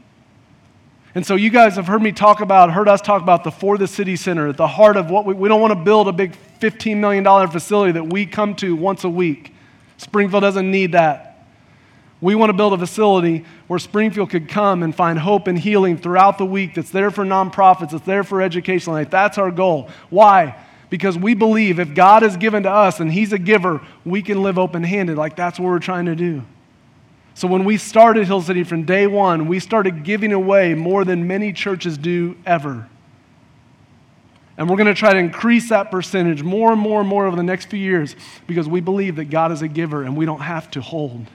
And 1.14 1.24
so 1.24 1.36
you 1.36 1.48
guys 1.48 1.76
have 1.76 1.86
heard 1.86 2.02
me 2.02 2.12
talk 2.12 2.40
about, 2.40 2.70
heard 2.70 2.88
us 2.88 3.00
talk 3.00 3.22
about 3.22 3.44
the 3.44 3.50
For 3.50 3.78
the 3.78 3.86
City 3.86 4.14
Center, 4.14 4.48
at 4.48 4.56
the 4.56 4.66
heart 4.66 4.96
of 4.96 5.10
what 5.10 5.24
we, 5.24 5.32
we 5.32 5.48
don't 5.48 5.60
want 5.60 5.72
to 5.72 5.82
build 5.82 6.06
a 6.06 6.12
big 6.12 6.36
$15 6.60 6.98
million 6.98 7.24
facility 7.48 7.92
that 7.92 8.12
we 8.12 8.26
come 8.26 8.54
to 8.56 8.76
once 8.76 9.04
a 9.04 9.08
week. 9.08 9.54
Springfield 9.96 10.42
doesn't 10.42 10.70
need 10.70 10.92
that. 10.92 11.33
We 12.24 12.34
want 12.34 12.48
to 12.48 12.54
build 12.54 12.72
a 12.72 12.78
facility 12.78 13.44
where 13.66 13.78
Springfield 13.78 14.30
could 14.30 14.48
come 14.48 14.82
and 14.82 14.94
find 14.94 15.18
hope 15.18 15.46
and 15.46 15.58
healing 15.58 15.98
throughout 15.98 16.38
the 16.38 16.46
week 16.46 16.74
that's 16.74 16.88
there 16.88 17.10
for 17.10 17.22
nonprofits, 17.22 17.90
that's 17.90 18.06
there 18.06 18.24
for 18.24 18.40
education. 18.40 18.94
Like 18.94 19.10
that's 19.10 19.36
our 19.36 19.50
goal. 19.50 19.90
Why? 20.08 20.56
Because 20.88 21.18
we 21.18 21.34
believe 21.34 21.78
if 21.78 21.92
God 21.92 22.22
has 22.22 22.38
given 22.38 22.62
to 22.62 22.70
us 22.70 22.98
and 22.98 23.12
He's 23.12 23.34
a 23.34 23.38
giver, 23.38 23.82
we 24.06 24.22
can 24.22 24.42
live 24.42 24.58
open 24.58 24.82
handed. 24.82 25.18
Like 25.18 25.36
that's 25.36 25.60
what 25.60 25.66
we're 25.66 25.78
trying 25.80 26.06
to 26.06 26.14
do. 26.14 26.40
So 27.34 27.46
when 27.46 27.66
we 27.66 27.76
started 27.76 28.26
Hill 28.26 28.40
City 28.40 28.64
from 28.64 28.84
day 28.84 29.06
one, 29.06 29.46
we 29.46 29.60
started 29.60 30.02
giving 30.02 30.32
away 30.32 30.72
more 30.72 31.04
than 31.04 31.26
many 31.26 31.52
churches 31.52 31.98
do 31.98 32.38
ever. 32.46 32.88
And 34.56 34.70
we're 34.70 34.76
going 34.76 34.86
to 34.86 34.94
try 34.94 35.12
to 35.12 35.18
increase 35.18 35.68
that 35.68 35.90
percentage 35.90 36.42
more 36.42 36.72
and 36.72 36.80
more 36.80 37.00
and 37.00 37.08
more 37.08 37.26
over 37.26 37.36
the 37.36 37.42
next 37.42 37.66
few 37.66 37.78
years 37.78 38.16
because 38.46 38.66
we 38.66 38.80
believe 38.80 39.16
that 39.16 39.26
God 39.26 39.52
is 39.52 39.60
a 39.60 39.68
giver 39.68 40.04
and 40.04 40.16
we 40.16 40.24
don't 40.24 40.40
have 40.40 40.70
to 40.70 40.80
hold. 40.80 41.26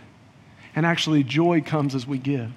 And 0.80 0.86
actually, 0.86 1.26
joy 1.26 1.60
comes 1.60 1.94
as 1.94 2.08
we 2.08 2.18
give. 2.18 2.54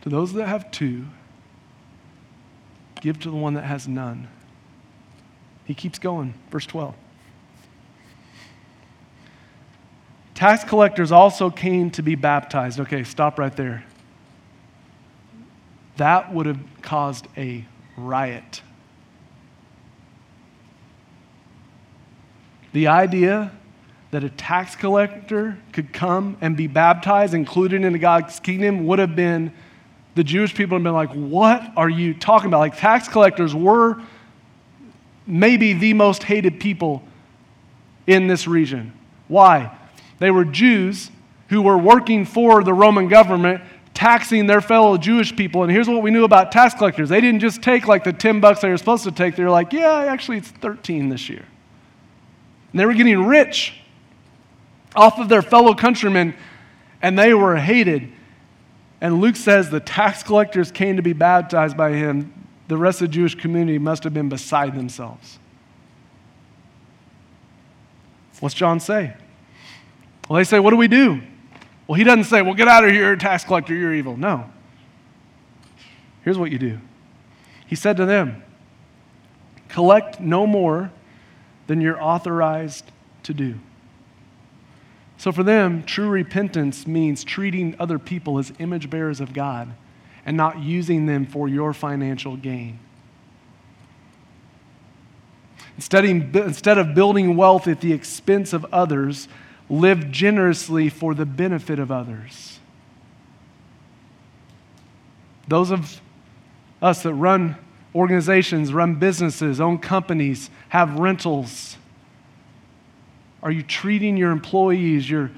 To 0.00 0.08
those 0.08 0.32
that 0.32 0.48
have 0.48 0.68
two, 0.72 1.04
give 3.00 3.20
to 3.20 3.30
the 3.30 3.36
one 3.36 3.54
that 3.54 3.62
has 3.62 3.86
none. 3.86 4.26
He 5.66 5.74
keeps 5.74 6.00
going. 6.00 6.34
Verse 6.50 6.66
12. 6.66 6.96
Tax 10.34 10.64
collectors 10.64 11.12
also 11.12 11.48
came 11.48 11.92
to 11.92 12.02
be 12.02 12.16
baptized. 12.16 12.80
Okay, 12.80 13.04
stop 13.04 13.38
right 13.38 13.54
there. 13.54 13.84
That 15.96 16.34
would 16.34 16.46
have 16.46 16.58
caused 16.82 17.28
a 17.36 17.64
riot. 17.96 18.62
The 22.76 22.88
idea 22.88 23.52
that 24.10 24.22
a 24.22 24.28
tax 24.28 24.76
collector 24.76 25.56
could 25.72 25.94
come 25.94 26.36
and 26.42 26.58
be 26.58 26.66
baptized, 26.66 27.32
included 27.32 27.82
in 27.82 27.98
God's 27.98 28.38
kingdom, 28.38 28.86
would 28.86 28.98
have 28.98 29.16
been, 29.16 29.50
the 30.14 30.22
Jewish 30.22 30.54
people 30.54 30.76
have 30.76 30.84
been 30.84 30.92
like, 30.92 31.08
What 31.12 31.72
are 31.74 31.88
you 31.88 32.12
talking 32.12 32.48
about? 32.48 32.58
Like, 32.58 32.76
tax 32.76 33.08
collectors 33.08 33.54
were 33.54 34.02
maybe 35.26 35.72
the 35.72 35.94
most 35.94 36.22
hated 36.24 36.60
people 36.60 37.02
in 38.06 38.26
this 38.26 38.46
region. 38.46 38.92
Why? 39.26 39.74
They 40.18 40.30
were 40.30 40.44
Jews 40.44 41.10
who 41.48 41.62
were 41.62 41.78
working 41.78 42.26
for 42.26 42.62
the 42.62 42.74
Roman 42.74 43.08
government, 43.08 43.62
taxing 43.94 44.46
their 44.46 44.60
fellow 44.60 44.98
Jewish 44.98 45.34
people. 45.34 45.62
And 45.62 45.72
here's 45.72 45.88
what 45.88 46.02
we 46.02 46.10
knew 46.10 46.24
about 46.24 46.52
tax 46.52 46.74
collectors 46.74 47.08
they 47.08 47.22
didn't 47.22 47.40
just 47.40 47.62
take 47.62 47.86
like 47.86 48.04
the 48.04 48.12
10 48.12 48.40
bucks 48.40 48.60
they 48.60 48.68
were 48.68 48.76
supposed 48.76 49.04
to 49.04 49.12
take, 49.12 49.34
they 49.34 49.44
were 49.44 49.48
like, 49.48 49.72
yeah, 49.72 50.04
actually, 50.10 50.36
it's 50.36 50.50
13 50.50 51.08
this 51.08 51.30
year. 51.30 51.46
And 52.76 52.80
they 52.82 52.84
were 52.84 52.92
getting 52.92 53.24
rich 53.24 53.72
off 54.94 55.18
of 55.18 55.30
their 55.30 55.40
fellow 55.40 55.72
countrymen, 55.72 56.34
and 57.00 57.18
they 57.18 57.32
were 57.32 57.56
hated. 57.56 58.12
And 59.00 59.18
Luke 59.22 59.36
says 59.36 59.70
the 59.70 59.80
tax 59.80 60.22
collectors 60.22 60.70
came 60.70 60.96
to 60.96 61.02
be 61.02 61.14
baptized 61.14 61.74
by 61.74 61.92
him. 61.94 62.34
The 62.68 62.76
rest 62.76 63.00
of 63.00 63.08
the 63.08 63.14
Jewish 63.14 63.34
community 63.34 63.78
must 63.78 64.04
have 64.04 64.12
been 64.12 64.28
beside 64.28 64.74
themselves. 64.74 65.38
What's 68.40 68.54
John 68.54 68.78
say? 68.78 69.14
Well, 70.28 70.36
they 70.36 70.44
say, 70.44 70.58
What 70.58 70.68
do 70.68 70.76
we 70.76 70.86
do? 70.86 71.22
Well, 71.86 71.96
he 71.96 72.04
doesn't 72.04 72.24
say, 72.24 72.42
Well, 72.42 72.52
get 72.52 72.68
out 72.68 72.84
of 72.84 72.90
here, 72.90 73.16
tax 73.16 73.42
collector, 73.42 73.74
you're 73.74 73.94
evil. 73.94 74.18
No. 74.18 74.50
Here's 76.24 76.36
what 76.36 76.52
you 76.52 76.58
do. 76.58 76.78
He 77.66 77.74
said 77.74 77.96
to 77.96 78.04
them, 78.04 78.42
Collect 79.70 80.20
no 80.20 80.46
more 80.46 80.92
than 81.66 81.80
you're 81.80 82.00
authorized 82.02 82.90
to 83.24 83.34
do. 83.34 83.58
So 85.18 85.32
for 85.32 85.42
them, 85.42 85.82
true 85.82 86.08
repentance 86.08 86.86
means 86.86 87.24
treating 87.24 87.74
other 87.78 87.98
people 87.98 88.38
as 88.38 88.52
image 88.58 88.90
bearers 88.90 89.20
of 89.20 89.32
God 89.32 89.72
and 90.24 90.36
not 90.36 90.58
using 90.58 91.06
them 91.06 91.24
for 91.26 91.48
your 91.48 91.72
financial 91.72 92.36
gain. 92.36 92.78
Instead 95.76 96.78
of 96.78 96.94
building 96.94 97.36
wealth 97.36 97.66
at 97.68 97.80
the 97.80 97.92
expense 97.92 98.52
of 98.52 98.64
others, 98.72 99.28
live 99.68 100.10
generously 100.10 100.88
for 100.88 101.14
the 101.14 101.26
benefit 101.26 101.78
of 101.78 101.90
others. 101.90 102.60
Those 105.48 105.70
of 105.70 106.00
us 106.80 107.02
that 107.02 107.14
run 107.14 107.56
organizations, 107.96 108.72
run 108.72 108.96
businesses, 108.96 109.60
own 109.60 109.78
companies, 109.78 110.50
have 110.68 110.98
rentals, 110.98 111.76
are 113.42 113.50
you 113.50 113.62
treating 113.62 114.16
your 114.16 114.32
employees, 114.32 115.08
your 115.08 115.30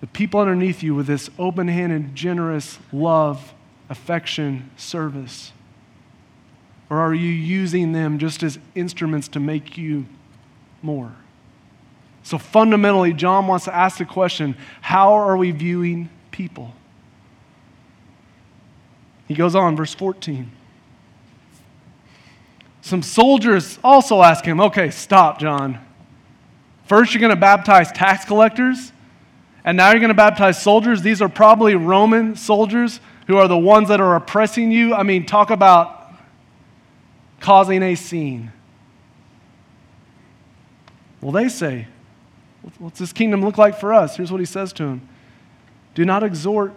the 0.00 0.06
people 0.06 0.40
underneath 0.40 0.82
you 0.82 0.94
with 0.94 1.06
this 1.06 1.28
open-handed, 1.38 2.14
generous 2.14 2.78
love, 2.92 3.52
affection, 3.90 4.70
service? 4.76 5.52
Or 6.88 6.98
are 7.00 7.12
you 7.12 7.28
using 7.28 7.92
them 7.92 8.18
just 8.18 8.42
as 8.42 8.58
instruments 8.74 9.28
to 9.28 9.40
make 9.40 9.76
you 9.76 10.06
more? 10.82 11.12
So 12.22 12.38
fundamentally, 12.38 13.12
John 13.12 13.48
wants 13.48 13.64
to 13.64 13.74
ask 13.74 13.98
the 13.98 14.04
question 14.04 14.56
how 14.80 15.12
are 15.12 15.36
we 15.36 15.50
viewing 15.50 16.08
people? 16.30 16.72
He 19.26 19.34
goes 19.34 19.54
on, 19.54 19.76
verse 19.76 19.94
14. 19.94 20.50
Some 22.88 23.02
soldiers 23.02 23.78
also 23.84 24.22
ask 24.22 24.42
him, 24.42 24.62
okay, 24.62 24.88
stop, 24.88 25.38
John. 25.38 25.78
First, 26.86 27.12
you're 27.12 27.20
going 27.20 27.34
to 27.34 27.36
baptize 27.36 27.92
tax 27.92 28.24
collectors, 28.24 28.92
and 29.62 29.76
now 29.76 29.90
you're 29.90 30.00
going 30.00 30.08
to 30.08 30.14
baptize 30.14 30.62
soldiers. 30.62 31.02
These 31.02 31.20
are 31.20 31.28
probably 31.28 31.74
Roman 31.74 32.34
soldiers 32.34 33.00
who 33.26 33.36
are 33.36 33.46
the 33.46 33.58
ones 33.58 33.88
that 33.88 34.00
are 34.00 34.16
oppressing 34.16 34.72
you. 34.72 34.94
I 34.94 35.02
mean, 35.02 35.26
talk 35.26 35.50
about 35.50 36.14
causing 37.40 37.82
a 37.82 37.94
scene. 37.94 38.52
Well, 41.20 41.32
they 41.32 41.50
say, 41.50 41.88
What's 42.78 42.98
this 42.98 43.12
kingdom 43.12 43.42
look 43.42 43.58
like 43.58 43.78
for 43.78 43.92
us? 43.92 44.16
Here's 44.16 44.32
what 44.32 44.40
he 44.40 44.46
says 44.46 44.72
to 44.74 44.84
him 44.84 45.06
Do 45.94 46.06
not 46.06 46.22
extort 46.22 46.72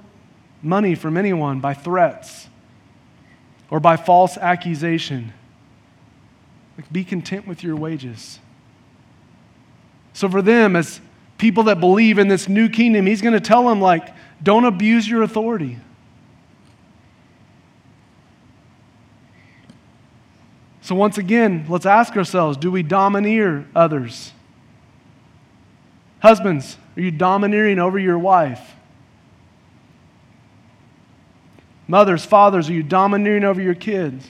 money 0.62 0.94
from 0.94 1.16
anyone 1.16 1.62
by 1.62 1.74
threats 1.74 2.50
or 3.70 3.80
by 3.80 3.96
false 3.96 4.36
accusation. 4.36 5.32
Like, 6.78 6.92
be 6.92 7.04
content 7.04 7.48
with 7.48 7.64
your 7.64 7.76
wages. 7.76 8.40
So, 10.14 10.30
for 10.30 10.42
them, 10.42 10.76
as 10.76 11.02
people 11.38 11.64
that 11.64 11.80
believe 11.80 12.20
in 12.20 12.28
this 12.28 12.48
new 12.48 12.70
kingdom, 12.70 13.06
he's 13.06 13.22
going 13.22 13.34
to 13.34 13.40
tell 13.40 13.68
them, 13.68 13.82
like, 13.82 14.10
don't 14.44 14.66
abuse 14.66 15.08
your 15.08 15.24
authority. 15.24 15.80
So, 20.82 20.96
once 20.96 21.18
again, 21.18 21.66
let's 21.70 21.86
ask 21.86 22.18
ourselves 22.18 22.58
do 22.58 22.72
we 22.72 22.84
domineer 22.84 23.66
others? 23.76 24.34
Husbands, 26.20 26.78
are 26.96 27.02
you 27.02 27.12
domineering 27.12 27.80
over 27.80 27.98
your 27.98 28.20
wife? 28.20 28.76
Mothers, 31.88 32.24
fathers, 32.24 32.70
are 32.70 32.74
you 32.74 32.84
domineering 32.84 33.44
over 33.44 33.62
your 33.62 33.76
kids? 33.76 34.28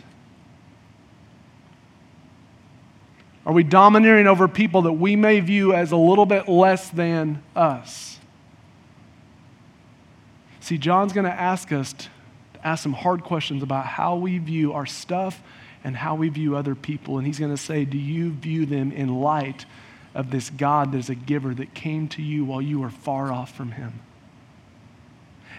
Are 3.46 3.54
we 3.54 3.64
domineering 3.64 4.28
over 4.28 4.48
people 4.48 4.84
that 4.84 4.94
we 4.94 5.16
may 5.16 5.39
view 5.39 5.74
as 5.74 5.92
a 5.92 5.98
little 5.98 6.26
bit 6.26 6.48
less 6.48 6.89
than 6.89 7.42
us? 7.56 8.20
See, 10.60 10.78
John's 10.78 11.12
going 11.12 11.26
to 11.26 11.32
ask 11.32 11.72
us 11.72 11.94
to 11.94 12.10
ask 12.64 12.84
some 12.84 12.94
hard 12.94 13.24
questions 13.24 13.64
about 13.64 13.86
how 13.86 14.16
we 14.16 14.38
view 14.38 14.74
our 14.74 14.86
stuff 14.86 15.42
and 15.84 15.98
how 15.98 16.14
we 16.16 16.30
view 16.30 16.56
other 16.56 16.76
people. 16.76 17.18
And 17.18 17.26
he's 17.26 17.39
going 17.39 17.52
to 17.52 17.62
say, 17.62 17.84
Do 17.84 17.98
you 17.98 18.32
view 18.32 18.68
them 18.68 18.92
in 18.92 19.22
light 19.22 19.66
of 20.14 20.32
this 20.32 20.50
God 20.50 20.92
that 20.92 20.98
is 20.98 21.10
a 21.10 21.16
giver 21.16 21.54
that 21.56 21.74
came 21.74 22.08
to 22.10 22.22
you 22.22 22.46
while 22.46 22.62
you 22.62 22.80
were 22.80 22.89
far 22.89 23.32
off 23.32 23.56
from 23.56 23.72
him. 23.72 24.00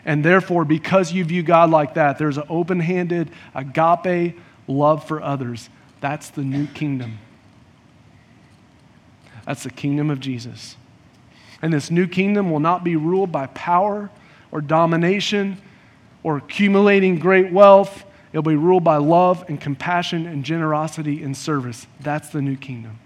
And 0.04 0.24
therefore, 0.24 0.64
because 0.64 1.12
you 1.12 1.24
view 1.24 1.42
God 1.42 1.70
like 1.70 1.94
that, 1.94 2.18
there's 2.18 2.36
an 2.36 2.44
open 2.48 2.80
handed, 2.80 3.30
agape 3.54 4.38
love 4.66 5.06
for 5.06 5.22
others. 5.22 5.70
That's 6.00 6.30
the 6.30 6.42
new 6.42 6.66
kingdom. 6.66 7.18
That's 9.46 9.64
the 9.64 9.70
kingdom 9.70 10.10
of 10.10 10.20
Jesus. 10.20 10.76
And 11.60 11.72
this 11.72 11.90
new 11.90 12.06
kingdom 12.06 12.50
will 12.50 12.60
not 12.60 12.84
be 12.84 12.96
ruled 12.96 13.32
by 13.32 13.46
power 13.48 14.10
or 14.50 14.60
domination 14.60 15.58
or 16.22 16.36
accumulating 16.38 17.18
great 17.18 17.52
wealth 17.52 18.04
It'll 18.32 18.42
be 18.42 18.56
ruled 18.56 18.84
by 18.84 18.96
love 18.96 19.44
and 19.48 19.60
compassion 19.60 20.26
and 20.26 20.42
generosity 20.42 21.22
and 21.22 21.36
service. 21.36 21.86
That's 22.00 22.30
the 22.30 22.40
new 22.40 22.56
kingdom. 22.56 22.98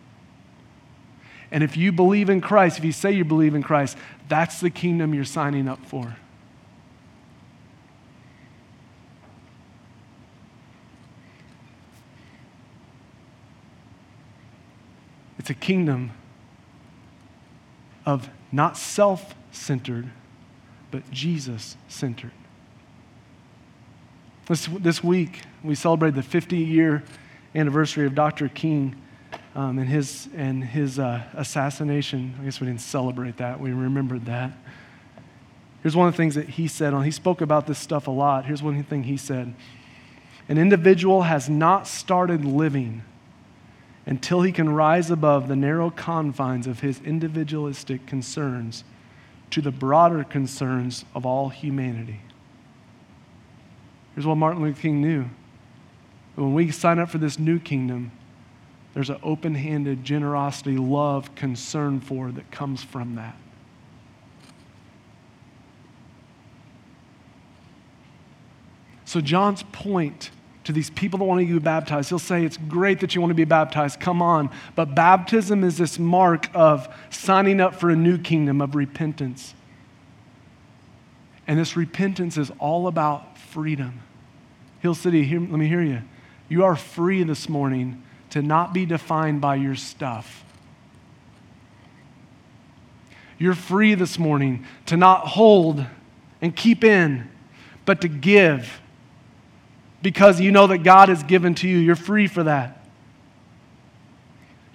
And 1.50 1.64
if 1.64 1.76
you 1.76 1.90
believe 1.90 2.30
in 2.30 2.40
Christ, 2.40 2.78
if 2.78 2.84
you 2.84 2.92
say 2.92 3.12
you 3.12 3.24
believe 3.24 3.54
in 3.54 3.62
Christ, 3.62 3.96
that's 4.28 4.60
the 4.60 4.70
kingdom 4.70 5.14
you're 5.14 5.24
signing 5.24 5.68
up 5.68 5.84
for. 5.84 6.16
It's 15.38 15.50
a 15.50 15.54
kingdom 15.54 16.12
of 18.06 18.30
not 18.52 18.78
self 18.78 19.34
centered, 19.50 20.10
but 20.90 21.10
Jesus 21.10 21.76
centered. 21.88 22.32
This, 24.46 24.68
this 24.78 25.02
week, 25.02 25.42
we 25.64 25.74
celebrated 25.74 26.14
the 26.14 26.22
50 26.22 26.56
year 26.56 27.02
anniversary 27.54 28.06
of 28.06 28.14
Dr. 28.14 28.48
King 28.48 28.94
um, 29.56 29.78
and 29.78 29.88
his, 29.88 30.28
and 30.36 30.62
his 30.62 30.98
uh, 30.98 31.24
assassination. 31.34 32.34
I 32.40 32.44
guess 32.44 32.60
we 32.60 32.68
didn't 32.68 32.82
celebrate 32.82 33.38
that, 33.38 33.58
we 33.58 33.72
remembered 33.72 34.26
that. 34.26 34.52
Here's 35.82 35.96
one 35.96 36.08
of 36.08 36.14
the 36.14 36.16
things 36.16 36.34
that 36.34 36.48
he 36.48 36.68
said 36.68 36.94
on, 36.94 37.04
he 37.04 37.10
spoke 37.10 37.40
about 37.40 37.66
this 37.66 37.78
stuff 37.78 38.06
a 38.06 38.10
lot. 38.10 38.44
Here's 38.44 38.62
one 38.62 38.82
thing 38.84 39.04
he 39.04 39.16
said 39.16 39.54
An 40.48 40.58
individual 40.58 41.22
has 41.22 41.48
not 41.48 41.88
started 41.88 42.44
living 42.44 43.02
until 44.06 44.42
he 44.42 44.52
can 44.52 44.68
rise 44.72 45.10
above 45.10 45.48
the 45.48 45.56
narrow 45.56 45.90
confines 45.90 46.68
of 46.68 46.80
his 46.80 47.00
individualistic 47.00 48.06
concerns 48.06 48.84
to 49.50 49.60
the 49.60 49.72
broader 49.72 50.22
concerns 50.22 51.04
of 51.14 51.26
all 51.26 51.48
humanity. 51.48 52.20
Here's 54.14 54.26
what 54.26 54.36
Martin 54.36 54.62
Luther 54.62 54.80
King 54.80 55.00
knew. 55.00 55.26
When 56.36 56.54
we 56.54 56.70
sign 56.70 56.98
up 56.98 57.10
for 57.10 57.18
this 57.18 57.38
new 57.38 57.58
kingdom, 57.58 58.12
there's 58.94 59.10
an 59.10 59.18
open 59.22 59.54
handed 59.54 60.04
generosity, 60.04 60.76
love, 60.76 61.34
concern 61.34 62.00
for 62.00 62.30
that 62.32 62.50
comes 62.50 62.82
from 62.82 63.16
that. 63.16 63.36
So, 69.04 69.20
John's 69.20 69.62
point 69.64 70.30
to 70.66 70.72
these 70.72 70.90
people 70.90 71.20
that 71.20 71.24
want 71.24 71.40
to 71.40 71.46
be 71.46 71.58
baptized, 71.60 72.08
he'll 72.08 72.18
say, 72.18 72.44
It's 72.44 72.56
great 72.56 72.98
that 73.00 73.14
you 73.14 73.20
want 73.20 73.30
to 73.30 73.36
be 73.36 73.44
baptized, 73.44 74.00
come 74.00 74.20
on. 74.20 74.50
But 74.74 74.96
baptism 74.96 75.62
is 75.62 75.78
this 75.78 75.96
mark 75.96 76.48
of 76.54 76.92
signing 77.08 77.60
up 77.60 77.76
for 77.76 77.88
a 77.88 77.94
new 77.94 78.18
kingdom 78.18 78.60
of 78.60 78.74
repentance. 78.74 79.54
And 81.46 81.56
this 81.56 81.76
repentance 81.76 82.36
is 82.36 82.50
all 82.58 82.88
about 82.88 83.38
freedom. 83.38 84.00
Hill 84.80 84.96
City, 84.96 85.22
hear, 85.22 85.38
let 85.38 85.50
me 85.50 85.68
hear 85.68 85.82
you. 85.82 86.02
You 86.48 86.64
are 86.64 86.74
free 86.74 87.22
this 87.22 87.48
morning 87.48 88.02
to 88.30 88.42
not 88.42 88.74
be 88.74 88.84
defined 88.84 89.40
by 89.40 89.54
your 89.54 89.76
stuff. 89.76 90.44
You're 93.38 93.54
free 93.54 93.94
this 93.94 94.18
morning 94.18 94.64
to 94.86 94.96
not 94.96 95.28
hold 95.28 95.86
and 96.42 96.56
keep 96.56 96.82
in, 96.82 97.30
but 97.84 98.00
to 98.00 98.08
give 98.08 98.80
because 100.02 100.40
you 100.40 100.52
know 100.52 100.66
that 100.68 100.78
God 100.78 101.08
has 101.08 101.22
given 101.22 101.54
to 101.56 101.68
you. 101.68 101.78
You're 101.78 101.96
free 101.96 102.26
for 102.26 102.42
that. 102.44 102.86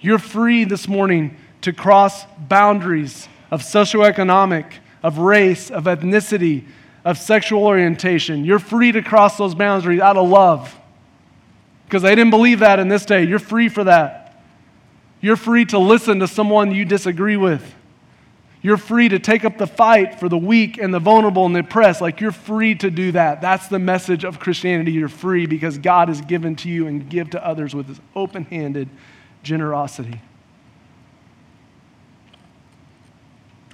You're 0.00 0.18
free 0.18 0.64
this 0.64 0.88
morning 0.88 1.36
to 1.62 1.72
cross 1.72 2.24
boundaries 2.38 3.28
of 3.50 3.62
socioeconomic, 3.62 4.74
of 5.02 5.18
race, 5.18 5.70
of 5.70 5.84
ethnicity, 5.84 6.66
of 7.04 7.18
sexual 7.18 7.64
orientation. 7.64 8.44
You're 8.44 8.58
free 8.58 8.92
to 8.92 9.02
cross 9.02 9.36
those 9.36 9.54
boundaries 9.54 10.00
out 10.00 10.16
of 10.16 10.28
love. 10.28 10.76
Because 11.86 12.02
they 12.02 12.14
didn't 12.14 12.30
believe 12.30 12.60
that 12.60 12.78
in 12.78 12.88
this 12.88 13.04
day. 13.04 13.24
You're 13.24 13.38
free 13.38 13.68
for 13.68 13.84
that. 13.84 14.42
You're 15.20 15.36
free 15.36 15.64
to 15.66 15.78
listen 15.78 16.18
to 16.20 16.28
someone 16.28 16.74
you 16.74 16.84
disagree 16.84 17.36
with. 17.36 17.74
You're 18.62 18.76
free 18.76 19.08
to 19.08 19.18
take 19.18 19.44
up 19.44 19.58
the 19.58 19.66
fight 19.66 20.20
for 20.20 20.28
the 20.28 20.38
weak 20.38 20.78
and 20.78 20.94
the 20.94 21.00
vulnerable 21.00 21.44
and 21.44 21.54
the 21.54 21.60
oppressed. 21.60 22.00
Like 22.00 22.20
you're 22.20 22.30
free 22.30 22.76
to 22.76 22.90
do 22.90 23.10
that. 23.12 23.40
That's 23.40 23.66
the 23.66 23.80
message 23.80 24.24
of 24.24 24.38
Christianity. 24.38 24.92
You're 24.92 25.08
free 25.08 25.46
because 25.46 25.78
God 25.78 26.06
has 26.08 26.20
given 26.20 26.54
to 26.56 26.68
you 26.68 26.86
and 26.86 27.08
give 27.08 27.30
to 27.30 27.44
others 27.44 27.74
with 27.74 27.88
his 27.88 28.00
open 28.14 28.44
handed 28.44 28.88
generosity. 29.42 30.20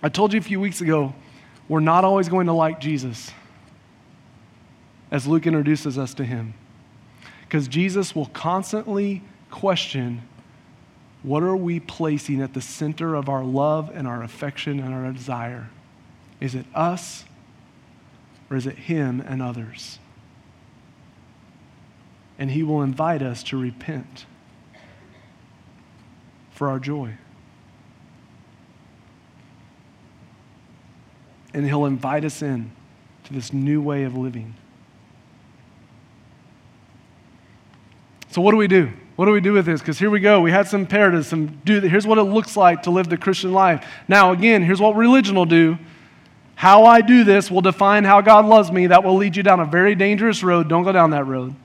I 0.02 0.08
told 0.08 0.32
you 0.32 0.38
a 0.38 0.42
few 0.42 0.58
weeks 0.58 0.80
ago 0.80 1.14
we're 1.68 1.80
not 1.80 2.04
always 2.04 2.30
going 2.30 2.46
to 2.46 2.54
like 2.54 2.80
Jesus 2.80 3.30
as 5.10 5.26
Luke 5.26 5.46
introduces 5.46 5.98
us 5.98 6.14
to 6.14 6.24
him. 6.24 6.54
Because 7.42 7.68
Jesus 7.68 8.14
will 8.14 8.26
constantly 8.26 9.22
question 9.50 10.22
what 11.22 11.42
are 11.42 11.56
we 11.56 11.80
placing 11.80 12.40
at 12.40 12.54
the 12.54 12.60
center 12.60 13.14
of 13.14 13.28
our 13.28 13.44
love 13.44 13.90
and 13.92 14.06
our 14.06 14.22
affection 14.22 14.78
and 14.78 14.94
our 14.94 15.12
desire? 15.12 15.70
Is 16.40 16.54
it 16.54 16.66
us 16.74 17.24
or 18.50 18.56
is 18.56 18.66
it 18.66 18.76
him 18.76 19.20
and 19.20 19.42
others? 19.42 19.98
And 22.38 22.52
he 22.52 22.62
will 22.62 22.82
invite 22.82 23.20
us 23.20 23.42
to 23.44 23.60
repent 23.60 24.26
for 26.52 26.68
our 26.68 26.78
joy. 26.78 27.16
and 31.58 31.66
He'll 31.66 31.86
invite 31.86 32.24
us 32.24 32.42
in 32.42 32.70
to 33.24 33.32
this 33.32 33.52
new 33.52 33.80
way 33.82 34.04
of 34.04 34.16
living. 34.16 34.54
So, 38.30 38.40
what 38.40 38.52
do 38.52 38.56
we 38.56 38.68
do? 38.68 38.92
What 39.18 39.26
do 39.26 39.32
we 39.32 39.40
do 39.40 39.54
with 39.54 39.66
this? 39.66 39.80
Because 39.80 39.98
here 39.98 40.10
we 40.10 40.20
go. 40.20 40.40
We 40.40 40.52
had 40.52 40.68
some 40.68 40.82
imperatives. 40.82 41.26
Some 41.26 41.60
do. 41.64 41.80
Here's 41.80 42.06
what 42.06 42.18
it 42.18 42.22
looks 42.22 42.56
like 42.56 42.84
to 42.84 42.92
live 42.92 43.08
the 43.08 43.16
Christian 43.16 43.52
life. 43.52 43.84
Now, 44.06 44.30
again, 44.30 44.62
here's 44.62 44.80
what 44.80 44.94
religion 44.94 45.34
will 45.34 45.44
do. 45.44 45.76
How 46.54 46.84
I 46.84 47.00
do 47.00 47.24
this 47.24 47.50
will 47.50 47.60
define 47.60 48.04
how 48.04 48.20
God 48.20 48.46
loves 48.46 48.70
me. 48.70 48.86
That 48.86 49.02
will 49.02 49.16
lead 49.16 49.34
you 49.34 49.42
down 49.42 49.58
a 49.58 49.64
very 49.64 49.96
dangerous 49.96 50.44
road. 50.44 50.68
Don't 50.68 50.84
go 50.84 50.92
down 50.92 51.10
that 51.10 51.24
road. 51.24 51.56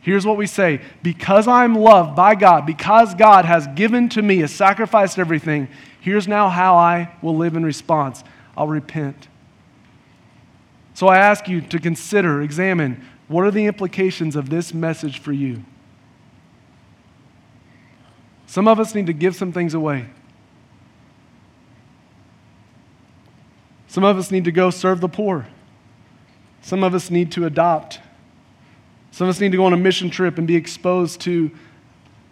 Here's 0.00 0.24
what 0.24 0.38
we 0.38 0.46
say 0.46 0.80
Because 1.02 1.46
I'm 1.46 1.74
loved 1.74 2.16
by 2.16 2.34
God, 2.34 2.64
because 2.64 3.14
God 3.14 3.44
has 3.44 3.66
given 3.74 4.08
to 4.08 4.22
me 4.22 4.40
a 4.40 4.48
sacrificed 4.48 5.18
everything, 5.18 5.68
here's 6.00 6.26
now 6.26 6.48
how 6.48 6.76
I 6.76 7.14
will 7.20 7.36
live 7.36 7.56
in 7.56 7.62
response 7.62 8.24
I'll 8.56 8.68
repent. 8.68 9.28
So 10.94 11.08
I 11.08 11.18
ask 11.18 11.46
you 11.46 11.60
to 11.60 11.78
consider, 11.78 12.40
examine, 12.40 13.06
what 13.28 13.44
are 13.44 13.50
the 13.50 13.66
implications 13.66 14.34
of 14.34 14.48
this 14.48 14.72
message 14.72 15.18
for 15.18 15.32
you? 15.32 15.62
Some 18.52 18.68
of 18.68 18.78
us 18.78 18.94
need 18.94 19.06
to 19.06 19.14
give 19.14 19.34
some 19.34 19.50
things 19.50 19.72
away. 19.72 20.04
Some 23.86 24.04
of 24.04 24.18
us 24.18 24.30
need 24.30 24.44
to 24.44 24.52
go 24.52 24.68
serve 24.68 25.00
the 25.00 25.08
poor. 25.08 25.46
Some 26.60 26.84
of 26.84 26.94
us 26.94 27.10
need 27.10 27.32
to 27.32 27.46
adopt. 27.46 28.00
Some 29.10 29.26
of 29.26 29.34
us 29.34 29.40
need 29.40 29.52
to 29.52 29.56
go 29.56 29.64
on 29.64 29.72
a 29.72 29.78
mission 29.78 30.10
trip 30.10 30.36
and 30.36 30.46
be 30.46 30.54
exposed 30.54 31.22
to 31.22 31.50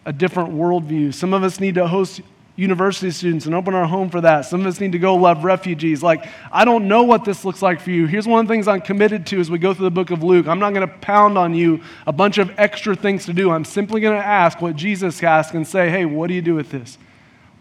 a 0.04 0.12
different 0.12 0.50
worldview. 0.50 1.14
Some 1.14 1.32
of 1.32 1.42
us 1.42 1.58
need 1.58 1.76
to 1.76 1.86
host 1.88 2.20
university 2.61 3.11
students 3.11 3.46
and 3.46 3.54
open 3.54 3.74
our 3.74 3.86
home 3.86 4.11
for 4.11 4.20
that. 4.20 4.42
Some 4.42 4.61
of 4.61 4.66
us 4.66 4.80
need 4.80 4.92
to 4.92 4.98
go 4.98 5.14
love 5.14 5.44
refugees. 5.44 6.02
Like, 6.02 6.26
I 6.52 6.66
don't 6.66 6.88
know 6.88 7.04
what 7.04 7.24
this 7.24 7.44
looks 7.44 7.62
like 7.62 7.80
for 7.80 7.90
you. 7.90 8.06
Here's 8.06 8.28
one 8.28 8.40
of 8.40 8.46
the 8.46 8.52
things 8.52 8.68
I'm 8.68 8.82
committed 8.82 9.26
to 9.28 9.40
as 9.40 9.50
we 9.50 9.58
go 9.58 9.72
through 9.72 9.86
the 9.86 9.90
book 9.90 10.11
of 10.11 10.22
Luke. 10.22 10.46
I'm 10.46 10.58
not 10.58 10.74
going 10.74 10.86
to 10.86 10.94
pound 10.98 11.38
on 11.38 11.54
you 11.54 11.80
a 12.06 12.12
bunch 12.12 12.36
of 12.36 12.52
extra 12.58 12.94
things 12.94 13.24
to 13.26 13.32
do. 13.32 13.50
I'm 13.50 13.64
simply 13.64 14.02
going 14.02 14.20
to 14.20 14.24
ask 14.24 14.61
what 14.61 14.76
Jesus 14.76 15.22
asked 15.22 15.54
and 15.54 15.66
say, 15.66 15.88
hey, 15.88 16.04
what 16.04 16.26
do 16.26 16.34
you 16.34 16.42
do 16.42 16.54
with 16.54 16.70
this? 16.70 16.98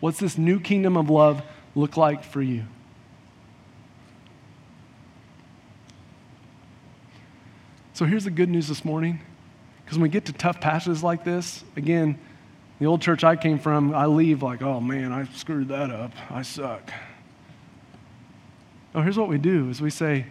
What's 0.02 0.20
this 0.20 0.38
new 0.38 0.60
kingdom 0.60 0.98
of 0.98 1.10
love 1.10 1.42
look 1.76 1.96
like 1.96 2.24
for 2.24 2.42
you? 2.42 2.66
So 7.94 8.06
here's 8.06 8.26
the 8.26 8.32
good 8.32 8.50
news 8.50 8.68
this 8.68 8.84
morning. 8.84 9.22
Because 9.86 9.98
when 9.98 10.04
we 10.04 10.10
get 10.10 10.26
to 10.26 10.34
tough 10.34 10.60
passages 10.60 11.04
like 11.04 11.24
this, 11.24 11.64
again, 11.76 12.20
the 12.80 12.86
old 12.86 13.02
church 13.02 13.24
I 13.24 13.36
came 13.36 13.60
from, 13.60 13.94
I 13.94 14.06
leave 14.06 14.42
like, 14.42 14.62
oh 14.62 14.80
man, 14.80 15.12
I 15.12 15.26
screwed 15.36 15.68
that 15.68 15.92
up. 15.92 16.12
I 16.30 16.42
suck. 16.42 16.92
Oh, 18.96 19.02
here's 19.02 19.18
what 19.18 19.28
we 19.28 19.38
do 19.38 19.70
is 19.70 19.82
we 19.82 19.90
say, 19.90 20.26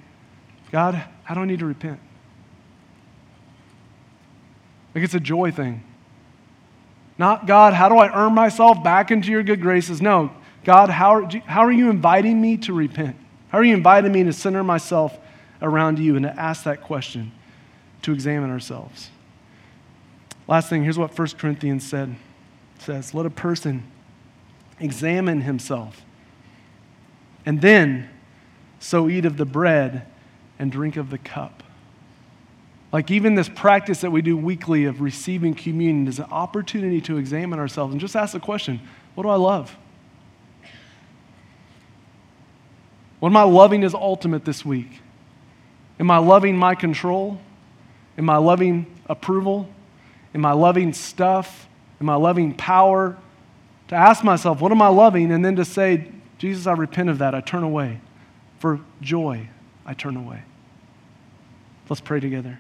God, 0.73 0.95
how 1.25 1.35
do 1.35 1.41
I 1.41 1.45
need 1.45 1.61
to 1.61 1.67
repent? 1.67 2.01
Like 4.95 5.05
it's 5.05 5.15
a 5.15 5.21
joy 5.21 5.51
thing. 5.51 5.85
Not, 7.19 7.47
God, 7.47 7.75
how 7.75 7.89
do 7.89 7.97
I 7.97 8.13
earn 8.15 8.35
myself 8.35 8.83
back 8.83 9.11
into 9.11 9.31
your 9.31 9.43
good 9.43 9.61
graces? 9.61 10.01
No, 10.01 10.31
God, 10.65 10.89
how, 10.89 11.29
how 11.47 11.61
are 11.61 11.73
you 11.73 11.91
inviting 11.91 12.41
me 12.41 12.57
to 12.59 12.73
repent? 12.73 13.17
How 13.49 13.59
are 13.59 13.65
you 13.65 13.75
inviting 13.75 14.13
me 14.13 14.25
to 14.25 14.33
center 14.33 14.65
myself 14.65 15.19
around 15.61 15.99
you 15.99 16.17
and 16.17 16.25
to 16.25 16.41
ask 16.41 16.65
that 16.65 16.83
question, 16.83 17.33
to 18.03 18.13
examine 18.13 18.51
ourselves? 18.51 19.11
Last 20.47 20.71
thing, 20.71 20.85
here's 20.85 20.99
what 20.99 21.17
1 21.17 21.29
Corinthians 21.39 21.87
said 21.87 22.17
says, 22.81 23.15
Let 23.15 23.27
a 23.27 23.31
person 23.31 23.85
examine 24.81 25.43
himself, 25.43 26.03
and 27.45 27.61
then 27.61 28.09
so 28.79 29.09
eat 29.09 29.25
of 29.25 29.37
the 29.37 29.45
bread 29.45 30.07
and 30.59 30.71
drink 30.71 30.97
of 30.97 31.11
the 31.11 31.19
cup. 31.19 31.63
Like, 32.93 33.11
even 33.11 33.35
this 33.35 33.49
practice 33.49 34.01
that 34.01 34.11
we 34.11 34.23
do 34.23 34.37
weekly 34.37 34.85
of 34.85 35.01
receiving 35.01 35.55
communion 35.55 36.09
is 36.09 36.19
an 36.19 36.27
opportunity 36.31 37.01
to 37.03 37.19
examine 37.19 37.59
ourselves 37.59 37.93
and 37.93 38.01
just 38.01 38.17
ask 38.17 38.33
the 38.33 38.41
question 38.41 38.81
what 39.15 39.25
do 39.25 39.29
I 39.29 39.37
love? 39.37 39.77
What 43.21 43.31
am 43.31 43.37
I 43.37 43.43
loving 43.43 43.83
is 43.83 43.95
ultimate 43.95 44.45
this 44.45 44.65
week? 44.65 45.01
Am 45.99 46.11
I 46.11 46.19
loving 46.19 46.57
my 46.57 46.75
control? 46.75 47.41
Am 48.17 48.31
I 48.31 48.37
loving 48.37 48.87
approval? 49.07 49.69
Am 50.35 50.45
I 50.45 50.53
loving 50.53 50.93
stuff? 50.93 51.68
Am 52.01 52.09
I 52.09 52.15
loving 52.15 52.55
power? 52.55 53.17
To 53.89 53.95
ask 53.95 54.23
myself, 54.23 54.61
what 54.61 54.71
am 54.71 54.83
I 54.83 54.89
loving? 54.89 55.33
And 55.33 55.45
then 55.45 55.57
to 55.57 55.65
say, 55.65 56.09
Jesus, 56.37 56.67
I 56.67 56.73
repent 56.73 57.09
of 57.09 57.19
that. 57.19 57.35
I 57.35 57.41
turn 57.41 57.63
away. 57.63 58.01
For 58.59 58.81
joy, 59.01 59.49
I 59.87 59.95
turn 59.95 60.17
away. 60.17 60.43
Let's 61.89 62.01
pray 62.01 62.21
together. 62.21 62.59